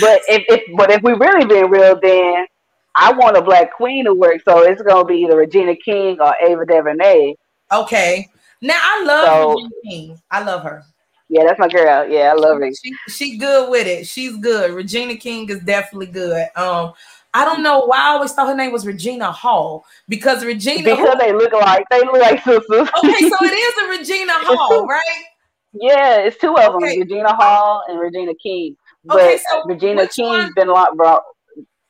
but 0.00 0.22
if, 0.26 0.42
if 0.48 0.76
but 0.76 0.90
if 0.90 1.02
we 1.02 1.12
really 1.12 1.44
being 1.44 1.68
real, 1.68 2.00
then 2.00 2.46
I 2.94 3.12
want 3.12 3.36
a 3.36 3.42
black 3.42 3.74
queen 3.74 4.06
to 4.06 4.14
work. 4.14 4.40
So 4.42 4.62
it's 4.62 4.80
gonna 4.80 5.04
be 5.04 5.16
either 5.16 5.36
Regina 5.36 5.76
King 5.76 6.18
or 6.18 6.34
Ava 6.40 6.64
DuVernay. 6.64 7.34
Okay. 7.72 8.26
Now 8.62 8.78
I 8.80 9.04
love 9.04 9.26
so, 9.26 9.48
Regina 9.50 9.70
King. 9.84 10.22
I 10.30 10.42
love 10.44 10.62
her. 10.62 10.84
Yeah, 11.32 11.44
that's 11.44 11.58
my 11.58 11.68
girl. 11.68 12.06
Yeah, 12.06 12.32
I 12.32 12.34
love 12.34 12.58
her. 12.58 12.70
She, 12.84 12.92
she 13.08 13.38
good 13.38 13.70
with 13.70 13.86
it. 13.86 14.06
She's 14.06 14.36
good. 14.36 14.72
Regina 14.72 15.16
King 15.16 15.48
is 15.48 15.60
definitely 15.60 16.08
good. 16.08 16.46
Um, 16.56 16.92
I 17.32 17.46
don't 17.46 17.62
know 17.62 17.86
why 17.86 17.96
I 17.96 18.08
always 18.08 18.34
thought 18.34 18.48
her 18.48 18.54
name 18.54 18.70
was 18.70 18.86
Regina 18.86 19.32
Hall 19.32 19.86
because 20.10 20.44
Regina 20.44 20.82
because 20.84 21.16
they 21.18 21.32
look 21.32 21.54
like 21.54 21.86
they 21.90 22.00
look 22.00 22.20
like 22.20 22.44
sisters. 22.44 22.66
okay, 22.70 23.30
so 23.30 23.36
it 23.40 23.54
is 23.54 23.74
a 23.82 23.88
Regina 23.98 24.32
Hall, 24.34 24.86
right? 24.86 25.24
Yeah, 25.72 26.18
it's 26.18 26.36
two 26.36 26.54
of 26.54 26.74
okay. 26.74 26.98
them, 26.98 27.08
Regina 27.08 27.34
Hall 27.34 27.82
and 27.88 27.98
Regina 27.98 28.34
King. 28.34 28.76
But 29.02 29.16
okay, 29.16 29.38
so 29.50 29.62
Regina 29.64 30.08
King's 30.08 30.28
one? 30.28 30.52
been 30.54 30.68
lot 30.68 30.94
brought 30.98 31.22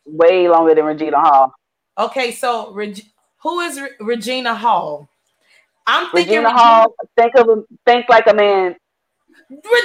way 0.07 0.49
longer 0.49 0.77
than 0.77 0.85
Regina 0.85 1.19
Hall. 1.19 1.53
Okay, 1.99 2.31
so 2.31 2.73
Reg- 2.73 3.11
who 3.39 3.59
is 3.59 3.81
Re- 3.81 3.91
Regina 3.99 4.55
Hall? 4.55 5.09
I'm 5.85 6.13
thinking 6.13 6.45
Regina, 6.45 6.49
Regina 6.49 6.59
Hall. 6.63 6.95
Think 7.17 7.35
of 7.35 7.49
a, 7.49 7.63
think 7.85 8.09
like 8.09 8.29
a 8.29 8.35
man 8.35 8.77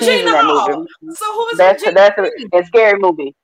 Regina 0.01 0.43
Hall. 0.43 0.85
So 1.13 1.33
who 1.33 1.47
is 1.49 1.57
that's, 1.57 1.83
Regina 1.83 1.95
that's 1.95 2.19
a, 2.53 2.57
a, 2.57 2.65
scary 2.65 2.99
movie. 2.99 3.35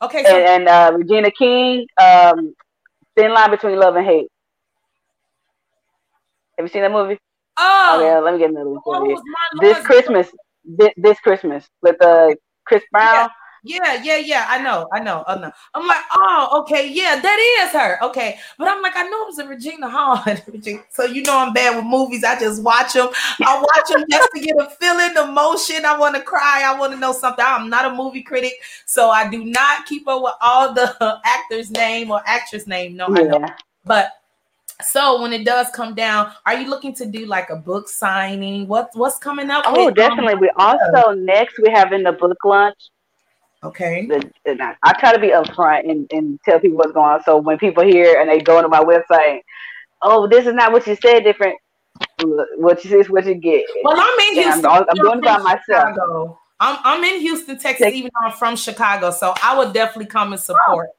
Okay. 0.00 0.24
So- 0.24 0.36
and, 0.36 0.68
and 0.68 0.68
uh, 0.68 0.96
Regina 0.96 1.30
King, 1.30 1.86
um, 2.00 2.54
Thin 3.16 3.32
Line 3.32 3.50
Between 3.50 3.78
Love 3.78 3.96
and 3.96 4.06
Hate. 4.06 4.28
Have 6.56 6.66
you 6.66 6.72
seen 6.72 6.82
that 6.82 6.92
movie? 6.92 7.18
Oh, 7.56 7.98
oh 7.98 8.04
yeah. 8.04 8.18
Let 8.18 8.34
me 8.34 8.38
get 8.38 8.50
another 8.50 8.70
one 8.70 8.80
for 8.84 9.06
you. 9.06 9.22
This 9.60 9.78
Christmas, 9.84 10.28
this, 10.64 10.92
this, 10.96 11.18
Christmas 11.20 11.66
with 11.82 12.00
uh, 12.02 12.34
Chris 12.64 12.82
Brown. 12.92 13.14
Yeah. 13.14 13.28
Yeah, 13.64 14.02
yeah, 14.02 14.16
yeah. 14.16 14.46
I 14.48 14.60
know, 14.60 14.88
I 14.92 14.98
know, 14.98 15.22
I 15.26 15.38
know. 15.38 15.52
I'm 15.74 15.86
like, 15.86 16.02
oh, 16.12 16.62
okay, 16.62 16.88
yeah, 16.88 17.20
that 17.20 17.64
is 17.64 17.72
her. 17.72 18.02
Okay, 18.04 18.38
but 18.58 18.66
I'm 18.66 18.82
like, 18.82 18.96
I 18.96 19.04
know 19.04 19.22
it 19.22 19.26
was 19.26 19.38
a 19.38 19.46
Regina 19.46 19.88
Hall. 19.88 20.22
so 20.90 21.04
you 21.04 21.22
know, 21.22 21.38
I'm 21.38 21.52
bad 21.52 21.76
with 21.76 21.84
movies. 21.84 22.24
I 22.24 22.38
just 22.38 22.62
watch 22.62 22.94
them. 22.94 23.08
I 23.40 23.60
watch 23.60 23.88
them 23.88 24.04
just 24.10 24.28
to 24.34 24.40
get 24.40 24.56
a 24.56 24.68
feeling, 24.80 25.16
emotion. 25.16 25.84
I 25.84 25.96
want 25.96 26.16
to 26.16 26.22
cry. 26.22 26.62
I 26.64 26.76
want 26.78 26.92
to 26.92 26.98
know 26.98 27.12
something. 27.12 27.44
I'm 27.46 27.70
not 27.70 27.84
a 27.84 27.94
movie 27.94 28.22
critic, 28.22 28.54
so 28.84 29.10
I 29.10 29.30
do 29.30 29.44
not 29.44 29.86
keep 29.86 30.08
up 30.08 30.22
with 30.22 30.34
all 30.40 30.74
the 30.74 31.20
actor's 31.24 31.70
name 31.70 32.10
or 32.10 32.20
actress 32.26 32.66
name. 32.66 32.96
No, 32.96 33.08
yeah. 33.10 33.20
I 33.20 33.22
know, 33.22 33.46
but 33.84 34.10
so 34.82 35.22
when 35.22 35.32
it 35.32 35.44
does 35.44 35.68
come 35.70 35.94
down, 35.94 36.32
are 36.46 36.60
you 36.60 36.68
looking 36.68 36.94
to 36.94 37.06
do 37.06 37.26
like 37.26 37.50
a 37.50 37.56
book 37.56 37.88
signing? 37.88 38.66
What's 38.66 38.96
what's 38.96 39.18
coming 39.18 39.50
up? 39.50 39.64
Oh, 39.68 39.86
with, 39.86 39.94
definitely. 39.94 40.34
Um, 40.34 40.40
we 40.40 40.50
also 40.56 41.12
next 41.12 41.58
we're 41.58 41.72
having 41.72 42.02
the 42.02 42.12
book 42.12 42.38
launch 42.44 42.90
Okay. 43.64 44.08
And 44.44 44.60
I, 44.62 44.74
I, 44.82 44.92
try 44.94 45.12
to 45.12 45.20
be 45.20 45.28
upfront 45.28 45.88
and, 45.88 46.10
and 46.12 46.40
tell 46.44 46.58
people 46.58 46.78
what's 46.78 46.92
going 46.92 47.12
on. 47.12 47.22
So 47.22 47.36
when 47.36 47.58
people 47.58 47.84
hear 47.84 48.20
and 48.20 48.28
they 48.28 48.40
go 48.40 48.60
to 48.60 48.68
my 48.68 48.82
website, 48.82 49.42
oh, 50.02 50.26
this 50.26 50.46
is 50.46 50.54
not 50.54 50.72
what 50.72 50.86
you 50.86 50.96
said, 50.96 51.22
different. 51.22 51.56
What 52.56 52.82
you 52.84 52.90
see 52.90 52.96
is 52.96 53.10
what 53.10 53.24
you 53.26 53.34
get. 53.34 53.64
Well, 53.84 53.96
I'm 53.96 54.18
in 54.28 54.42
Houston. 54.42 54.66
I'm, 54.66 54.84
I'm 54.88 54.96
doing 54.96 55.18
it 55.18 55.24
by 55.24 55.38
myself. 55.38 55.60
Chicago. 55.94 56.38
I'm, 56.58 56.78
I'm 56.84 57.04
in 57.04 57.20
Houston, 57.20 57.58
Texas, 57.58 57.92
even 57.92 58.10
though 58.14 58.28
I'm 58.28 58.36
from 58.36 58.56
Chicago. 58.56 59.10
So 59.10 59.34
I 59.42 59.56
would 59.56 59.72
definitely 59.72 60.06
come 60.06 60.32
and 60.32 60.40
support. 60.40 60.90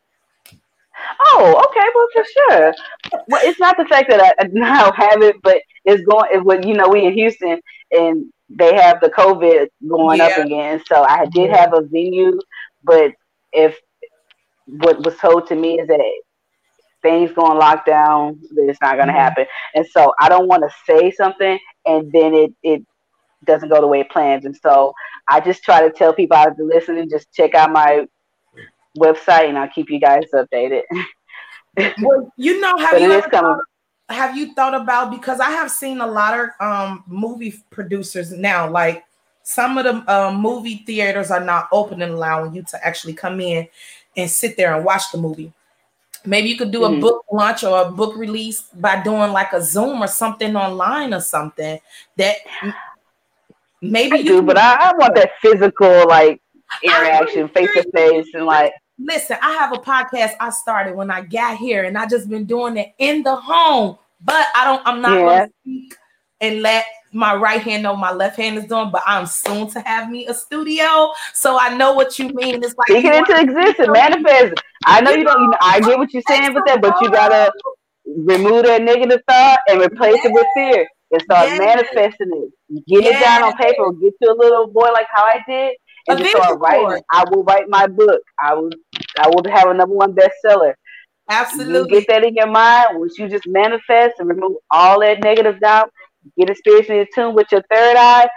Oh, 0.56 1.30
oh 1.34 1.70
okay, 1.70 1.88
well 1.96 2.08
for 2.14 2.26
sure. 2.34 2.74
Well, 3.28 3.42
it's 3.44 3.60
not 3.60 3.78
the 3.78 3.86
fact 3.86 4.10
that 4.10 4.36
I 4.40 4.48
now 4.52 4.92
have 4.92 5.22
it, 5.22 5.38
but 5.42 5.62
it's 5.86 6.04
going. 6.04 6.30
It 6.34 6.44
would 6.44 6.66
you 6.66 6.74
know 6.74 6.90
we 6.90 7.06
in 7.06 7.14
Houston, 7.14 7.62
and 7.92 8.26
they 8.50 8.76
have 8.76 9.00
the 9.00 9.10
COVID 9.10 9.68
going 9.88 10.20
yeah. 10.20 10.26
up 10.26 10.38
again. 10.46 10.82
So 10.86 11.04
I 11.04 11.26
did 11.26 11.50
have 11.50 11.74
a 11.74 11.82
venue, 11.82 12.40
but 12.84 13.14
if 13.52 13.78
what 14.66 15.04
was 15.04 15.18
told 15.18 15.48
to 15.48 15.56
me 15.56 15.80
is 15.80 15.88
that 15.88 16.00
things 17.02 17.32
going 17.34 17.60
lockdown, 17.60 18.40
that 18.56 18.70
it's 18.70 18.82
not 18.82 18.96
going 18.96 19.08
to 19.08 19.14
mm-hmm. 19.14 19.20
happen. 19.20 19.46
And 19.76 19.86
so 19.86 20.14
I 20.20 20.30
don't 20.30 20.48
want 20.48 20.64
to 20.64 20.70
say 20.88 21.12
something 21.12 21.60
and 21.86 22.12
then 22.12 22.34
it 22.34 22.54
it 22.64 22.86
doesn't 23.46 23.70
go 23.70 23.82
the 23.82 23.88
way 23.88 24.00
it 24.00 24.10
plans. 24.10 24.46
And 24.46 24.56
so 24.56 24.94
I 25.28 25.40
just 25.40 25.64
try 25.64 25.82
to 25.82 25.92
tell 25.92 26.14
people 26.14 26.38
out 26.38 26.58
to 26.58 26.64
listen 26.64 26.98
and 26.98 27.10
just 27.10 27.32
check 27.34 27.54
out 27.54 27.72
my 27.72 28.08
website 28.98 29.50
and 29.50 29.58
I'll 29.58 29.70
keep 29.70 29.90
you 29.90 30.00
guys 30.00 30.24
updated. 30.34 30.84
well, 32.02 32.32
you 32.38 32.62
know, 32.62 32.78
have 32.78 33.00
you 33.02 33.12
ever 33.12 33.30
thought, 33.30 33.60
have 34.10 34.38
you 34.38 34.54
thought 34.54 34.74
about 34.74 35.12
because 35.12 35.40
I 35.40 35.52
have 35.52 35.72
seen 35.72 36.00
a 36.00 36.08
lot 36.08 36.40
of 36.40 36.50
um 36.60 37.04
movie 37.08 37.62
producers 37.70 38.32
now, 38.32 38.70
like 38.70 39.04
some 39.54 39.78
of 39.78 39.84
the 39.86 40.12
uh, 40.12 40.32
movie 40.32 40.78
theaters 40.78 41.30
are 41.30 41.44
not 41.44 41.68
open 41.72 42.02
and 42.02 42.14
allowing 42.14 42.56
you 42.56 42.64
to 42.64 42.86
actually 42.86 43.14
come 43.14 43.40
in 43.40 43.68
and 44.18 44.30
sit 44.30 44.58
there 44.58 44.74
and 44.76 44.84
watch 44.84 45.04
the 45.12 45.18
movie. 45.20 45.54
Maybe 46.26 46.50
you 46.50 46.58
could 46.58 46.72
do 46.72 46.82
mm-hmm. 46.82 46.98
a 46.98 47.02
book 47.02 47.26
launch 47.32 47.64
or 47.64 47.82
a 47.82 47.92
book 47.92 48.16
release 48.16 48.62
by 48.62 49.04
doing 49.04 49.32
like 49.32 49.54
a 49.54 49.62
Zoom 49.62 50.02
or 50.02 50.08
something 50.08 50.56
online 50.56 51.14
or 51.14 51.20
something 51.20 51.80
that 52.18 52.38
maybe 53.82 54.14
I 54.14 54.20
you 54.22 54.24
do, 54.24 54.42
but 54.42 54.58
I, 54.58 54.90
I, 54.90 54.92
want 54.98 55.16
that 55.16 55.32
physical 55.42 56.08
like 56.08 56.42
interaction, 56.82 57.48
face 57.50 57.70
to 57.74 57.84
face, 57.92 58.28
and 58.34 58.46
like. 58.46 58.74
Listen, 58.98 59.38
I 59.42 59.54
have 59.54 59.74
a 59.74 59.78
podcast 59.78 60.34
I 60.40 60.50
started 60.52 60.96
when 60.96 61.12
I 61.12 61.22
got 61.22 61.58
here, 61.58 61.84
and 61.84 61.98
I 61.98 62.08
just 62.08 62.30
been 62.30 62.46
doing 62.46 62.78
it 62.78 62.94
in 63.00 63.24
the 63.24 63.36
home. 63.36 63.98
But 64.24 64.46
I 64.56 64.66
don't. 64.66 64.82
I'm 64.86 65.02
not 65.02 65.14
yeah. 65.14 65.20
going 65.20 65.48
to 65.48 65.54
speak 65.62 65.96
and 66.40 66.62
let 66.62 66.86
my 67.14 67.36
right 67.36 67.62
hand 67.62 67.84
know 67.84 67.96
my 67.96 68.12
left 68.12 68.38
hand 68.38 68.58
is 68.58 68.66
doing, 68.66 68.90
but 68.92 69.02
I'm 69.06 69.26
soon 69.26 69.70
to 69.72 69.80
have 69.82 70.10
me 70.10 70.28
a 70.28 70.34
studio. 70.34 71.12
So 71.34 71.58
I 71.60 71.76
know 71.76 71.94
what 71.94 72.18
you 72.20 72.30
mean. 72.30 72.64
It's 72.64 72.76
like 72.76 72.88
speaking 72.88 73.12
it 73.12 73.18
into 73.18 73.40
existence, 73.40 73.90
manifest. 73.92 74.62
I 74.86 75.02
know 75.02 75.12
you 75.12 75.24
don't. 75.24 75.42
You 75.42 75.50
know, 75.50 75.58
I 75.62 75.80
get 75.80 75.98
what 75.98 76.14
you're 76.14 76.24
saying 76.28 76.54
with 76.54 76.64
that, 76.68 76.82
but 76.82 77.00
you 77.02 77.10
gotta 77.10 77.52
remove 78.06 78.66
that 78.66 78.82
negative 78.82 79.22
thought 79.28 79.60
and 79.70 79.82
replace 79.82 80.16
yes. 80.16 80.26
it 80.26 80.34
with 80.34 80.48
fear 80.56 80.88
and 81.12 81.22
start 81.22 81.48
yes. 81.50 81.60
manifesting 81.60 82.30
it. 82.32 82.84
Get 82.88 83.04
yes. 83.04 83.22
it 83.22 83.24
down 83.24 83.44
on 83.44 83.54
paper. 83.58 83.92
Get 83.94 84.14
to 84.22 84.32
a 84.32 84.36
little 84.36 84.68
boy 84.68 84.90
like 84.94 85.08
how 85.14 85.24
I 85.24 85.40
did, 85.48 85.76
and 86.08 86.20
just 86.20 86.32
start 86.32 86.60
writing. 86.60 87.02
I 87.12 87.24
will 87.30 87.44
write 87.44 87.70
my 87.70 87.88
book. 87.88 88.22
I 88.42 88.54
will. 88.56 88.72
I 89.20 89.28
will 89.28 89.44
have 89.52 89.70
a 89.70 89.74
number 89.74 89.96
one 89.96 90.16
bestseller. 90.16 90.74
Absolutely. 91.30 91.96
You 91.96 92.02
get 92.02 92.08
that 92.10 92.24
in 92.24 92.36
your 92.36 92.48
mind. 92.48 93.00
Once 93.00 93.18
you 93.18 93.30
just 93.30 93.48
manifest 93.48 94.16
and 94.20 94.28
remove 94.28 94.58
all 94.70 95.00
that 95.00 95.24
negative 95.24 95.60
doubt, 95.60 95.90
get 96.38 96.50
it 96.50 96.58
spiritually 96.58 97.02
in 97.02 97.08
tune 97.14 97.36
with 97.36 97.48
your 97.52 97.64
third 97.72 97.98
eye. 97.98 98.30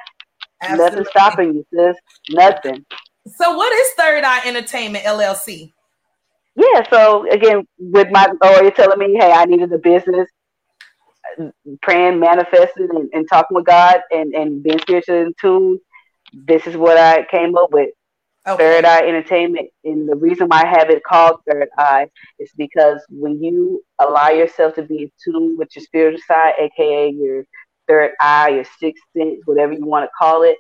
Absolutely. 0.63 0.85
Nothing 0.85 1.05
stopping 1.11 1.55
you, 1.55 1.67
sis. 1.73 1.97
Nothing. 2.31 2.85
So, 3.35 3.57
what 3.57 3.73
is 3.73 3.93
Third 3.93 4.25
Eye 4.25 4.47
Entertainment 4.47 5.05
LLC? 5.05 5.73
Yeah. 6.57 6.89
So 6.91 7.31
again, 7.31 7.67
with 7.79 8.09
my 8.11 8.29
you're 8.43 8.71
telling 8.71 8.99
me, 8.99 9.17
hey, 9.19 9.31
I 9.31 9.45
needed 9.45 9.73
a 9.73 9.79
business, 9.79 10.29
praying, 11.83 12.19
manifesting, 12.19 12.89
and, 12.91 13.11
and 13.13 13.29
talking 13.29 13.55
with 13.55 13.67
God, 13.67 14.01
and 14.11 14.35
and 14.35 14.63
being 14.63 14.79
spiritually 14.81 15.21
in 15.21 15.35
tune. 15.41 15.79
This 16.33 16.67
is 16.67 16.77
what 16.77 16.97
I 16.97 17.27
came 17.31 17.57
up 17.57 17.73
with. 17.73 17.91
Okay. 18.49 18.63
Third 18.63 18.85
Eye 18.85 19.07
Entertainment. 19.09 19.69
And 19.85 20.09
the 20.09 20.15
reason 20.15 20.47
why 20.47 20.63
I 20.63 20.79
have 20.79 20.89
it 20.89 21.03
called 21.03 21.41
Third 21.51 21.69
Eye 21.79 22.07
is 22.39 22.51
because 22.57 23.05
when 23.11 23.43
you 23.43 23.83
allow 23.99 24.29
yourself 24.29 24.77
to 24.77 24.83
be 24.83 25.03
in 25.03 25.11
tune 25.23 25.57
with 25.59 25.75
your 25.75 25.85
spiritual 25.85 26.21
side, 26.29 26.55
aka 26.61 27.11
your 27.11 27.45
third 27.89 28.13
eye, 28.21 28.51
your 28.51 28.65
sixth 28.79 29.03
sense, 29.17 29.41
whatever 29.45 29.73
you 29.73 29.87
want 29.87 30.05
to 30.05 30.11
call 30.19 30.43
it, 30.43 30.57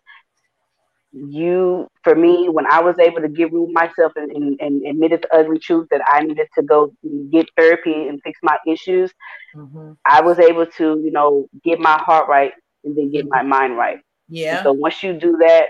you, 1.12 1.88
for 2.02 2.14
me, 2.14 2.48
when 2.48 2.66
I 2.66 2.80
was 2.80 2.98
able 2.98 3.20
to 3.22 3.28
give 3.28 3.50
myself 3.52 4.12
and, 4.16 4.30
and, 4.30 4.60
and 4.60 4.86
admitted 4.86 5.22
the 5.22 5.34
ugly 5.34 5.58
truth 5.58 5.88
that 5.90 6.02
I 6.06 6.20
needed 6.22 6.48
to 6.56 6.62
go 6.62 6.92
get 7.30 7.46
therapy 7.56 8.08
and 8.08 8.20
fix 8.22 8.38
my 8.42 8.58
issues, 8.66 9.12
mm-hmm. 9.54 9.92
I 10.04 10.20
was 10.20 10.38
able 10.38 10.66
to, 10.66 11.00
you 11.02 11.10
know, 11.10 11.48
get 11.64 11.78
my 11.78 11.98
heart 11.98 12.28
right 12.28 12.52
and 12.84 12.96
then 12.96 13.10
get 13.10 13.26
my 13.28 13.42
mind 13.42 13.76
right. 13.76 13.98
Yeah. 14.28 14.56
And 14.56 14.64
so 14.64 14.72
once 14.72 15.02
you 15.02 15.14
do 15.14 15.36
that, 15.38 15.68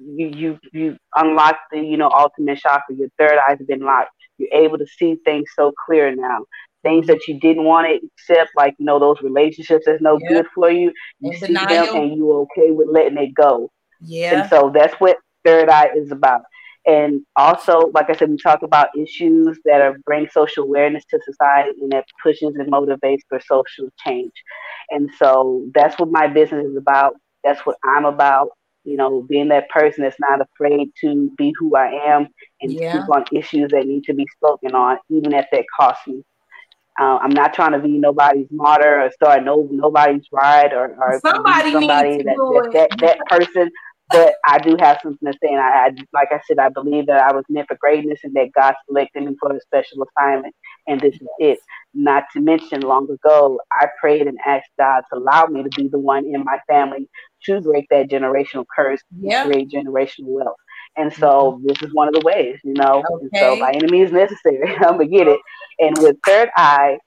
you 0.00 0.26
you 0.34 0.58
you 0.72 0.96
unlock 1.14 1.56
the 1.70 1.78
you 1.78 1.96
know 1.96 2.10
ultimate 2.10 2.58
chakra. 2.58 2.96
Your 2.96 3.08
third 3.16 3.38
eye's 3.48 3.64
been 3.64 3.80
locked. 3.80 4.10
You're 4.36 4.52
able 4.52 4.76
to 4.78 4.86
see 4.86 5.16
things 5.24 5.48
so 5.54 5.72
clear 5.86 6.14
now 6.14 6.40
things 6.82 7.06
that 7.06 7.26
you 7.26 7.38
didn't 7.40 7.64
want 7.64 7.86
to 7.88 8.06
accept, 8.06 8.50
like 8.56 8.74
you 8.78 8.84
know 8.84 8.98
those 8.98 9.20
relationships 9.22 9.84
that's 9.86 10.02
no 10.02 10.18
good 10.28 10.46
for 10.54 10.70
you. 10.70 10.92
You 11.20 11.36
see 11.36 11.52
them 11.52 11.96
and 11.96 12.16
you 12.16 12.32
okay 12.32 12.70
with 12.70 12.88
letting 12.90 13.18
it 13.18 13.34
go. 13.34 13.70
Yeah. 14.00 14.40
And 14.40 14.50
so 14.50 14.70
that's 14.72 14.94
what 14.94 15.18
third 15.44 15.68
eye 15.68 15.90
is 15.96 16.12
about. 16.12 16.42
And 16.86 17.20
also, 17.36 17.90
like 17.92 18.08
I 18.08 18.14
said, 18.14 18.30
we 18.30 18.38
talk 18.38 18.62
about 18.62 18.88
issues 18.96 19.58
that 19.66 19.82
are 19.82 19.98
bring 20.06 20.26
social 20.32 20.64
awareness 20.64 21.04
to 21.10 21.20
society 21.22 21.72
and 21.82 21.92
that 21.92 22.06
pushes 22.22 22.54
and 22.54 22.72
motivates 22.72 23.20
for 23.28 23.40
social 23.40 23.90
change. 24.04 24.32
And 24.90 25.10
so 25.18 25.66
that's 25.74 25.98
what 25.98 26.10
my 26.10 26.28
business 26.28 26.64
is 26.66 26.76
about. 26.76 27.14
That's 27.44 27.60
what 27.66 27.76
I'm 27.84 28.06
about. 28.06 28.50
You 28.84 28.96
know, 28.96 29.20
being 29.28 29.48
that 29.48 29.68
person 29.68 30.02
that's 30.02 30.18
not 30.18 30.40
afraid 30.40 30.90
to 31.02 31.30
be 31.36 31.52
who 31.58 31.76
I 31.76 31.88
am 32.06 32.28
and 32.62 32.72
yeah. 32.72 32.92
speak 32.92 33.14
on 33.14 33.24
issues 33.32 33.70
that 33.72 33.86
need 33.86 34.04
to 34.04 34.14
be 34.14 34.26
spoken 34.34 34.74
on, 34.74 34.96
even 35.10 35.34
if 35.34 35.44
that 35.52 35.64
costs 35.78 36.06
me. 36.06 36.22
Uh, 36.98 37.18
I'm 37.18 37.30
not 37.30 37.54
trying 37.54 37.72
to 37.72 37.78
be 37.78 37.98
nobody's 37.98 38.48
martyr 38.50 39.02
or 39.02 39.10
start 39.12 39.44
no 39.44 39.68
nobody's 39.70 40.26
ride 40.32 40.72
or, 40.72 40.96
or 41.00 41.20
somebody, 41.20 41.72
somebody 41.72 42.16
that, 42.18 42.70
that, 42.72 42.88
that, 42.98 42.98
that 43.00 43.18
person. 43.28 43.70
But 44.10 44.34
I 44.46 44.58
do 44.58 44.74
have 44.80 44.98
something 45.02 45.30
to 45.30 45.38
say, 45.42 45.50
and 45.52 45.60
I, 45.60 45.86
I, 45.86 45.90
like 46.14 46.28
I 46.32 46.40
said, 46.46 46.58
I 46.58 46.70
believe 46.70 47.06
that 47.06 47.20
I 47.20 47.34
was 47.34 47.44
meant 47.50 47.68
for 47.68 47.76
greatness, 47.76 48.20
and 48.24 48.34
that 48.34 48.52
God 48.54 48.74
selected 48.86 49.24
me 49.24 49.36
for 49.38 49.54
a 49.54 49.60
special 49.60 50.04
assignment, 50.04 50.54
and 50.86 50.98
this 50.98 51.14
is 51.14 51.28
it. 51.38 51.58
Not 51.92 52.24
to 52.32 52.40
mention, 52.40 52.80
long 52.80 53.10
ago, 53.10 53.60
I 53.70 53.88
prayed 54.00 54.26
and 54.26 54.38
asked 54.46 54.70
God 54.78 55.02
to 55.12 55.18
allow 55.18 55.44
me 55.46 55.62
to 55.62 55.68
be 55.76 55.88
the 55.88 55.98
one 55.98 56.24
in 56.24 56.42
my 56.42 56.58
family 56.66 57.06
to 57.44 57.60
break 57.60 57.86
that 57.90 58.08
generational 58.08 58.64
curse, 58.74 59.02
yeah. 59.20 59.44
create 59.44 59.70
generational 59.70 60.28
wealth. 60.28 60.56
And 60.96 61.12
so 61.12 61.52
mm-hmm. 61.52 61.66
this 61.66 61.82
is 61.82 61.94
one 61.94 62.08
of 62.08 62.14
the 62.14 62.20
ways, 62.20 62.58
you 62.64 62.74
know. 62.74 63.04
Okay. 63.10 63.28
And 63.30 63.30
so 63.38 63.60
by 63.60 63.72
any 63.72 63.90
means 63.90 64.10
necessary, 64.10 64.74
I'm 64.76 64.92
gonna 64.92 65.06
get 65.06 65.28
it. 65.28 65.40
And 65.78 65.96
with 65.98 66.16
third 66.26 66.50
eye, 66.56 66.98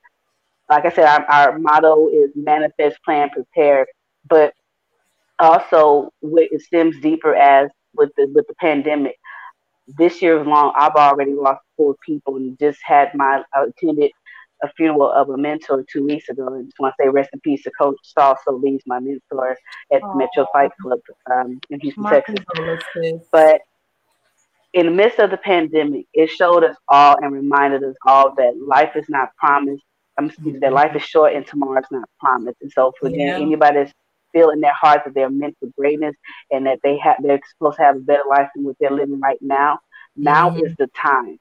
like 0.70 0.86
I 0.86 0.90
said, 0.90 1.04
our, 1.04 1.24
our 1.26 1.58
motto 1.58 2.08
is 2.08 2.30
manifest, 2.34 3.02
plan, 3.04 3.30
prepare. 3.30 3.86
But 4.28 4.54
also, 5.38 6.12
it 6.22 6.62
stems 6.62 6.98
deeper 7.00 7.34
as 7.34 7.70
with 7.94 8.10
the 8.16 8.30
with 8.34 8.46
the 8.46 8.54
pandemic. 8.54 9.16
This 9.86 10.22
year 10.22 10.42
long, 10.44 10.72
I've 10.76 10.94
already 10.94 11.34
lost 11.34 11.60
four 11.76 11.96
people, 12.04 12.36
and 12.36 12.58
just 12.58 12.78
had 12.82 13.14
my 13.14 13.42
I 13.54 13.64
attended 13.64 14.12
a 14.62 14.72
funeral 14.76 15.10
of 15.10 15.28
a 15.28 15.36
mentor 15.36 15.84
two 15.92 16.06
weeks 16.06 16.28
ago. 16.28 16.46
And 16.46 16.66
just 16.66 16.78
want 16.78 16.94
to 16.98 17.04
say 17.04 17.08
rest 17.08 17.30
in 17.32 17.40
peace 17.40 17.64
to 17.64 17.70
Coach 17.72 17.96
Saul 18.02 18.38
Solis, 18.44 18.82
my 18.86 19.00
mentor 19.00 19.56
at 19.92 20.02
Aww. 20.02 20.16
Metro 20.16 20.46
Fight 20.52 20.70
Club 20.80 21.00
um, 21.30 21.60
in 21.68 21.80
Houston, 21.80 22.04
my 22.04 22.20
Texas. 22.20 22.44
But 23.32 23.60
in 24.72 24.86
the 24.86 24.92
midst 24.92 25.18
of 25.18 25.30
the 25.30 25.36
pandemic, 25.36 26.06
it 26.14 26.28
showed 26.28 26.64
us 26.64 26.76
all 26.88 27.16
and 27.22 27.32
reminded 27.32 27.84
us 27.84 27.94
all 28.06 28.34
that 28.36 28.54
life 28.58 28.96
is 28.96 29.08
not 29.08 29.34
promised. 29.36 29.82
I'm 30.18 30.26
excuse 30.26 30.60
that 30.60 30.72
life 30.72 30.94
is 30.94 31.02
short 31.02 31.34
and 31.34 31.46
tomorrow 31.46 31.80
is 31.80 31.86
not 31.90 32.08
promised. 32.20 32.58
And 32.62 32.72
so 32.72 32.92
for 32.98 33.08
yeah. 33.08 33.36
anybody 33.36 33.78
that's 33.78 33.92
feeling 34.32 34.58
in 34.58 34.60
their 34.60 34.74
heart 34.74 35.02
that 35.04 35.14
they're 35.14 35.30
meant 35.30 35.56
for 35.60 35.68
greatness 35.78 36.16
and 36.50 36.66
that 36.66 36.80
they 36.82 36.96
have 36.98 37.16
they're 37.22 37.40
supposed 37.50 37.76
to 37.76 37.82
have 37.82 37.96
a 37.96 38.00
better 38.00 38.24
life 38.28 38.48
than 38.54 38.64
what 38.64 38.76
they're 38.80 38.90
living 38.90 39.20
right 39.20 39.40
now, 39.40 39.78
now 40.16 40.50
mm-hmm. 40.50 40.64
is 40.66 40.74
the 40.76 40.88
time. 40.88 41.38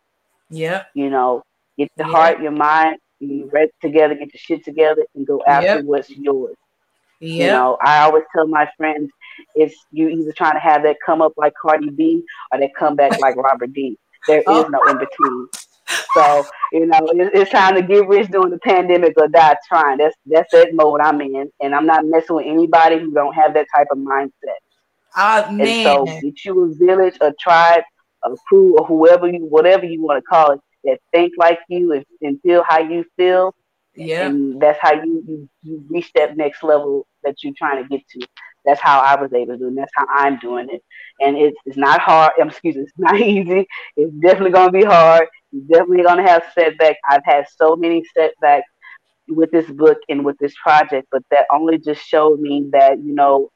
Yeah. 0.50 0.84
You 0.94 1.10
know, 1.10 1.44
get 1.78 1.90
the 1.96 2.04
heart, 2.04 2.42
your 2.42 2.52
mind, 2.52 2.98
you 3.20 3.50
read 3.52 3.70
together, 3.82 4.16
get 4.16 4.34
your 4.34 4.40
shit 4.40 4.66
together 4.66 5.06
and 5.16 5.26
go 5.26 5.42
after 5.46 5.76
yep. 5.76 5.86
what's 5.86 6.10
yours. 6.10 6.56
Yep. 7.22 7.40
You 7.40 7.48
know, 7.48 7.78
I 7.84 8.00
always 8.00 8.24
tell 8.36 8.48
my 8.48 8.68
friends 8.78 9.12
it's 9.56 9.76
you 9.92 10.10
either 10.10 10.34
trying 10.36 10.54
to 10.54 10.60
have 10.60 10.84
that 10.84 10.98
come 11.06 11.22
up 11.22 11.34
like 11.38 11.54
Cardi 11.62 11.90
B 11.90 12.24
or 12.52 12.60
that 12.60 12.72
come 12.78 12.96
back 12.96 13.20
like 13.20 13.36
Robert 13.38 13.72
D. 13.74 13.98
There 14.28 14.44
oh. 14.48 14.64
is 14.64 14.70
no 14.70 14.80
in 14.90 14.98
between. 14.98 15.48
So 16.14 16.46
you 16.72 16.86
know, 16.86 17.00
it, 17.08 17.32
it's 17.34 17.52
time 17.52 17.76
to 17.76 17.82
get 17.82 18.08
rich 18.08 18.30
during 18.30 18.52
the 18.52 18.60
pandemic 18.60 19.14
or 19.18 19.28
die 19.28 19.58
trying. 19.68 19.98
That's 19.98 20.16
that's 20.26 20.50
that 20.54 20.70
mode 20.74 21.02
I'm 21.02 21.20
in, 21.20 21.52
and 21.62 21.76
I'm 21.76 21.86
not 21.86 22.06
messing 22.06 22.38
with 22.38 22.46
anybody 22.46 22.98
who 22.98 23.12
don't 23.12 23.34
have 23.34 23.54
that 23.56 23.68
type 23.76 23.88
of 23.92 23.98
mindset. 23.98 24.32
Oh 25.18 25.52
man! 25.52 25.68
And 25.68 25.84
so, 25.84 26.06
get 26.22 26.46
you 26.46 26.64
a 26.64 26.74
village, 26.76 27.18
a 27.20 27.34
tribe, 27.38 27.84
a 28.24 28.30
crew, 28.48 28.78
or 28.78 28.86
whoever 28.86 29.28
you, 29.28 29.46
whatever 29.46 29.86
you 29.86 30.02
want 30.02 30.18
to 30.20 30.22
call 30.22 30.52
it, 30.52 30.62
that 30.86 31.00
think 31.12 31.34
like 31.38 31.60
you 31.68 31.92
and, 31.92 32.06
and 32.22 32.40
feel 32.42 32.64
how 32.66 32.80
you 32.80 33.04
feel. 33.18 33.54
Yeah, 33.96 34.28
and 34.28 34.62
that's 34.62 34.80
how 34.82 34.94
you, 34.94 35.24
you 35.28 35.50
you 35.64 35.84
reach 35.90 36.12
that 36.16 36.38
next 36.38 36.64
level 36.64 37.08
that 37.24 37.36
you're 37.44 37.54
trying 37.58 37.84
to 37.84 37.90
get 37.90 38.08
to. 38.10 38.28
That's 38.66 38.82
how 38.82 39.00
I 39.00 39.20
was 39.20 39.34
able 39.34 39.54
to 39.54 39.58
do 39.58 39.66
it. 39.66 39.70
And 39.70 39.78
that's 39.78 39.92
how 39.96 40.06
I'm 40.10 40.38
doing 40.40 40.68
it. 40.72 40.84
And 41.20 41.38
it's, 41.38 41.58
it's 41.66 41.78
not 41.78 42.00
hard. 42.02 42.34
Excuse 42.40 42.76
me, 42.76 42.84
it's 42.84 42.94
not 42.98 43.20
easy. 43.20 43.66
It's 43.98 44.14
definitely 44.22 44.52
going 44.52 44.68
to 44.68 44.78
be 44.78 44.84
hard. 44.84 45.28
You're 45.52 45.80
definitely 45.80 46.04
going 46.04 46.24
to 46.24 46.30
have 46.32 46.44
setbacks. 46.54 47.00
I've 47.10 47.26
had 47.26 47.46
so 47.58 47.76
many 47.76 48.04
setbacks 48.16 48.70
with 49.28 49.52
this 49.52 49.70
book 49.70 49.98
and 50.10 50.26
with 50.26 50.38
this 50.40 50.54
project, 50.62 51.08
but 51.12 51.24
that 51.32 51.46
only 51.54 51.78
just 51.80 52.06
showed 52.06 52.40
me 52.40 52.70
that, 52.72 52.98
you 53.00 53.14
know, 53.16 53.50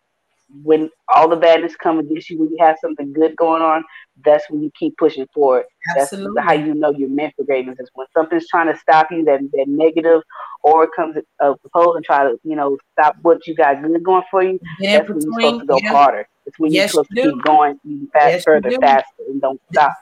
when 0.63 0.89
all 1.09 1.27
the 1.27 1.35
badness 1.35 1.75
comes 1.75 2.05
against 2.05 2.29
you, 2.29 2.39
when 2.39 2.49
you 2.49 2.57
have 2.59 2.77
something 2.79 3.11
good 3.13 3.35
going 3.35 3.61
on, 3.61 3.83
that's 4.23 4.49
when 4.49 4.61
you 4.61 4.71
keep 4.77 4.95
pushing 4.97 5.27
forward. 5.33 5.65
Absolutely. 5.97 6.33
That's 6.35 6.47
how 6.47 6.53
you 6.53 6.73
know 6.73 6.91
you're 6.91 7.09
meant 7.09 7.33
for 7.35 7.43
greatness. 7.43 7.79
Is 7.79 7.89
when 7.93 8.07
something's 8.13 8.47
trying 8.47 8.71
to 8.71 8.79
stop 8.79 9.07
you, 9.11 9.23
that 9.25 9.41
that 9.53 9.65
negative 9.67 10.21
or 10.63 10.87
comes 10.87 11.17
propose 11.39 11.95
and 11.95 12.05
try 12.05 12.23
to 12.23 12.39
you 12.43 12.55
know 12.55 12.77
stop 12.93 13.15
what 13.21 13.45
you 13.47 13.55
got 13.55 13.81
good 13.81 14.03
going 14.03 14.23
for 14.29 14.43
you. 14.43 14.59
Yeah, 14.79 14.99
that's 14.99 15.09
when 15.09 15.21
you're 15.21 15.33
supposed 15.33 15.61
to 15.61 15.65
go 15.65 15.79
yeah. 15.81 15.91
harder. 15.91 16.27
It's 16.45 16.59
when 16.59 16.71
yes, 16.71 16.93
you're 16.93 17.03
supposed 17.03 17.17
you 17.17 17.23
to 17.23 17.31
keep 17.31 17.43
going 17.43 17.79
even 17.83 18.07
fast, 18.07 18.31
yes, 18.31 18.43
further, 18.43 18.71
faster, 18.79 19.23
and 19.27 19.41
don't 19.41 19.61
stop. 19.71 19.95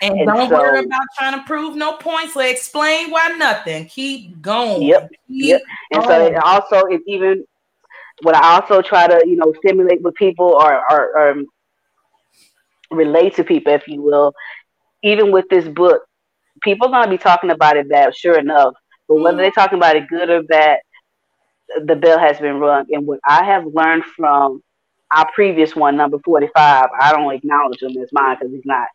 And, 0.00 0.14
and 0.14 0.26
don't 0.28 0.48
so, 0.48 0.56
worry 0.56 0.84
about 0.84 1.06
trying 1.16 1.38
to 1.38 1.44
prove 1.44 1.76
no 1.76 1.96
points 1.96 2.36
or 2.36 2.44
explain 2.44 3.10
why 3.10 3.28
nothing. 3.36 3.86
Keep 3.86 4.40
going. 4.40 4.82
Yep. 4.82 5.10
Keep 5.10 5.44
yep. 5.44 5.60
And 5.92 6.04
going. 6.04 6.34
so 6.34 6.40
also, 6.44 6.86
it 6.86 7.00
even 7.06 7.44
what 8.22 8.34
I 8.34 8.54
also 8.54 8.82
try 8.82 9.06
to, 9.06 9.22
you 9.26 9.36
know, 9.36 9.52
stimulate 9.58 10.02
with 10.02 10.14
people 10.14 10.46
or, 10.46 10.82
or, 10.90 11.18
or 11.18 11.42
relate 12.90 13.36
to 13.36 13.44
people, 13.44 13.72
if 13.72 13.86
you 13.86 14.02
will, 14.02 14.32
even 15.02 15.30
with 15.30 15.46
this 15.48 15.68
book, 15.68 16.02
people 16.62 16.88
are 16.88 16.90
going 16.90 17.04
to 17.04 17.10
be 17.10 17.22
talking 17.22 17.50
about 17.50 17.76
it 17.76 17.88
bad, 17.88 18.16
sure 18.16 18.38
enough. 18.38 18.74
But 19.08 19.16
whether 19.16 19.36
they're 19.36 19.50
mm-hmm. 19.50 19.60
talking 19.60 19.78
about 19.78 19.96
it 19.96 20.08
good 20.08 20.30
or 20.30 20.42
bad, 20.42 20.80
the 21.84 21.96
bell 21.96 22.18
has 22.18 22.38
been 22.38 22.58
rung. 22.58 22.86
And 22.90 23.06
what 23.06 23.20
I 23.26 23.44
have 23.44 23.66
learned 23.66 24.04
from 24.04 24.62
our 25.10 25.30
previous 25.32 25.74
one, 25.76 25.96
number 25.96 26.18
45, 26.24 26.88
I 27.00 27.12
don't 27.12 27.34
acknowledge 27.34 27.82
him 27.82 27.96
as 28.02 28.10
mine 28.12 28.36
because 28.38 28.52
he's 28.52 28.64
not. 28.64 28.88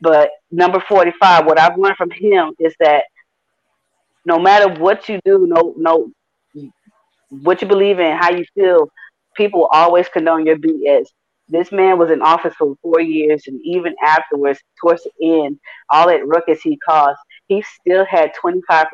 But 0.00 0.30
number 0.50 0.80
45, 0.80 1.46
what 1.46 1.58
I've 1.58 1.78
learned 1.78 1.96
from 1.96 2.10
him 2.10 2.52
is 2.58 2.74
that 2.80 3.04
no 4.24 4.38
matter 4.38 4.80
what 4.80 5.08
you 5.08 5.20
do, 5.24 5.46
no, 5.46 5.74
no, 5.76 6.10
what 7.40 7.62
you 7.62 7.68
believe 7.68 7.98
in, 7.98 8.16
how 8.16 8.30
you 8.30 8.44
feel, 8.54 8.90
people 9.36 9.68
always 9.72 10.08
condone 10.08 10.46
your 10.46 10.56
BS. 10.56 11.06
This 11.48 11.72
man 11.72 11.98
was 11.98 12.10
in 12.10 12.22
office 12.22 12.54
for 12.56 12.76
four 12.82 13.00
years, 13.00 13.44
and 13.46 13.60
even 13.64 13.94
afterwards, 14.04 14.60
towards 14.80 15.02
the 15.02 15.44
end, 15.44 15.58
all 15.90 16.08
that 16.08 16.26
ruckus 16.26 16.62
he 16.62 16.78
caused, 16.78 17.18
he 17.48 17.62
still 17.80 18.04
had 18.04 18.32
25% 18.42 18.86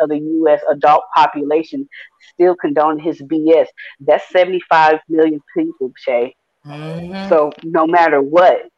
of 0.00 0.08
the 0.08 0.18
U.S. 0.18 0.60
adult 0.70 1.02
population 1.14 1.88
still 2.32 2.54
condoning 2.56 3.02
his 3.02 3.20
BS. 3.22 3.66
That's 4.00 4.28
75 4.30 4.98
million 5.08 5.40
people, 5.56 5.92
Shay. 5.96 6.34
Mm-hmm. 6.66 7.28
So 7.28 7.52
no 7.62 7.86
matter 7.86 8.20
what, 8.20 8.68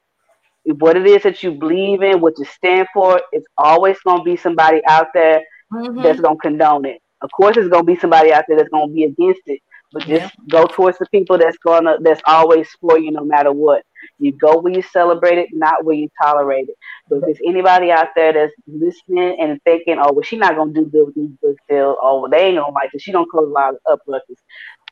what 0.65 0.97
it 0.97 1.07
is 1.07 1.23
that 1.23 1.43
you 1.43 1.53
believe 1.53 2.03
in, 2.03 2.21
what 2.21 2.39
you 2.39 2.45
stand 2.45 2.89
for, 2.93 3.21
it's 3.33 3.47
always 3.59 3.99
going 4.01 4.19
to 4.19 4.25
be 4.25 4.37
somebody 4.37 4.81
out 4.87 5.09
there 5.15 5.43
mm-hmm. 5.73 6.03
that's 6.03 6.21
going 6.21 6.37
to 6.37 6.41
condone 6.41 6.85
it. 6.85 7.01
Of 7.25 7.31
course, 7.33 7.57
there's 7.57 7.68
going 7.68 7.87
to 7.87 7.93
be 7.93 7.99
somebody 7.99 8.33
out 8.33 8.45
there 8.47 8.59
that's 8.59 8.68
going 8.68 8.89
to 8.89 8.95
be 8.95 9.05
against 9.05 9.41
it. 9.47 9.61
But 9.95 10.03
just 10.07 10.11
yeah. 10.11 10.31
go 10.51 10.66
towards 10.66 10.99
the 10.99 11.07
people 11.12 11.39
that's 11.39 11.57
gonna 11.59 11.99
that's 12.01 12.20
always 12.27 12.68
for 12.81 12.99
you 12.99 13.12
no 13.12 13.25
matter 13.25 13.53
what. 13.53 13.85
You 14.18 14.33
go 14.33 14.59
where 14.59 14.72
you 14.72 14.83
celebrate 14.83 15.39
it, 15.39 15.51
not 15.53 15.85
where 15.85 15.95
you 15.95 16.09
tolerate 16.20 16.68
it. 16.68 16.75
But 17.09 17.18
if 17.18 17.22
there's 17.22 17.39
anybody 17.47 17.93
out 17.93 18.09
there 18.16 18.33
that's 18.33 18.53
listening 18.66 19.37
and 19.41 19.62
thinking, 19.62 19.99
oh, 20.01 20.12
well, 20.12 20.22
she's 20.25 20.41
not 20.41 20.57
gonna 20.57 20.72
do 20.72 20.87
good 20.87 21.07
with 21.07 21.14
these 21.14 21.31
book 21.41 21.57
sales, 21.70 21.97
oh, 22.03 22.22
well, 22.22 22.31
they 22.31 22.47
ain't 22.47 22.59
gonna 22.59 22.72
like 22.72 22.91
it. 22.93 23.03
She 23.03 23.12
don't 23.12 23.31
close 23.31 23.49
a 23.49 23.53
lot 23.53 23.75
of 23.75 23.81
uplifters. 23.89 24.39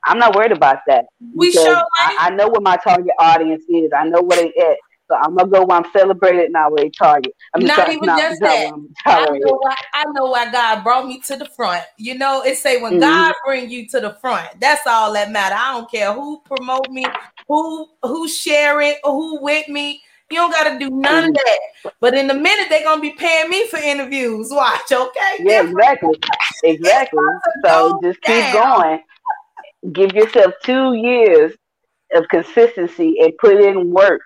I'm 0.04 0.20
not 0.20 0.36
worried 0.36 0.52
about 0.52 0.78
that. 0.86 1.06
We. 1.34 1.52
I, 1.58 2.16
I, 2.20 2.30
know 2.30 2.48
what 2.48 2.62
my 2.62 2.76
target 2.76 3.12
audience 3.18 3.64
is. 3.68 3.90
I 3.96 4.04
know 4.04 4.22
where 4.22 4.38
they 4.38 4.52
at. 4.60 4.76
So 5.12 5.18
I'm 5.22 5.36
gonna 5.36 5.50
go 5.50 5.66
where 5.66 5.76
I'm 5.76 5.92
celebrated, 5.92 6.52
not 6.52 6.72
where 6.72 6.84
they 6.84 6.90
target. 6.90 7.34
I'm 7.54 7.62
not 7.62 7.92
even 7.92 8.06
not, 8.06 8.18
just 8.18 8.40
that. 8.40 8.72
I 9.04 9.26
know, 9.26 9.58
why, 9.60 9.74
I 9.92 10.04
know 10.14 10.24
why 10.24 10.50
God 10.50 10.82
brought 10.82 11.06
me 11.06 11.20
to 11.26 11.36
the 11.36 11.44
front. 11.44 11.84
You 11.98 12.16
know, 12.16 12.42
it 12.42 12.56
say 12.56 12.80
when 12.80 12.92
mm-hmm. 12.92 13.00
God 13.00 13.34
bring 13.44 13.68
you 13.68 13.86
to 13.88 14.00
the 14.00 14.14
front, 14.22 14.58
that's 14.58 14.86
all 14.86 15.12
that 15.12 15.30
matter. 15.30 15.54
I 15.54 15.72
don't 15.74 15.90
care 15.90 16.14
who 16.14 16.40
promote 16.46 16.88
me, 16.88 17.04
who 17.46 17.90
who 18.02 18.26
share 18.26 18.80
it, 18.80 19.00
or 19.04 19.12
who 19.12 19.42
with 19.42 19.68
me. 19.68 20.00
You 20.30 20.38
don't 20.38 20.50
got 20.50 20.72
to 20.72 20.78
do 20.78 20.88
none 20.88 21.24
of 21.24 21.34
that. 21.34 21.92
But 22.00 22.14
in 22.14 22.30
a 22.30 22.34
minute, 22.34 22.68
they're 22.70 22.84
gonna 22.84 23.02
be 23.02 23.10
paying 23.10 23.50
me 23.50 23.66
for 23.66 23.76
interviews. 23.76 24.48
Watch, 24.50 24.90
okay? 24.90 25.36
Yeah, 25.40 25.68
exactly, 25.68 26.18
exactly. 26.64 27.24
So 27.66 28.00
just 28.02 28.22
keep 28.22 28.50
going. 28.54 29.02
Give 29.92 30.10
yourself 30.14 30.54
two 30.64 30.94
years 30.94 31.52
of 32.14 32.26
consistency 32.30 33.16
and 33.20 33.36
put 33.36 33.60
in 33.60 33.90
work 33.90 34.22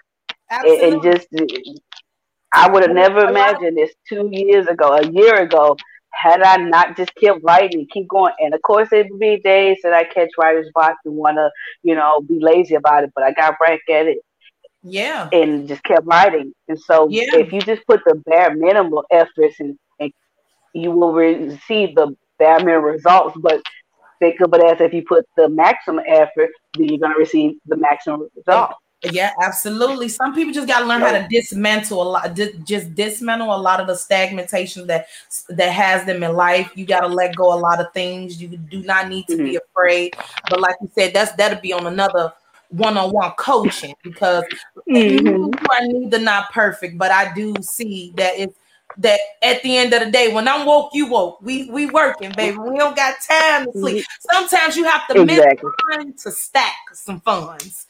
and, 0.51 0.67
and, 0.67 1.03
just 1.03 1.29
I 2.53 2.71
would 2.71 2.83
have 2.83 2.95
never 2.95 3.29
imagined 3.29 3.77
this 3.77 3.93
two 4.09 4.29
years 4.33 4.67
ago, 4.67 4.95
a 4.97 5.07
year 5.07 5.37
ago, 5.43 5.77
had 6.17 6.41
I 6.43 6.57
not 6.57 6.97
just 6.97 7.15
kept 7.15 7.41
writing, 7.43 7.87
keep 7.93 8.09
going. 8.09 8.33
And 8.41 8.55
of 8.55 8.63
course, 8.63 8.89
it 8.93 9.11
would 9.11 9.21
be 9.21 9.39
days 9.39 9.79
that 9.83 9.93
I 9.93 10.05
catch 10.05 10.31
writer's 10.39 10.71
block 10.75 10.97
and 11.05 11.15
want 11.15 11.37
to, 11.37 11.51
you 11.83 11.95
know, 11.95 12.21
be 12.23 12.39
lazy 12.41 12.75
about 12.75 13.05
it, 13.05 13.13
but 13.15 13.25
I 13.25 13.33
got 13.33 13.59
back 13.59 13.81
at 13.91 14.07
it. 14.07 14.19
Yeah. 14.83 15.29
And 15.33 15.69
just 15.69 15.83
kept 15.83 16.07
writing. 16.07 16.55
And 16.69 16.81
so 16.81 17.09
yeah. 17.11 17.25
if 17.35 17.53
you 17.53 17.61
just 17.61 17.87
put 17.87 18.01
the 18.07 18.15
bare 18.25 18.55
minimum 18.55 19.03
efforts 19.11 19.61
and, 19.61 19.79
and 20.01 20.13
you 20.73 20.93
will 20.93 21.13
receive 21.13 21.95
the 21.95 22.17
bare 22.39 22.61
minimum 22.61 22.85
results. 22.85 23.37
But 23.39 23.61
think 24.19 24.41
of 24.41 24.55
it 24.55 24.63
as 24.63 24.81
if 24.81 24.95
you 24.95 25.05
put 25.05 25.27
the 25.37 25.49
maximum 25.49 26.05
effort, 26.09 26.51
then 26.75 26.89
you're 26.89 26.99
going 26.99 27.13
to 27.13 27.19
receive 27.19 27.59
the 27.67 27.77
maximum 27.77 28.29
result. 28.35 28.77
Yeah, 29.13 29.33
absolutely. 29.43 30.09
Some 30.09 30.35
people 30.35 30.53
just 30.53 30.69
got 30.69 30.81
to 30.81 30.87
learn 30.87 31.01
how 31.01 31.13
to 31.13 31.27
dismantle 31.31 32.03
a 32.03 32.09
lot, 32.09 32.35
just 32.35 32.95
dismantle 32.95 33.55
a 33.55 33.57
lot 33.57 33.81
of 33.81 33.87
the 33.87 33.97
stagnation 33.97 34.87
that 34.87 35.07
that 35.49 35.71
has 35.71 36.05
them 36.05 36.23
in 36.23 36.35
life. 36.35 36.71
You 36.75 36.87
got 36.87 37.01
to 37.01 37.09
let 37.09 37.37
go 37.37 37.53
a 37.53 37.59
lot 37.59 37.81
of 37.81 37.93
things. 37.93 38.41
You 38.41 38.49
do 38.49 38.83
not 38.83 39.09
need 39.09 39.27
to 39.29 39.35
mm-hmm. 39.35 39.45
be 39.45 39.57
afraid. 39.57 40.15
But 40.51 40.61
like 40.61 40.77
you 40.81 40.91
said, 40.95 41.15
that's 41.15 41.33
that'll 41.33 41.61
be 41.61 41.73
on 41.73 41.87
another 41.87 42.33
one-on-one 42.71 43.33
coaching 43.39 43.95
because 44.03 44.45
mm-hmm. 44.89 45.27
you 45.27 45.53
are 45.71 45.87
neither 45.87 46.19
not 46.19 46.53
perfect, 46.53 46.99
but 46.99 47.11
I 47.11 47.33
do 47.33 47.55
see 47.63 48.13
that 48.17 48.33
it's 48.37 48.57
that 48.99 49.21
at 49.43 49.63
the 49.63 49.77
end 49.77 49.93
of 49.93 50.01
the 50.01 50.11
day, 50.11 50.33
when 50.33 50.49
I'm 50.49 50.65
woke, 50.65 50.91
you 50.95 51.07
woke. 51.07 51.43
We 51.43 51.69
we 51.71 51.87
working, 51.87 52.33
baby. 52.37 52.57
We 52.57 52.79
don't 52.79 52.97
got 52.97 53.17
time 53.29 53.67
to 53.67 53.73
sleep. 53.73 54.05
Mm-hmm. 54.05 54.35
Sometimes 54.49 54.77
you 54.77 54.85
have 54.85 55.07
to 55.09 55.23
exactly. 55.23 55.71
miss 55.89 55.97
time 55.97 56.13
to 56.13 56.31
stack 56.31 56.75
some 56.95 57.21
funds. 57.21 57.87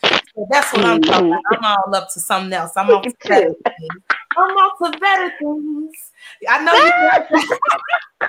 That's 0.50 0.72
what 0.72 0.84
I'm 0.84 1.00
talking 1.00 1.28
about. 1.28 1.42
I'm 1.52 1.64
all 1.64 1.94
up 1.94 2.10
to 2.12 2.20
something 2.20 2.52
else. 2.52 2.72
I'm 2.76 2.90
off 2.90 3.04
to 3.04 3.14
better 3.28 3.54
things. 3.54 4.02
I'm 4.36 4.92
to 4.92 4.98
better 4.98 5.32
things. 5.38 5.92
I 6.48 6.62
know 6.62 6.74
you. 6.74 8.28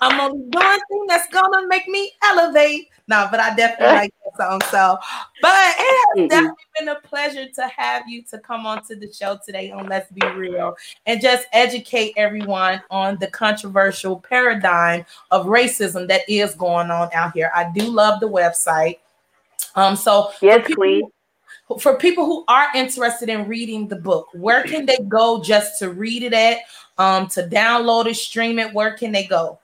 I'm 0.00 0.20
only 0.20 0.48
doing 0.50 0.78
things 0.88 1.06
that's 1.08 1.28
gonna 1.28 1.66
make 1.68 1.86
me 1.88 2.12
elevate. 2.24 2.88
No, 3.06 3.28
but 3.30 3.40
I 3.40 3.54
definitely 3.54 3.86
like 3.94 4.14
that 4.24 4.36
song. 4.36 4.60
So, 4.70 4.98
but 5.42 5.54
it 5.78 6.18
has 6.18 6.28
definitely 6.30 6.64
been 6.78 6.88
a 6.88 7.00
pleasure 7.00 7.46
to 7.48 7.68
have 7.68 8.08
you 8.08 8.22
to 8.30 8.38
come 8.38 8.66
on 8.66 8.82
to 8.86 8.96
the 8.96 9.12
show 9.12 9.38
today 9.44 9.70
on 9.70 9.86
Let's 9.86 10.10
Be 10.10 10.26
Real 10.28 10.74
and 11.06 11.20
just 11.20 11.46
educate 11.52 12.14
everyone 12.16 12.82
on 12.90 13.18
the 13.18 13.26
controversial 13.26 14.18
paradigm 14.18 15.04
of 15.30 15.46
racism 15.46 16.08
that 16.08 16.22
is 16.28 16.54
going 16.54 16.90
on 16.90 17.10
out 17.12 17.34
here. 17.34 17.50
I 17.54 17.70
do 17.72 17.84
love 17.84 18.20
the 18.20 18.28
website. 18.28 18.98
Um, 19.74 19.96
so 19.96 20.32
yes, 20.40 20.66
please 20.74 21.04
for 21.78 21.96
people 21.96 22.26
who 22.26 22.44
are 22.48 22.68
interested 22.74 23.28
in 23.28 23.48
reading 23.48 23.88
the 23.88 23.96
book, 23.96 24.28
where 24.32 24.62
can 24.62 24.86
they 24.86 24.98
go 25.08 25.42
just 25.42 25.78
to 25.80 25.90
read 25.90 26.22
it 26.22 26.32
at? 26.32 26.58
Um, 26.98 27.26
to 27.28 27.48
download 27.48 28.06
it, 28.06 28.16
stream 28.16 28.58
it, 28.58 28.72
where 28.72 28.96
can 28.96 29.12
they 29.12 29.24
go? 29.24 29.58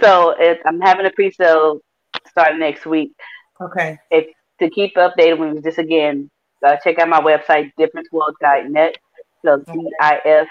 So 0.00 0.34
I'm 0.66 0.80
having 0.80 1.06
a 1.06 1.10
pre-sale 1.10 1.80
starting 2.28 2.60
next 2.60 2.86
week. 2.86 3.12
Okay. 3.60 3.98
If 4.10 4.26
to 4.60 4.70
keep 4.70 4.94
updated 4.96 5.38
with 5.38 5.62
this 5.62 5.78
again, 5.78 6.30
uh, 6.64 6.76
check 6.82 6.98
out 6.98 7.08
my 7.08 7.20
website, 7.20 7.72
differenceworld.net. 7.78 8.96
So 9.44 9.58
D 9.58 9.90
I 10.00 10.20
F 10.24 10.48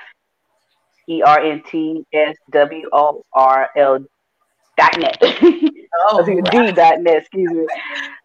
E 1.07 1.21
R 1.21 1.39
N 1.39 1.63
T 1.69 2.05
S 2.13 2.35
W 2.51 2.89
O 2.93 3.23
R 3.33 3.69
L 3.75 3.99
dot 4.77 4.99
net. 4.99 5.17
Oh, 5.21 6.23
D 6.25 6.71
dot 6.71 7.01
net, 7.01 7.17
excuse 7.17 7.51
me. 7.51 7.67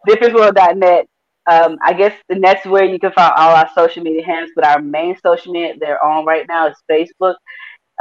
Differenceworld.net. 0.07 1.07
Um, 1.49 1.77
I 1.83 1.93
guess 1.93 2.13
and 2.29 2.43
that's 2.43 2.65
where 2.65 2.83
you 2.83 2.99
can 2.99 3.11
find 3.11 3.33
all 3.35 3.55
our 3.55 3.69
social 3.73 4.03
media 4.03 4.23
handles, 4.23 4.51
but 4.55 4.65
our 4.65 4.81
main 4.81 5.17
social 5.25 5.51
media 5.51 5.73
they're 5.79 6.03
on 6.03 6.23
right 6.25 6.45
now 6.47 6.67
is 6.67 6.75
Facebook. 6.89 7.35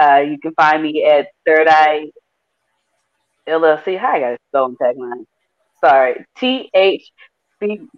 Uh, 0.00 0.22
you 0.28 0.38
can 0.38 0.52
find 0.52 0.82
me 0.82 1.04
at 1.04 1.28
Third 1.46 1.66
Eye 1.66 2.10
LLC. 3.48 3.98
Hi, 3.98 4.16
I 4.16 4.20
got 4.20 4.32
a 4.32 4.38
stolen 4.50 4.76
tagline. 4.80 5.24
Sorry, 5.80 6.26
T 6.36 6.68
H 6.74 7.10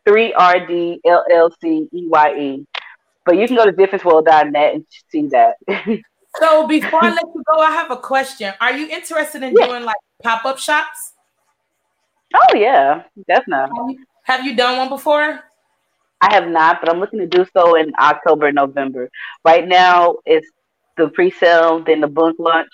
three 0.07 0.33
R 0.33 0.67
D 0.67 1.01
L 1.05 1.25
L 1.33 1.51
C 1.61 1.89
E 1.93 2.07
Y 2.09 2.39
E. 2.39 2.67
But 3.27 3.37
you 3.37 3.47
can 3.47 3.57
go 3.57 3.65
to 3.65 3.73
differenceworld.net 3.73 4.75
and 4.75 4.87
see 5.09 5.27
that. 5.29 5.57
so 6.41 6.67
before 6.69 7.05
I 7.05 7.11
let 7.11 7.25
you 7.35 7.43
go, 7.47 7.59
I 7.59 7.73
have 7.73 7.91
a 7.91 7.97
question. 7.97 8.55
Are 8.61 8.73
you 8.73 8.89
interested 8.89 9.43
in 9.43 9.55
yeah. 9.57 9.67
doing 9.67 9.85
like 9.85 9.97
pop 10.23 10.45
up 10.45 10.59
shops? 10.59 11.15
Oh 12.35 12.55
yeah, 12.55 13.03
definitely. 13.27 13.99
Have 14.31 14.47
you, 14.47 14.55
done 14.55 14.79
one 14.79 14.89
before? 14.89 15.41
I 16.21 16.33
have 16.33 16.47
not, 16.47 16.81
but 16.81 16.89
I'm 16.89 17.01
looking 17.01 17.19
to 17.19 17.27
do 17.27 17.45
so 17.53 17.75
in 17.75 17.93
October, 17.99 18.53
November. 18.53 19.11
Right 19.45 19.67
now, 19.67 20.19
it's 20.25 20.49
the 20.97 21.09
pre-sale, 21.09 21.83
then 21.83 22.01
the 22.01 22.07
book 22.07 22.37
launch, 22.39 22.71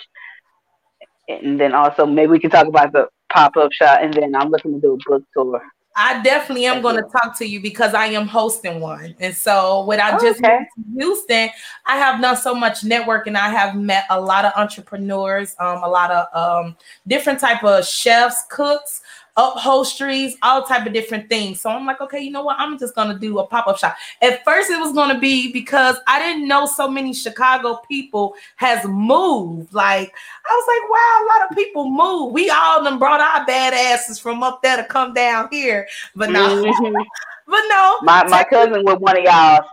and 1.31 1.59
then 1.59 1.73
also 1.73 2.05
maybe 2.05 2.33
we 2.33 2.41
can 2.41 2.51
talk 2.51 2.67
about 2.67 2.93
the 2.93 3.09
pop-up 3.33 3.73
shop, 3.73 4.01
and 4.03 4.13
then 4.13 4.35
I'm 4.35 4.51
looking 4.51 4.75
to 4.75 4.81
do 4.83 4.93
a 4.93 5.11
book 5.11 5.25
tour. 5.33 5.63
I 5.99 6.23
definitely 6.23 6.67
am 6.67 6.83
going 6.83 6.97
to 6.97 7.09
talk 7.11 7.39
to 7.39 7.47
you 7.47 7.59
because 7.63 7.95
I 7.95 8.09
am 8.09 8.27
hosting 8.27 8.81
one. 8.81 9.15
And 9.19 9.35
so, 9.35 9.83
when 9.87 9.99
I 9.99 10.11
just 10.19 10.45
okay. 10.45 10.59
moved 10.77 10.93
to 10.99 11.05
Houston, 11.07 11.49
I 11.87 11.97
have 11.97 12.21
done 12.21 12.37
so 12.37 12.55
much 12.55 12.83
networking. 12.83 13.35
I 13.35 13.49
have 13.49 13.75
met 13.75 14.05
a 14.11 14.21
lot 14.21 14.45
of 14.45 14.53
entrepreneurs, 14.57 15.57
um, 15.59 15.83
a 15.83 15.89
lot 15.89 16.11
of 16.11 16.27
um, 16.37 16.77
different 17.07 17.41
type 17.41 17.65
of 17.65 17.87
chefs, 17.87 18.45
cooks, 18.51 19.01
upholsteries, 19.37 20.37
all 20.43 20.63
type 20.63 20.87
of 20.87 20.93
different 20.93 21.29
things. 21.29 21.61
So 21.61 21.71
I'm 21.71 21.85
like, 21.87 22.01
okay, 22.01 22.21
you 22.21 22.31
know 22.31 22.43
what? 22.43 22.57
I'm 22.59 22.79
just 22.79 22.95
gonna 22.95 23.19
do 23.19 23.39
a 23.39 23.47
pop 23.47 23.67
up 23.67 23.79
shop. 23.79 23.97
At 24.23 24.45
first, 24.45 24.71
it 24.71 24.81
was 24.81 24.93
gonna 24.93 25.19
be 25.19 25.53
because 25.53 25.97
I 26.07 26.19
didn't 26.19 26.49
know 26.49 26.67
so 26.67 26.89
many 26.89 27.13
Chicago 27.13 27.81
people 27.89 28.35
has 28.57 28.85
moved. 28.87 29.75
Like 29.75 30.13
I 30.49 30.55
was 30.55 30.67
like, 30.69 30.91
wow, 30.91 31.25
a 31.25 31.27
lot 31.41 31.51
of 31.51 31.57
people 31.57 31.91
move. 31.91 32.33
We 32.33 32.51
all 32.51 32.83
them 32.83 32.99
brought 32.99 33.21
our 33.21 33.47
badasses 33.47 34.21
from 34.21 34.43
up 34.43 34.63
there 34.63 34.77
to 34.77 34.85
come 34.85 35.13
down 35.13 35.49
here, 35.51 35.87
but 36.15 36.31
no, 36.31 36.65
mm-hmm. 36.65 36.95
but 37.47 37.63
no. 37.69 37.99
My 38.03 38.25
my 38.25 38.45
cousin 38.45 38.85
was 38.85 38.99
one 38.99 39.19
of 39.19 39.25
y'all. 39.25 39.65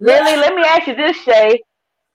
Lily, 0.00 0.36
let 0.36 0.54
me 0.54 0.62
ask 0.62 0.86
you 0.86 0.94
this, 0.94 1.16
Shay. 1.22 1.60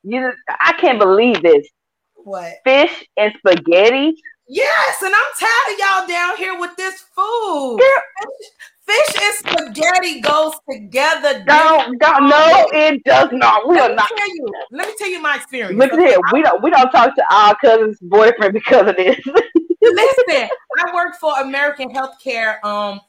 You, 0.03 0.31
I 0.47 0.73
can't 0.79 0.99
believe 0.99 1.41
this. 1.41 1.67
What? 2.15 2.53
Fish 2.63 3.05
and 3.17 3.33
spaghetti. 3.37 4.15
Yes, 4.47 5.01
and 5.01 5.13
I'm 5.13 5.21
tired 5.39 5.73
of 5.73 5.79
y'all 5.79 6.07
down 6.07 6.37
here 6.37 6.59
with 6.59 6.75
this 6.75 7.01
food. 7.15 7.79
Fish, 7.79 9.15
fish 9.15 9.21
and 9.21 9.73
spaghetti 9.73 10.21
goes 10.21 10.53
together. 10.69 11.43
Don't, 11.45 11.97
don't, 11.97 12.29
no, 12.29 12.67
it 12.73 13.03
does 13.05 13.29
not. 13.31 13.67
We 13.67 13.75
let 13.75 13.91
are 13.91 13.95
not. 13.95 14.09
Tell 14.15 14.27
you, 14.27 14.47
let 14.71 14.87
me 14.87 14.93
tell 14.97 15.09
you 15.09 15.21
my 15.21 15.35
experience. 15.37 15.77
Look 15.79 15.93
at 15.93 15.99
here. 15.99 16.17
We 16.33 16.41
don't 16.41 16.61
we 16.61 16.69
don't 16.69 16.91
talk 16.91 17.15
to 17.15 17.23
our 17.31 17.55
cousin's 17.55 17.99
boyfriend 18.01 18.53
because 18.53 18.89
of 18.89 18.97
this. 18.97 19.19
Listen, 19.81 20.49
I 20.79 20.93
work 20.93 21.15
for 21.19 21.39
American 21.39 21.89
Healthcare. 21.89 22.63
Um, 22.63 22.99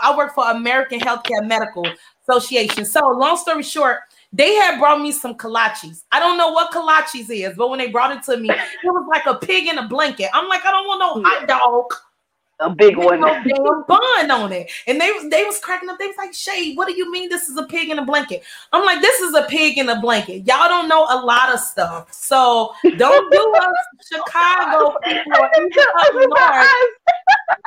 I 0.00 0.16
work 0.16 0.34
for 0.34 0.50
American 0.50 0.98
Healthcare 1.00 1.46
Medical 1.46 1.86
Association. 2.28 2.84
So, 2.84 3.06
long 3.08 3.36
story 3.36 3.62
short, 3.62 4.00
they 4.34 4.52
had 4.54 4.80
brought 4.80 5.00
me 5.00 5.12
some 5.12 5.34
kolaches. 5.36 6.02
I 6.10 6.18
don't 6.18 6.36
know 6.36 6.50
what 6.50 6.72
kolaches 6.72 7.30
is, 7.30 7.56
but 7.56 7.70
when 7.70 7.78
they 7.78 7.88
brought 7.88 8.16
it 8.16 8.24
to 8.24 8.36
me, 8.36 8.50
it 8.50 8.58
was 8.82 9.06
like 9.08 9.26
a 9.26 9.38
pig 9.38 9.68
in 9.68 9.78
a 9.78 9.86
blanket. 9.86 10.28
I'm 10.34 10.48
like, 10.48 10.64
I 10.64 10.72
don't 10.72 10.88
want 10.88 10.98
no 10.98 11.22
hot 11.22 11.46
dog. 11.46 11.94
A 12.60 12.70
big 12.70 12.96
one. 12.96 13.20
No 13.20 13.42
damn 13.42 13.84
bun 13.86 14.30
on 14.30 14.52
it. 14.52 14.70
And 14.86 15.00
they 15.00 15.10
was 15.10 15.28
they 15.28 15.44
was 15.44 15.58
cracking 15.58 15.88
up. 15.88 15.98
They 15.98 16.06
was 16.06 16.16
like, 16.16 16.32
Shay, 16.32 16.74
what 16.74 16.86
do 16.86 16.94
you 16.94 17.10
mean 17.10 17.28
this 17.28 17.48
is 17.48 17.56
a 17.56 17.64
pig 17.64 17.90
in 17.90 17.98
a 17.98 18.04
blanket? 18.04 18.44
I'm 18.72 18.84
like, 18.84 19.00
this 19.00 19.20
is 19.20 19.34
a 19.34 19.42
pig 19.42 19.76
in 19.76 19.88
a 19.88 20.00
blanket. 20.00 20.46
Y'all 20.46 20.68
don't 20.68 20.88
know 20.88 21.04
a 21.10 21.18
lot 21.24 21.52
of 21.52 21.58
stuff. 21.58 22.12
So 22.12 22.72
don't 22.96 23.32
do 23.32 23.54
us 23.60 23.74
Chicago 24.08 24.96
people 25.04 25.32
up 25.32 26.12
north 26.14 26.76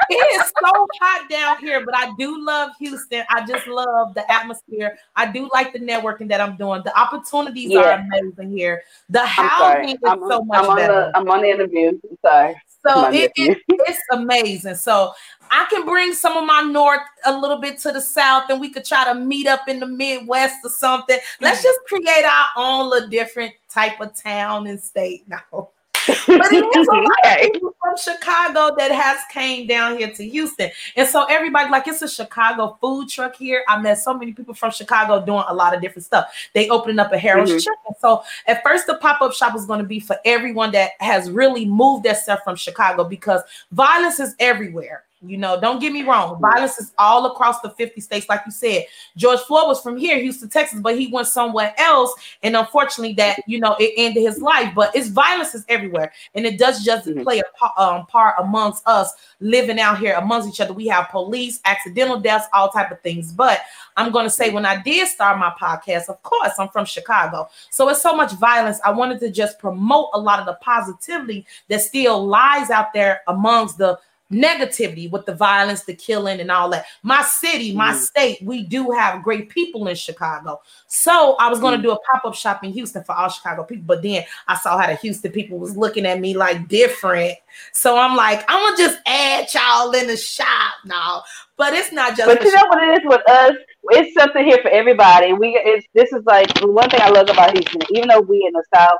it 0.09 0.41
is 0.41 0.51
so 0.59 0.87
hot 1.01 1.29
down 1.29 1.57
here, 1.59 1.85
but 1.85 1.95
I 1.95 2.13
do 2.17 2.43
love 2.43 2.71
Houston. 2.79 3.23
I 3.29 3.45
just 3.45 3.67
love 3.67 4.13
the 4.13 4.29
atmosphere. 4.31 4.97
I 5.15 5.31
do 5.31 5.49
like 5.51 5.73
the 5.73 5.79
networking 5.79 6.27
that 6.29 6.41
I'm 6.41 6.55
doing. 6.55 6.81
The 6.83 6.97
opportunities 6.97 7.71
yeah. 7.71 7.79
are 7.79 7.99
amazing 7.99 8.51
here. 8.51 8.83
The 9.09 9.25
housing 9.25 9.89
is 9.89 9.97
I'm, 10.05 10.19
so 10.29 10.43
much 10.43 10.65
I'm 10.65 10.75
better. 10.75 11.11
The, 11.13 11.17
I'm 11.17 11.29
on 11.29 11.41
the 11.41 11.49
interview. 11.49 11.99
sorry. 12.21 12.55
So 12.87 13.09
it, 13.11 13.31
it, 13.35 13.57
it's 13.67 14.01
amazing. 14.11 14.75
So 14.75 15.13
I 15.51 15.65
can 15.69 15.85
bring 15.85 16.13
some 16.13 16.37
of 16.37 16.45
my 16.45 16.61
north 16.61 17.01
a 17.25 17.37
little 17.37 17.59
bit 17.59 17.79
to 17.79 17.91
the 17.91 18.01
south, 18.01 18.49
and 18.49 18.59
we 18.59 18.69
could 18.69 18.85
try 18.85 19.05
to 19.05 19.15
meet 19.15 19.47
up 19.47 19.67
in 19.67 19.79
the 19.79 19.87
Midwest 19.87 20.57
or 20.63 20.69
something. 20.69 21.17
Let's 21.41 21.63
just 21.63 21.79
create 21.87 22.25
our 22.25 22.47
own 22.55 22.89
little 22.89 23.09
different 23.09 23.53
type 23.69 23.99
of 24.01 24.15
town 24.15 24.67
and 24.67 24.79
state 24.79 25.27
now 25.51 25.69
but 26.07 26.53
it 26.53 26.77
is 26.77 26.87
a 26.87 26.91
lot 26.91 27.45
of 27.45 27.51
people 27.53 27.75
from 27.81 27.97
Chicago 27.97 28.75
that 28.77 28.91
has 28.91 29.19
came 29.31 29.67
down 29.67 29.97
here 29.97 30.11
to 30.11 30.27
Houston. 30.27 30.69
And 30.95 31.07
so 31.07 31.25
everybody, 31.25 31.69
like 31.69 31.87
it's 31.87 32.01
a 32.01 32.07
Chicago 32.07 32.77
food 32.81 33.09
truck 33.09 33.35
here. 33.35 33.63
I 33.67 33.79
met 33.81 33.97
so 33.99 34.13
many 34.13 34.33
people 34.33 34.53
from 34.53 34.71
Chicago 34.71 35.25
doing 35.25 35.43
a 35.47 35.53
lot 35.53 35.75
of 35.75 35.81
different 35.81 36.05
stuff. 36.05 36.33
They 36.53 36.69
opening 36.69 36.99
up 36.99 37.11
a 37.11 37.17
Harold's 37.17 37.51
mm-hmm. 37.51 37.59
Chicken. 37.59 37.95
So 37.99 38.23
at 38.45 38.63
first 38.63 38.87
the 38.87 38.95
pop-up 38.95 39.33
shop 39.33 39.55
is 39.55 39.65
going 39.65 39.79
to 39.79 39.85
be 39.85 39.99
for 39.99 40.17
everyone 40.25 40.71
that 40.71 40.91
has 40.99 41.29
really 41.29 41.65
moved 41.65 42.03
their 42.03 42.15
stuff 42.15 42.39
from 42.43 42.55
Chicago 42.55 43.03
because 43.03 43.41
violence 43.71 44.19
is 44.19 44.35
everywhere. 44.39 45.03
You 45.21 45.37
know, 45.37 45.59
don't 45.59 45.79
get 45.79 45.91
me 45.91 46.03
wrong. 46.03 46.39
Violence 46.39 46.77
is 46.79 46.93
all 46.99 47.25
across 47.25 47.59
the 47.61 47.71
50 47.71 48.01
states, 48.01 48.29
like 48.29 48.41
you 48.45 48.51
said. 48.51 48.85
George 49.15 49.39
Floyd 49.39 49.67
was 49.67 49.81
from 49.81 49.97
here, 49.97 50.19
Houston, 50.19 50.47
Texas, 50.47 50.79
but 50.79 50.97
he 50.97 51.07
went 51.07 51.27
somewhere 51.27 51.73
else. 51.79 52.13
And 52.43 52.55
unfortunately, 52.55 53.13
that 53.15 53.39
you 53.47 53.59
know, 53.59 53.75
it 53.79 53.93
ended 53.97 54.21
his 54.21 54.39
life. 54.39 54.73
But 54.75 54.95
it's 54.95 55.07
violence 55.07 55.55
is 55.55 55.65
everywhere, 55.69 56.13
and 56.35 56.45
it 56.45 56.59
does 56.59 56.85
just 56.85 57.07
mm-hmm. 57.07 57.23
play 57.23 57.39
a 57.41 57.81
um, 57.81 58.05
part 58.05 58.35
amongst 58.37 58.87
us 58.87 59.11
living 59.39 59.79
out 59.79 59.97
here 59.97 60.13
amongst 60.15 60.49
each 60.49 60.61
other. 60.61 60.73
We 60.73 60.87
have 60.87 61.09
police, 61.09 61.61
accidental 61.65 62.19
deaths, 62.19 62.45
all 62.53 62.69
type 62.69 62.91
of 62.91 63.01
things. 63.01 63.31
But 63.31 63.61
I'm 63.95 64.11
going 64.11 64.25
to 64.25 64.29
say, 64.29 64.51
when 64.51 64.67
I 64.67 64.81
did 64.83 65.07
start 65.07 65.39
my 65.39 65.51
podcast, 65.59 66.09
of 66.09 66.21
course, 66.21 66.53
I'm 66.59 66.69
from 66.69 66.85
Chicago, 66.85 67.49
so 67.71 67.89
it's 67.89 68.03
so 68.03 68.15
much 68.15 68.33
violence. 68.33 68.79
I 68.85 68.91
wanted 68.91 69.19
to 69.21 69.31
just 69.31 69.57
promote 69.57 70.09
a 70.13 70.19
lot 70.19 70.39
of 70.39 70.45
the 70.45 70.59
positivity 70.61 71.47
that 71.69 71.81
still 71.81 72.23
lies 72.23 72.69
out 72.69 72.93
there 72.93 73.21
amongst 73.27 73.79
the 73.79 73.97
negativity 74.31 75.09
with 75.09 75.25
the 75.25 75.33
violence, 75.33 75.83
the 75.83 75.93
killing, 75.93 76.39
and 76.39 76.51
all 76.51 76.69
that. 76.69 76.85
My 77.03 77.21
city, 77.21 77.73
my 77.73 77.93
mm. 77.93 77.99
state, 77.99 78.39
we 78.41 78.63
do 78.63 78.91
have 78.91 79.23
great 79.23 79.49
people 79.49 79.87
in 79.87 79.95
Chicago. 79.95 80.61
So 80.87 81.35
I 81.39 81.49
was 81.49 81.59
going 81.59 81.73
to 81.73 81.79
mm. 81.79 81.83
do 81.83 81.91
a 81.91 81.99
pop 82.01 82.25
up 82.25 82.35
shop 82.35 82.63
in 82.63 82.71
Houston 82.71 83.03
for 83.03 83.13
all 83.13 83.29
Chicago 83.29 83.63
people, 83.63 83.85
but 83.85 84.01
then 84.01 84.23
I 84.47 84.55
saw 84.55 84.77
how 84.77 84.87
the 84.87 84.95
Houston 84.95 85.31
people 85.31 85.57
was 85.57 85.77
looking 85.77 86.05
at 86.05 86.19
me 86.19 86.35
like 86.35 86.67
different. 86.67 87.37
So 87.71 87.97
I'm 87.97 88.15
like, 88.15 88.43
I'm 88.47 88.63
gonna 88.63 88.77
just 88.77 88.99
add 89.05 89.47
y'all 89.53 89.91
in 89.91 90.07
the 90.07 90.17
shop 90.17 90.73
now. 90.85 91.23
But 91.55 91.73
it's 91.73 91.91
not 91.91 92.15
just. 92.15 92.27
But 92.27 92.43
you 92.43 92.55
know 92.55 92.65
what 92.67 92.83
it 92.83 93.01
is 93.01 93.05
with 93.05 93.29
us. 93.29 93.53
It's 93.89 94.13
something 94.13 94.45
here 94.45 94.59
for 94.61 94.69
everybody. 94.69 95.33
We 95.33 95.59
it's 95.63 95.87
this 95.93 96.11
is 96.11 96.23
like 96.25 96.49
one 96.59 96.89
thing 96.89 97.01
I 97.01 97.09
love 97.09 97.29
about 97.29 97.53
Houston. 97.53 97.81
Even 97.91 98.09
though 98.09 98.21
we 98.21 98.45
in 98.45 98.53
the 98.53 98.63
South, 98.73 98.99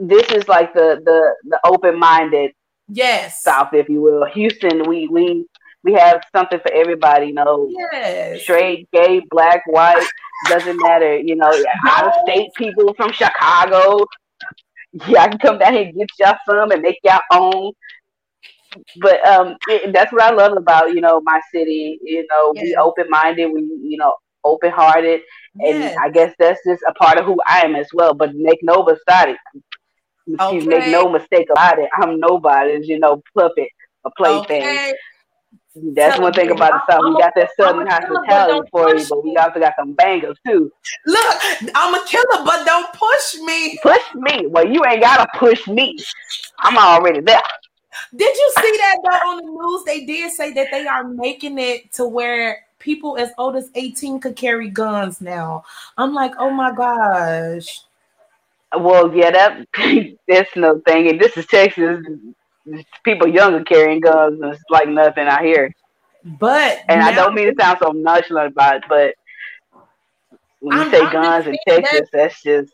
this 0.00 0.30
is 0.30 0.48
like 0.48 0.72
the 0.72 1.02
the 1.04 1.34
the 1.48 1.60
open 1.66 1.98
minded 1.98 2.52
yes. 2.88 3.42
South 3.42 3.72
if 3.72 3.88
you 3.88 4.00
will. 4.00 4.24
Houston 4.26 4.88
we 4.88 5.08
we 5.08 5.44
we 5.82 5.92
have 5.94 6.22
something 6.34 6.58
for 6.60 6.72
everybody 6.72 7.26
you 7.26 7.32
know. 7.32 7.68
Yes. 7.70 8.42
straight 8.42 8.90
gay 8.92 9.22
black 9.30 9.62
white 9.66 10.06
doesn't 10.48 10.80
matter 10.80 11.18
you 11.18 11.36
know. 11.36 11.52
Out 11.88 12.08
of 12.08 12.12
state 12.26 12.50
people 12.56 12.94
from 12.94 13.12
chicago. 13.12 14.04
Yeah 15.06 15.22
i 15.22 15.28
can 15.28 15.38
come 15.38 15.58
down 15.58 15.74
here 15.74 15.82
and 15.82 15.94
get 15.94 16.08
y'all 16.18 16.36
some 16.48 16.70
and 16.70 16.82
make 16.82 16.98
y'all 17.04 17.20
own. 17.32 17.72
But 19.00 19.26
um 19.26 19.56
it, 19.68 19.92
that's 19.92 20.12
what 20.12 20.22
i 20.22 20.30
love 20.30 20.56
about 20.56 20.94
you 20.94 21.00
know 21.00 21.20
my 21.22 21.40
city 21.52 21.98
you 22.02 22.26
know. 22.30 22.52
Yes. 22.54 22.64
we 22.64 22.76
open-minded 22.76 23.46
we 23.52 23.60
you 23.60 23.98
know 23.98 24.14
open-hearted. 24.44 25.20
And 25.60 25.78
yes. 25.80 25.96
i 26.02 26.08
guess 26.08 26.34
that's 26.38 26.60
just 26.66 26.82
a 26.88 26.92
part 26.94 27.18
of 27.18 27.24
who 27.24 27.36
i 27.46 27.60
am 27.60 27.74
as 27.76 27.88
well. 27.92 28.14
But 28.14 28.34
make 28.34 28.58
no 28.62 28.82
mistake 28.82 29.36
Okay. 30.40 30.66
make 30.66 30.86
no 30.88 31.08
mistake 31.08 31.48
about 31.50 31.78
it. 31.78 31.88
I'm 32.00 32.20
nobody's, 32.20 32.88
you 32.88 32.98
know, 32.98 33.22
puppet 33.34 33.68
or 34.04 34.12
plaything. 34.16 34.62
Okay. 34.62 34.94
That's 35.94 36.16
Tell 36.16 36.24
one 36.24 36.32
thing 36.32 36.50
about 36.50 36.72
the 36.72 36.92
South. 36.92 37.04
We 37.04 37.12
got 37.18 37.32
that 37.36 37.50
Southern 37.58 37.86
hospitality 37.86 38.68
for 38.70 38.94
you, 38.94 39.06
but 39.08 39.24
we 39.24 39.36
also 39.36 39.60
got 39.60 39.74
some 39.78 39.92
bangers 39.92 40.36
too. 40.46 40.72
Look, 41.06 41.36
I'm 41.74 41.94
a 41.94 42.04
killer, 42.06 42.44
but 42.44 42.64
don't 42.64 42.92
push 42.92 43.34
me. 43.42 43.78
Push 43.82 44.02
me. 44.14 44.46
Well, 44.46 44.66
you 44.66 44.84
ain't 44.84 45.02
gotta 45.02 45.28
push 45.38 45.66
me. 45.68 45.96
I'm 46.60 46.76
already 46.76 47.20
there. 47.20 47.40
Did 48.14 48.34
you 48.34 48.52
see 48.60 48.76
that 48.78 48.96
though 49.04 49.30
on 49.30 49.36
the 49.38 49.50
news? 49.50 49.84
They 49.84 50.04
did 50.04 50.32
say 50.32 50.52
that 50.54 50.68
they 50.70 50.86
are 50.86 51.04
making 51.04 51.58
it 51.58 51.92
to 51.92 52.06
where 52.06 52.64
people 52.78 53.16
as 53.18 53.30
old 53.38 53.56
as 53.56 53.70
18 53.74 54.20
could 54.20 54.36
carry 54.36 54.70
guns 54.70 55.20
now. 55.20 55.64
I'm 55.96 56.12
like, 56.14 56.32
oh 56.38 56.50
my 56.50 56.72
gosh. 56.72 57.80
Well, 58.76 59.14
yeah, 59.14 59.30
that 59.30 59.66
that's 60.28 60.56
no 60.56 60.80
thing. 60.80 61.08
And 61.08 61.20
this 61.20 61.36
is 61.36 61.46
Texas. 61.46 62.04
People 63.02 63.28
younger 63.28 63.64
carrying 63.64 64.00
guns 64.00 64.40
it's 64.42 64.62
like 64.68 64.88
nothing 64.88 65.26
out 65.26 65.42
here. 65.42 65.72
But 66.24 66.80
and 66.88 67.00
I 67.00 67.12
don't 67.12 67.34
mean 67.34 67.46
to 67.46 67.54
sound 67.58 67.78
so 67.80 67.92
nonchalant 67.92 68.52
about 68.52 68.76
it, 68.76 68.84
but 68.88 69.14
when 70.60 70.76
you 70.76 70.84
I'm, 70.84 70.90
say 70.90 71.12
guns 71.12 71.46
in 71.46 71.56
Texas, 71.66 72.00
that, 72.00 72.08
that's 72.12 72.42
just 72.42 72.72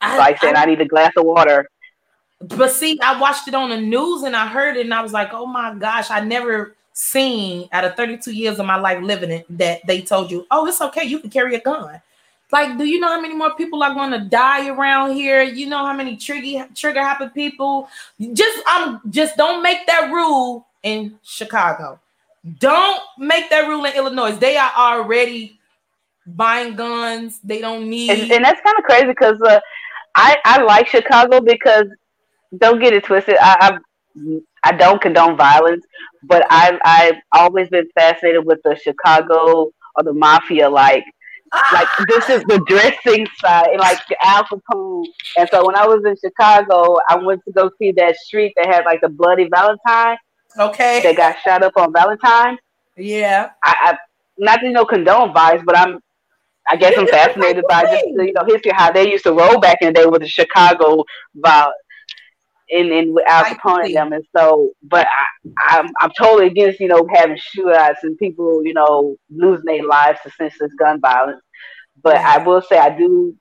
I, 0.00 0.18
like 0.18 0.40
saying 0.40 0.56
I, 0.56 0.62
I 0.62 0.66
need 0.66 0.80
a 0.80 0.86
glass 0.86 1.12
of 1.16 1.24
water. 1.24 1.68
But 2.40 2.72
see, 2.72 2.98
I 3.00 3.20
watched 3.20 3.46
it 3.46 3.54
on 3.54 3.70
the 3.70 3.80
news 3.80 4.24
and 4.24 4.34
I 4.34 4.48
heard 4.48 4.76
it 4.76 4.86
and 4.86 4.94
I 4.94 5.02
was 5.02 5.12
like, 5.12 5.32
oh 5.32 5.46
my 5.46 5.74
gosh, 5.74 6.10
I 6.10 6.20
never 6.20 6.74
seen 6.92 7.68
out 7.72 7.84
of 7.84 7.94
32 7.94 8.32
years 8.32 8.58
of 8.58 8.66
my 8.66 8.76
life 8.76 9.02
living 9.02 9.30
it 9.30 9.46
that 9.58 9.86
they 9.86 10.02
told 10.02 10.30
you, 10.30 10.46
oh, 10.50 10.66
it's 10.66 10.80
okay, 10.80 11.04
you 11.04 11.20
can 11.20 11.30
carry 11.30 11.54
a 11.54 11.60
gun. 11.60 12.00
Like, 12.52 12.76
do 12.76 12.84
you 12.84 13.00
know 13.00 13.08
how 13.08 13.20
many 13.20 13.34
more 13.34 13.54
people 13.54 13.82
are 13.82 13.94
going 13.94 14.10
to 14.10 14.20
die 14.20 14.68
around 14.68 15.14
here? 15.14 15.42
You 15.42 15.66
know 15.66 15.84
how 15.86 15.94
many 15.94 16.16
trigger 16.18 16.68
trigger 16.74 17.00
happy 17.00 17.28
people? 17.28 17.88
Just 18.20 18.64
um, 18.66 19.00
just 19.08 19.38
don't 19.38 19.62
make 19.62 19.86
that 19.86 20.10
rule 20.12 20.66
in 20.82 21.18
Chicago. 21.22 21.98
Don't 22.58 23.00
make 23.18 23.48
that 23.48 23.66
rule 23.68 23.86
in 23.86 23.94
Illinois. 23.94 24.36
They 24.36 24.58
are 24.58 24.72
already 24.76 25.58
buying 26.26 26.76
guns. 26.76 27.40
They 27.42 27.60
don't 27.60 27.88
need. 27.88 28.10
And, 28.10 28.30
and 28.30 28.44
that's 28.44 28.60
kind 28.60 28.76
of 28.78 28.84
crazy 28.84 29.06
because 29.06 29.40
uh, 29.40 29.60
I 30.14 30.36
I 30.44 30.62
like 30.62 30.88
Chicago 30.88 31.40
because 31.40 31.86
don't 32.58 32.80
get 32.80 32.92
it 32.92 33.04
twisted. 33.04 33.36
I, 33.40 33.78
I 34.14 34.40
I 34.64 34.72
don't 34.72 35.00
condone 35.00 35.38
violence, 35.38 35.84
but 36.24 36.46
I've 36.50 36.78
I've 36.84 37.16
always 37.32 37.70
been 37.70 37.88
fascinated 37.94 38.44
with 38.44 38.58
the 38.62 38.76
Chicago 38.76 39.72
or 39.96 40.02
the 40.02 40.12
mafia 40.12 40.68
like 40.68 41.04
like 41.72 41.88
this 42.08 42.28
is 42.30 42.42
the 42.44 42.62
dressing 42.66 43.26
side 43.40 43.68
and 43.68 43.80
like 43.80 43.98
the 44.08 44.16
Al 44.24 44.44
Capone. 44.44 45.06
And 45.36 45.48
so 45.50 45.66
when 45.66 45.76
I 45.76 45.86
was 45.86 46.02
in 46.04 46.16
Chicago, 46.16 46.96
I 47.08 47.16
went 47.16 47.42
to 47.44 47.52
go 47.52 47.70
see 47.78 47.92
that 47.92 48.16
street 48.16 48.54
that 48.56 48.66
had 48.66 48.84
like 48.84 49.00
the 49.00 49.08
Bloody 49.08 49.48
Valentine. 49.48 50.16
Okay. 50.58 51.00
that 51.02 51.16
got 51.16 51.36
shot 51.40 51.62
up 51.62 51.76
on 51.76 51.92
Valentine. 51.92 52.58
Yeah. 52.96 53.50
I, 53.64 53.74
I 53.80 53.98
not 54.38 54.60
to 54.60 54.66
you 54.66 54.72
know 54.72 54.84
condone 54.84 55.32
vibes, 55.32 55.64
but 55.64 55.76
I'm 55.76 56.00
I 56.68 56.76
guess 56.76 56.96
I'm 56.96 57.06
fascinated 57.06 57.64
by 57.68 57.82
just 57.82 58.04
the, 58.14 58.26
you 58.26 58.32
know 58.32 58.44
history 58.46 58.72
how 58.74 58.92
they 58.92 59.10
used 59.10 59.24
to 59.24 59.32
roll 59.32 59.58
back 59.58 59.78
in 59.80 59.88
the 59.88 59.92
day 59.92 60.06
with 60.06 60.22
the 60.22 60.28
Chicago 60.28 61.04
vibe 61.36 61.72
in 62.72 62.90
in 62.90 63.12
with 63.12 63.28
Al 63.28 63.44
I 63.44 63.54
Capone 63.54 63.86
see. 63.86 63.94
and 63.94 63.96
them, 63.96 64.12
and 64.14 64.24
so 64.36 64.72
but 64.82 65.06
I 65.06 65.78
I'm 65.78 65.90
I'm 66.00 66.10
totally 66.18 66.46
against 66.48 66.80
you 66.80 66.88
know 66.88 67.06
having 67.14 67.36
shootouts 67.36 68.02
and 68.02 68.18
people 68.18 68.64
you 68.64 68.74
know 68.74 69.16
losing 69.30 69.66
their 69.66 69.86
lives 69.86 70.18
to 70.24 70.30
senseless 70.30 70.72
gun 70.78 71.00
violence. 71.00 71.42
But 72.02 72.16
I 72.16 72.38
will 72.38 72.62
say 72.62 72.78
I 72.78 72.96
do 72.96 73.36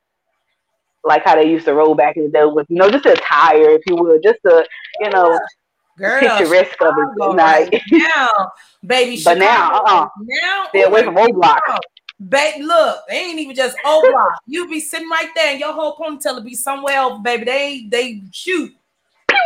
like 1.04 1.24
how 1.24 1.36
they 1.36 1.50
used 1.50 1.66
to 1.66 1.74
roll 1.74 1.96
back 1.96 2.18
in 2.18 2.26
the 2.26 2.30
day 2.30 2.46
with 2.46 2.68
you 2.70 2.76
know 2.76 2.92
just 2.92 3.06
a 3.06 3.16
tire, 3.16 3.72
if 3.72 3.82
you 3.88 3.96
will, 3.96 4.20
just 4.22 4.40
the 4.44 4.68
you 5.00 5.10
know 5.10 5.40
Girl, 5.98 6.20
picturesque 6.20 6.82
of 6.82 6.96
it. 6.98 7.08
Chicago 7.14 7.32
Like, 7.32 7.72
right 7.72 7.82
now, 7.92 8.52
baby. 8.86 9.22
But 9.24 9.38
now, 9.38 9.68
Chicago 9.68 9.94
uh-uh. 9.94 10.08
now, 10.20 10.66
Stay 10.70 10.84
away 10.84 11.04
from 11.04 11.18
O 11.18 11.28
Block. 11.32 11.62
Babe, 12.28 12.62
look, 12.62 13.00
they 13.10 13.16
ain't 13.18 13.40
even 13.40 13.56
just 13.56 13.76
O 13.84 14.02
block. 14.12 14.40
You 14.46 14.68
be 14.70 14.80
sitting 14.80 15.10
right 15.10 15.30
there, 15.36 15.52
and 15.52 15.60
your 15.60 15.74
whole 15.74 15.96
ponytail 15.96 16.36
will 16.36 16.44
be 16.44 16.54
somewhere 16.54 16.96
else, 16.96 17.20
baby. 17.24 17.46
They 17.46 17.88
they 17.90 18.22
shoot. 18.32 18.72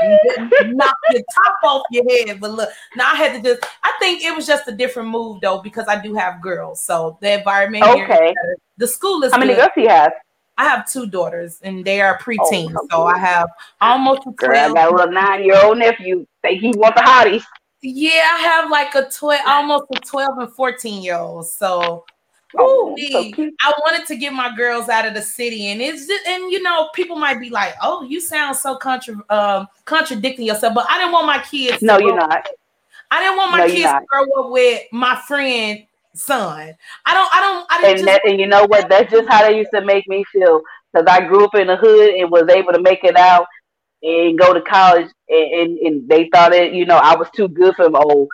knock 0.66 0.96
your 1.12 1.22
top 1.34 1.56
off 1.64 1.84
your 1.92 2.04
head. 2.10 2.40
But 2.40 2.52
look, 2.52 2.70
now 2.96 3.12
I 3.12 3.16
had 3.16 3.34
to 3.34 3.42
just 3.42 3.66
I 3.84 3.94
think 4.00 4.24
it 4.24 4.36
was 4.36 4.48
just 4.48 4.68
a 4.68 4.72
different 4.72 5.10
move 5.10 5.42
though, 5.42 5.62
because 5.62 5.88
I 5.88 6.02
do 6.02 6.14
have 6.16 6.42
girls. 6.42 6.82
So 6.82 7.18
the 7.22 7.40
environment 7.40 7.84
okay, 7.86 8.34
the 8.78 8.88
school 8.88 9.24
is 9.24 9.32
how 9.32 9.40
many 9.40 9.54
good. 9.54 9.62
girls 9.62 9.72
do 9.76 9.82
you 9.82 9.90
have? 9.90 10.14
I 10.58 10.64
have 10.66 10.90
two 10.90 11.08
daughters 11.08 11.60
and 11.64 11.84
they 11.84 12.02
are 12.02 12.18
oh, 12.20 12.24
preteens. 12.24 12.74
Oh, 12.76 12.88
so 12.90 13.04
I 13.04 13.18
have 13.18 13.50
almost 13.82 14.26
a 14.26 14.32
Girl, 14.32 14.58
I 14.58 14.74
got 14.74 14.92
a 14.92 14.96
little 14.96 15.12
nine 15.12 15.44
year 15.44 15.64
old 15.64 15.78
nephew. 15.78 16.26
Think 16.42 16.62
he 16.62 16.72
want 16.76 16.96
the 16.96 17.02
hotties. 17.02 17.44
Yeah, 17.82 18.32
I 18.34 18.38
have 18.40 18.72
like 18.72 18.96
a 18.96 19.10
12, 19.10 19.42
almost 19.46 19.86
a 19.94 20.00
12 20.00 20.38
and 20.40 20.54
14 20.54 21.04
year 21.04 21.18
old. 21.18 21.46
So 21.48 22.06
Oh, 22.58 22.96
so 23.12 23.32
I 23.62 23.74
wanted 23.86 24.06
to 24.08 24.16
get 24.16 24.34
my 24.34 24.56
girls 24.56 24.90
out 24.90 25.06
of 25.06 25.14
the 25.14 25.22
city, 25.22 25.68
and 25.68 25.82
it's 25.82 26.08
just, 26.08 26.28
and 26.28 26.52
you 26.52 26.62
know, 26.62 26.90
people 26.94 27.16
might 27.16 27.40
be 27.40 27.50
like, 27.50 27.74
"Oh, 27.82 28.04
you 28.04 28.20
sound 28.20 28.56
so 28.56 28.76
contra- 28.76 29.24
um, 29.30 29.68
contradicting 29.86 30.46
yourself," 30.46 30.74
but 30.74 30.86
I 30.90 30.98
didn't 30.98 31.14
want 31.14 31.28
my 31.28 31.40
kids. 31.40 31.80
to 31.80 31.86
No, 31.86 32.00
you're 32.00 32.16
not. 32.16 32.48
I 33.12 33.22
didn't 33.22 33.38
want 33.38 33.52
my 33.52 33.60
No, 33.60 33.68
kids 33.68 33.84
to 33.92 34.02
grow 34.08 34.46
up 34.46 34.52
with 34.52 34.82
my 34.92 35.16
friend 35.28 35.86
son. 36.14 36.76
I 37.06 37.14
don't. 37.14 37.30
I 37.36 37.40
don't. 37.42 37.68
I 37.72 37.82
didn't 37.82 37.90
And 37.90 38.08
just. 38.08 38.24
that, 38.24 38.30
and 38.30 38.40
you 38.40 38.48
know 38.48 38.66
what? 38.66 38.90
That's 38.90 39.12
just 39.12 39.30
how 39.30 39.48
they 39.48 39.58
used 39.58 39.72
to 39.74 39.82
make 39.84 40.08
me 40.08 40.24
feel. 40.32 40.62
Because 40.94 41.08
I 41.10 41.26
grew 41.28 41.44
up 41.46 41.56
in 41.56 41.68
the 41.68 41.76
hood 41.76 42.16
and 42.16 42.32
was 42.32 42.48
able 42.50 42.72
to 42.74 42.82
make 42.82 43.04
it 43.04 43.18
out 43.18 43.46
and 44.02 44.38
go 44.40 44.54
to 44.54 44.62
college, 44.62 45.08
and, 45.30 45.54
and, 45.54 45.78
and 45.80 46.10
they 46.10 46.30
thought 46.34 46.54
it. 46.54 46.74
You 46.74 46.86
know, 46.86 46.98
I 46.98 47.16
was 47.16 47.28
too 47.36 47.48
good 47.48 47.76
for 47.76 47.84
them. 47.86 47.96
Oh, 47.96 48.28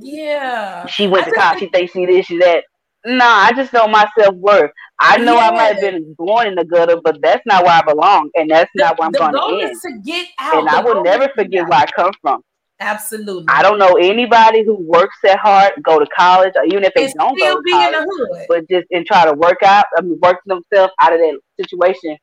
yeah. 0.00 0.86
she 0.86 1.06
went 1.06 1.26
I 1.26 1.30
to 1.30 1.36
college. 1.36 1.58
She 1.60 1.68
thinks 1.68 1.92
she 1.92 2.06
this, 2.06 2.26
she 2.26 2.38
that. 2.38 2.64
Nah, 3.06 3.24
I 3.24 3.52
just 3.54 3.72
know 3.72 3.86
my 3.86 4.08
self 4.18 4.34
worth. 4.36 4.70
I 4.98 5.18
know 5.18 5.38
I 5.38 5.50
might 5.50 5.74
have 5.74 5.80
been 5.80 6.14
born 6.14 6.46
in 6.46 6.54
the 6.54 6.64
gutter, 6.64 6.98
but 7.02 7.20
that's 7.20 7.44
not 7.44 7.64
where 7.64 7.72
I 7.74 7.82
belong, 7.82 8.30
and 8.34 8.50
that's 8.50 8.70
The, 8.74 8.84
not 8.84 8.98
where 8.98 9.06
I'm 9.06 9.12
going 9.12 9.32
to 9.32 9.62
end. 9.62 9.72
is 9.72 9.80
to 9.82 9.98
get 10.04 10.28
out. 10.38 10.56
And 10.56 10.68
I 10.68 10.80
will 10.80 11.02
never 11.02 11.24
is 11.24 11.30
to 11.36 11.44
get 11.44 11.64
forget 11.64 11.68
where 11.68 11.80
I 11.80 11.86
come 11.86 12.12
from. 12.22 12.42
Absolutely. 12.80 13.44
I 13.48 13.62
don't 13.62 13.78
know 13.78 13.94
anybody 13.94 14.64
who 14.64 14.74
works 14.74 15.16
that 15.22 15.38
hard, 15.38 15.72
go 15.82 15.98
to 15.98 16.06
college, 16.16 16.54
or 16.56 16.64
even 16.64 16.82
if 16.84 16.92
they 16.94 17.12
don't 17.12 17.38
go 17.38 17.56
to 17.56 17.62
be 17.62 17.70
in 17.72 17.78
college, 17.78 17.92
the 17.92 18.28
hood. 18.30 18.46
but 18.48 18.68
just 18.68 18.86
and 18.90 19.06
try 19.06 19.24
to 19.24 19.32
work 19.34 19.62
out, 19.62 19.84
I 19.96 20.00
mean, 20.00 20.18
work 20.22 20.38
themselves 20.46 20.92
out 21.00 21.12
of 21.12 21.20
that 21.20 21.38
situation 21.60 22.16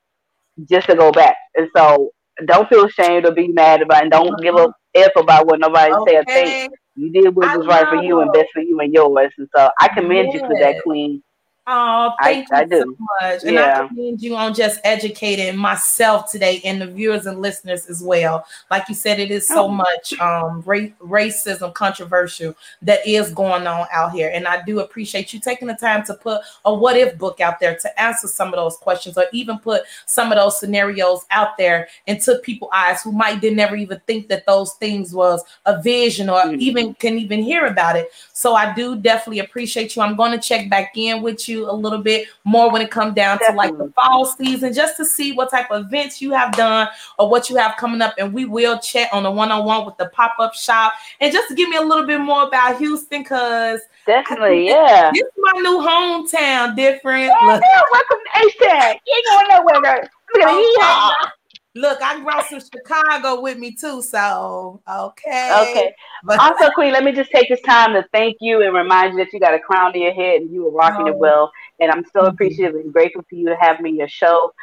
just 0.70 0.88
to 0.88 0.96
go 0.96 1.12
back. 1.12 1.36
And 1.56 1.70
so, 1.76 2.12
don't 2.46 2.68
feel 2.70 2.86
ashamed 2.86 3.26
or 3.26 3.32
be 3.32 3.48
mad 3.48 3.82
about, 3.82 4.00
it. 4.00 4.02
and 4.04 4.12
don't 4.12 4.42
give 4.42 4.56
a 4.56 4.64
uh-huh. 4.64 4.72
f 4.96 5.12
about 5.16 5.48
what 5.48 5.60
nobody 5.60 5.94
say 6.08 6.18
or 6.18 6.24
think. 6.26 6.74
You 6.96 7.12
did 7.12 7.36
what 7.36 7.58
was 7.58 7.68
right 7.68 7.88
for 7.88 8.04
you 8.04 8.22
and 8.22 8.32
best 8.34 8.50
for 8.54 8.62
you 8.62 8.80
and 8.80 8.94
yours. 8.94 9.32
And 9.38 9.48
so, 9.56 9.70
I 9.80 9.90
commend 9.90 10.34
you 10.34 10.40
for 10.42 10.56
that, 10.60 10.84
Queen. 10.84 11.24
Oh, 11.68 12.14
thank 12.24 12.52
I 12.52 12.64
you 12.64 12.70
so 12.72 12.84
do. 12.86 12.98
much. 13.22 13.44
And 13.44 13.54
Yeah. 13.54 13.84
I 13.84 13.88
commend 13.88 14.20
you 14.22 14.36
on 14.36 14.56
just 14.56 14.80
educating 14.84 15.56
myself 15.56 16.30
today 16.32 16.60
and 16.66 16.82
the 16.82 16.88
viewers 16.88 17.28
and 17.28 17.40
listeners 17.40 17.86
as 17.86 18.02
well. 18.02 18.46
Like 18.72 18.90
you 18.90 18.96
said, 18.96 19.20
it 19.20 19.30
is 19.30 19.48
so 19.48 19.66
Oh. 19.66 19.68
much 19.68 20.12
um 20.20 20.64
ra- 20.66 20.90
racism 21.00 21.72
controversial 21.76 22.56
that 22.82 23.06
is 23.08 23.32
going 23.32 23.68
on 23.68 23.86
out 23.92 24.12
here. 24.12 24.32
And 24.34 24.48
I 24.48 24.64
do 24.64 24.80
appreciate 24.80 25.34
you 25.34 25.40
taking 25.40 25.68
the 25.68 25.76
time 25.76 26.04
to 26.06 26.16
put 26.16 26.42
a 26.66 26.74
what 26.74 26.98
if 26.98 27.16
book 27.20 27.40
out 27.40 27.60
there 27.60 27.76
to 27.78 28.02
answer 28.02 28.28
some 28.28 28.48
of 28.50 28.56
those 28.56 28.78
questions 28.78 29.16
or 29.16 29.26
even 29.32 29.60
put 29.60 29.84
some 30.08 30.32
of 30.32 30.40
those 30.40 30.60
scenarios 30.60 31.26
out 31.30 31.58
there 31.60 31.88
and 32.08 32.18
into 32.18 32.40
people's 32.40 32.72
eyes 32.74 33.02
who 33.04 33.12
might 33.12 33.40
didn't 33.40 33.58
never 33.58 33.76
even 33.76 34.02
think 34.08 34.28
that 34.30 34.46
those 34.48 34.74
things 34.74 35.14
was 35.14 35.44
a 35.68 35.80
vision 35.82 36.28
or 36.30 36.42
Mhm. 36.42 36.58
even 36.60 36.94
can 36.96 37.18
even 37.20 37.42
hear 37.44 37.68
about 37.68 37.96
it. 37.96 38.12
So 38.34 38.56
I 38.56 38.74
do 38.74 38.96
definitely 38.96 39.40
appreciate 39.40 39.96
you. 39.96 40.02
I'm 40.02 40.16
going 40.16 40.32
to 40.32 40.40
check 40.40 40.68
back 40.70 40.98
in 40.98 41.22
with 41.22 41.48
you 41.48 41.51
a 41.60 41.72
little 41.72 42.02
bit 42.02 42.28
more 42.44 42.72
when 42.72 42.82
it 42.82 42.92
comes 42.92 43.14
down 43.14 43.40
to 43.40 43.54
like 43.54 43.78
the 43.78 43.92
fall 43.96 44.26
season, 44.26 44.74
just 44.74 44.98
to 44.98 45.06
see 45.06 45.34
what 45.34 45.50
type 45.50 45.70
of 45.72 45.86
events 45.86 46.22
you 46.22 46.32
have 46.32 46.52
done 46.54 46.88
or 47.20 47.30
what 47.30 47.50
you 47.50 47.56
have 47.56 47.76
coming 47.78 48.02
up. 48.02 48.14
And 48.18 48.34
we 48.34 48.46
will 48.46 48.80
chat 48.80 49.10
on 49.14 49.24
the 49.24 49.32
one-on-one 49.32 49.86
with 49.86 49.98
the 49.98 50.08
pop-up 50.08 50.54
shop 50.54 50.94
and 51.20 51.32
just 51.32 51.50
to 51.50 51.56
give 51.56 51.70
me 51.70 51.78
a 51.78 51.82
little 51.82 52.06
bit 52.06 52.20
more 52.20 52.44
about 52.44 52.78
Houston, 52.78 53.24
because 53.24 53.82
Definitely, 54.06 54.68
yeah. 54.68 55.12
this 55.14 55.22
is 55.22 55.32
my 55.38 55.52
new 55.62 55.80
hometown. 55.80 56.76
Different. 56.76 57.32
Oh, 57.42 57.60
yeah, 57.64 57.82
welcome 57.92 58.18
to 58.26 58.46
H-Tag. 58.46 59.00
You 59.06 59.14
ain't 59.16 59.50
going 59.50 59.58
nowhere, 59.58 59.82
girl. 59.82 60.10
Look 60.34 60.44
at 60.44 60.50
oh, 60.50 61.14
Okay. 61.22 61.32
look, 61.76 62.02
I 62.02 62.22
brought 62.22 62.46
some 62.48 62.60
Chicago 62.60 63.42
with 63.42 63.58
me 63.58 63.74
too. 63.74 64.02
So 64.02 64.82
okay. 64.88 65.52
Okay. 65.72 65.94
But 66.24 66.40
Also, 66.40 66.70
Queen, 66.72 66.94
let 66.94 67.04
me 67.04 67.12
just 67.12 67.32
take 67.32 67.50
this 67.50 67.62
time 67.62 67.94
to 67.94 68.06
thank 68.12 68.38
you 68.42 68.62
and 68.62 68.74
remind 68.76 69.14
you 69.14 69.24
that 69.24 69.34
you 69.34 69.40
got 69.40 69.54
a 69.54 69.60
crown 69.60 69.94
to 69.94 70.00
your 70.00 70.14
head 70.14 70.42
and 70.42 70.52
you 70.52 70.64
were 70.64 70.72
rocking 70.72 71.08
it 71.08 71.16
Oh. 71.16 71.20
well. 71.20 71.52
And 71.80 71.92
I'm 71.92 72.06
so 72.14 72.26
appreciative 72.26 72.76
and 72.76 72.94
grateful 72.94 73.24
for 73.30 73.36
you 73.36 73.50
to 73.50 73.56
have 73.60 73.80
me 73.80 73.92
on 73.92 73.96
your 73.98 74.08
show. 74.08 74.54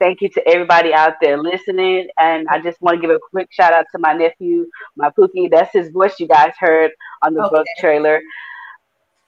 Thank 0.00 0.20
you 0.20 0.28
to 0.30 0.48
everybody 0.48 0.94
out 0.94 1.14
there 1.20 1.36
listening. 1.42 2.08
And 2.18 2.46
I 2.48 2.60
just 2.60 2.80
want 2.80 2.96
to 2.96 3.00
give 3.00 3.10
a 3.10 3.18
quick 3.30 3.48
shout 3.50 3.72
out 3.72 3.86
to 3.92 3.98
my 3.98 4.12
nephew, 4.12 4.66
my 4.96 5.10
Pookie. 5.10 5.50
That's 5.50 5.72
his 5.72 5.90
voice 5.90 6.20
you 6.20 6.28
guys 6.28 6.52
heard 6.58 6.92
on 7.22 7.34
the 7.34 7.42
Okay. 7.44 7.56
book 7.56 7.66
trailer. 7.80 8.20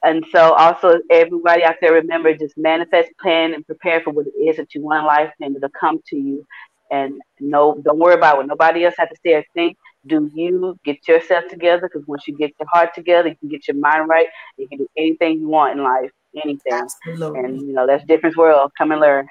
And 0.03 0.25
so, 0.33 0.55
also, 0.55 0.99
everybody 1.11 1.63
out 1.65 1.77
there, 1.83 1.93
remember 1.93 2.33
just 2.35 2.57
manifest, 2.57 3.11
plan, 3.21 3.53
and 3.53 3.67
prepare 3.67 4.01
for 4.01 4.13
what 4.13 4.27
it 4.27 4.41
is 4.41 4.57
that 4.57 4.75
you 4.75 4.83
want 4.83 5.01
in 5.01 5.07
life, 5.07 5.33
and 5.41 5.55
it'll 5.57 5.69
come 5.79 6.01
to 6.07 6.17
you. 6.17 6.47
And 6.91 7.21
no, 7.39 7.81
don't 7.83 7.99
worry 7.99 8.15
about 8.15 8.39
what 8.39 8.47
nobody 8.47 8.85
else 8.85 8.95
has 8.99 9.09
to 9.09 9.17
say 9.25 9.35
or 9.35 9.45
think. 9.55 9.77
Do 10.07 10.31
you 10.35 10.79
get 10.85 11.07
yourself 11.07 11.45
together? 11.49 11.89
Because 11.93 12.07
once 12.07 12.27
you 12.27 12.37
get 12.37 12.53
your 12.59 12.69
heart 12.73 12.95
together, 12.95 13.29
you 13.29 13.37
can 13.37 13.49
get 13.49 13.69
your 13.69 13.77
mind 13.77 14.09
right. 14.09 14.27
You 14.57 14.67
can 14.67 14.79
do 14.79 14.89
anything 14.97 15.41
you 15.41 15.49
want 15.49 15.79
in 15.79 15.85
life, 15.85 16.11
anything. 16.43 16.73
absolutely. 16.73 17.39
And 17.39 17.61
you 17.61 17.73
know 17.73 17.87
that's 17.87 18.05
different 18.07 18.37
world. 18.37 18.73
Come 18.77 18.93
and 18.93 19.01
learn. 19.01 19.29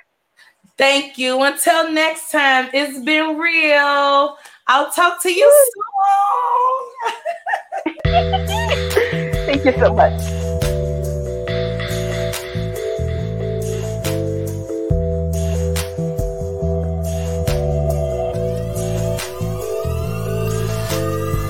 Thank 0.77 1.17
you. 1.17 1.41
Until 1.43 1.91
next 1.91 2.31
time, 2.31 2.69
it's 2.73 2.99
been 2.99 3.37
real. 3.37 4.37
I'll 4.67 4.91
talk 4.91 5.21
to 5.23 5.33
you 5.33 5.65
soon. 5.73 7.15
Thank 9.45 9.65
you 9.65 9.73
so 9.73 9.93
much. 9.93 10.48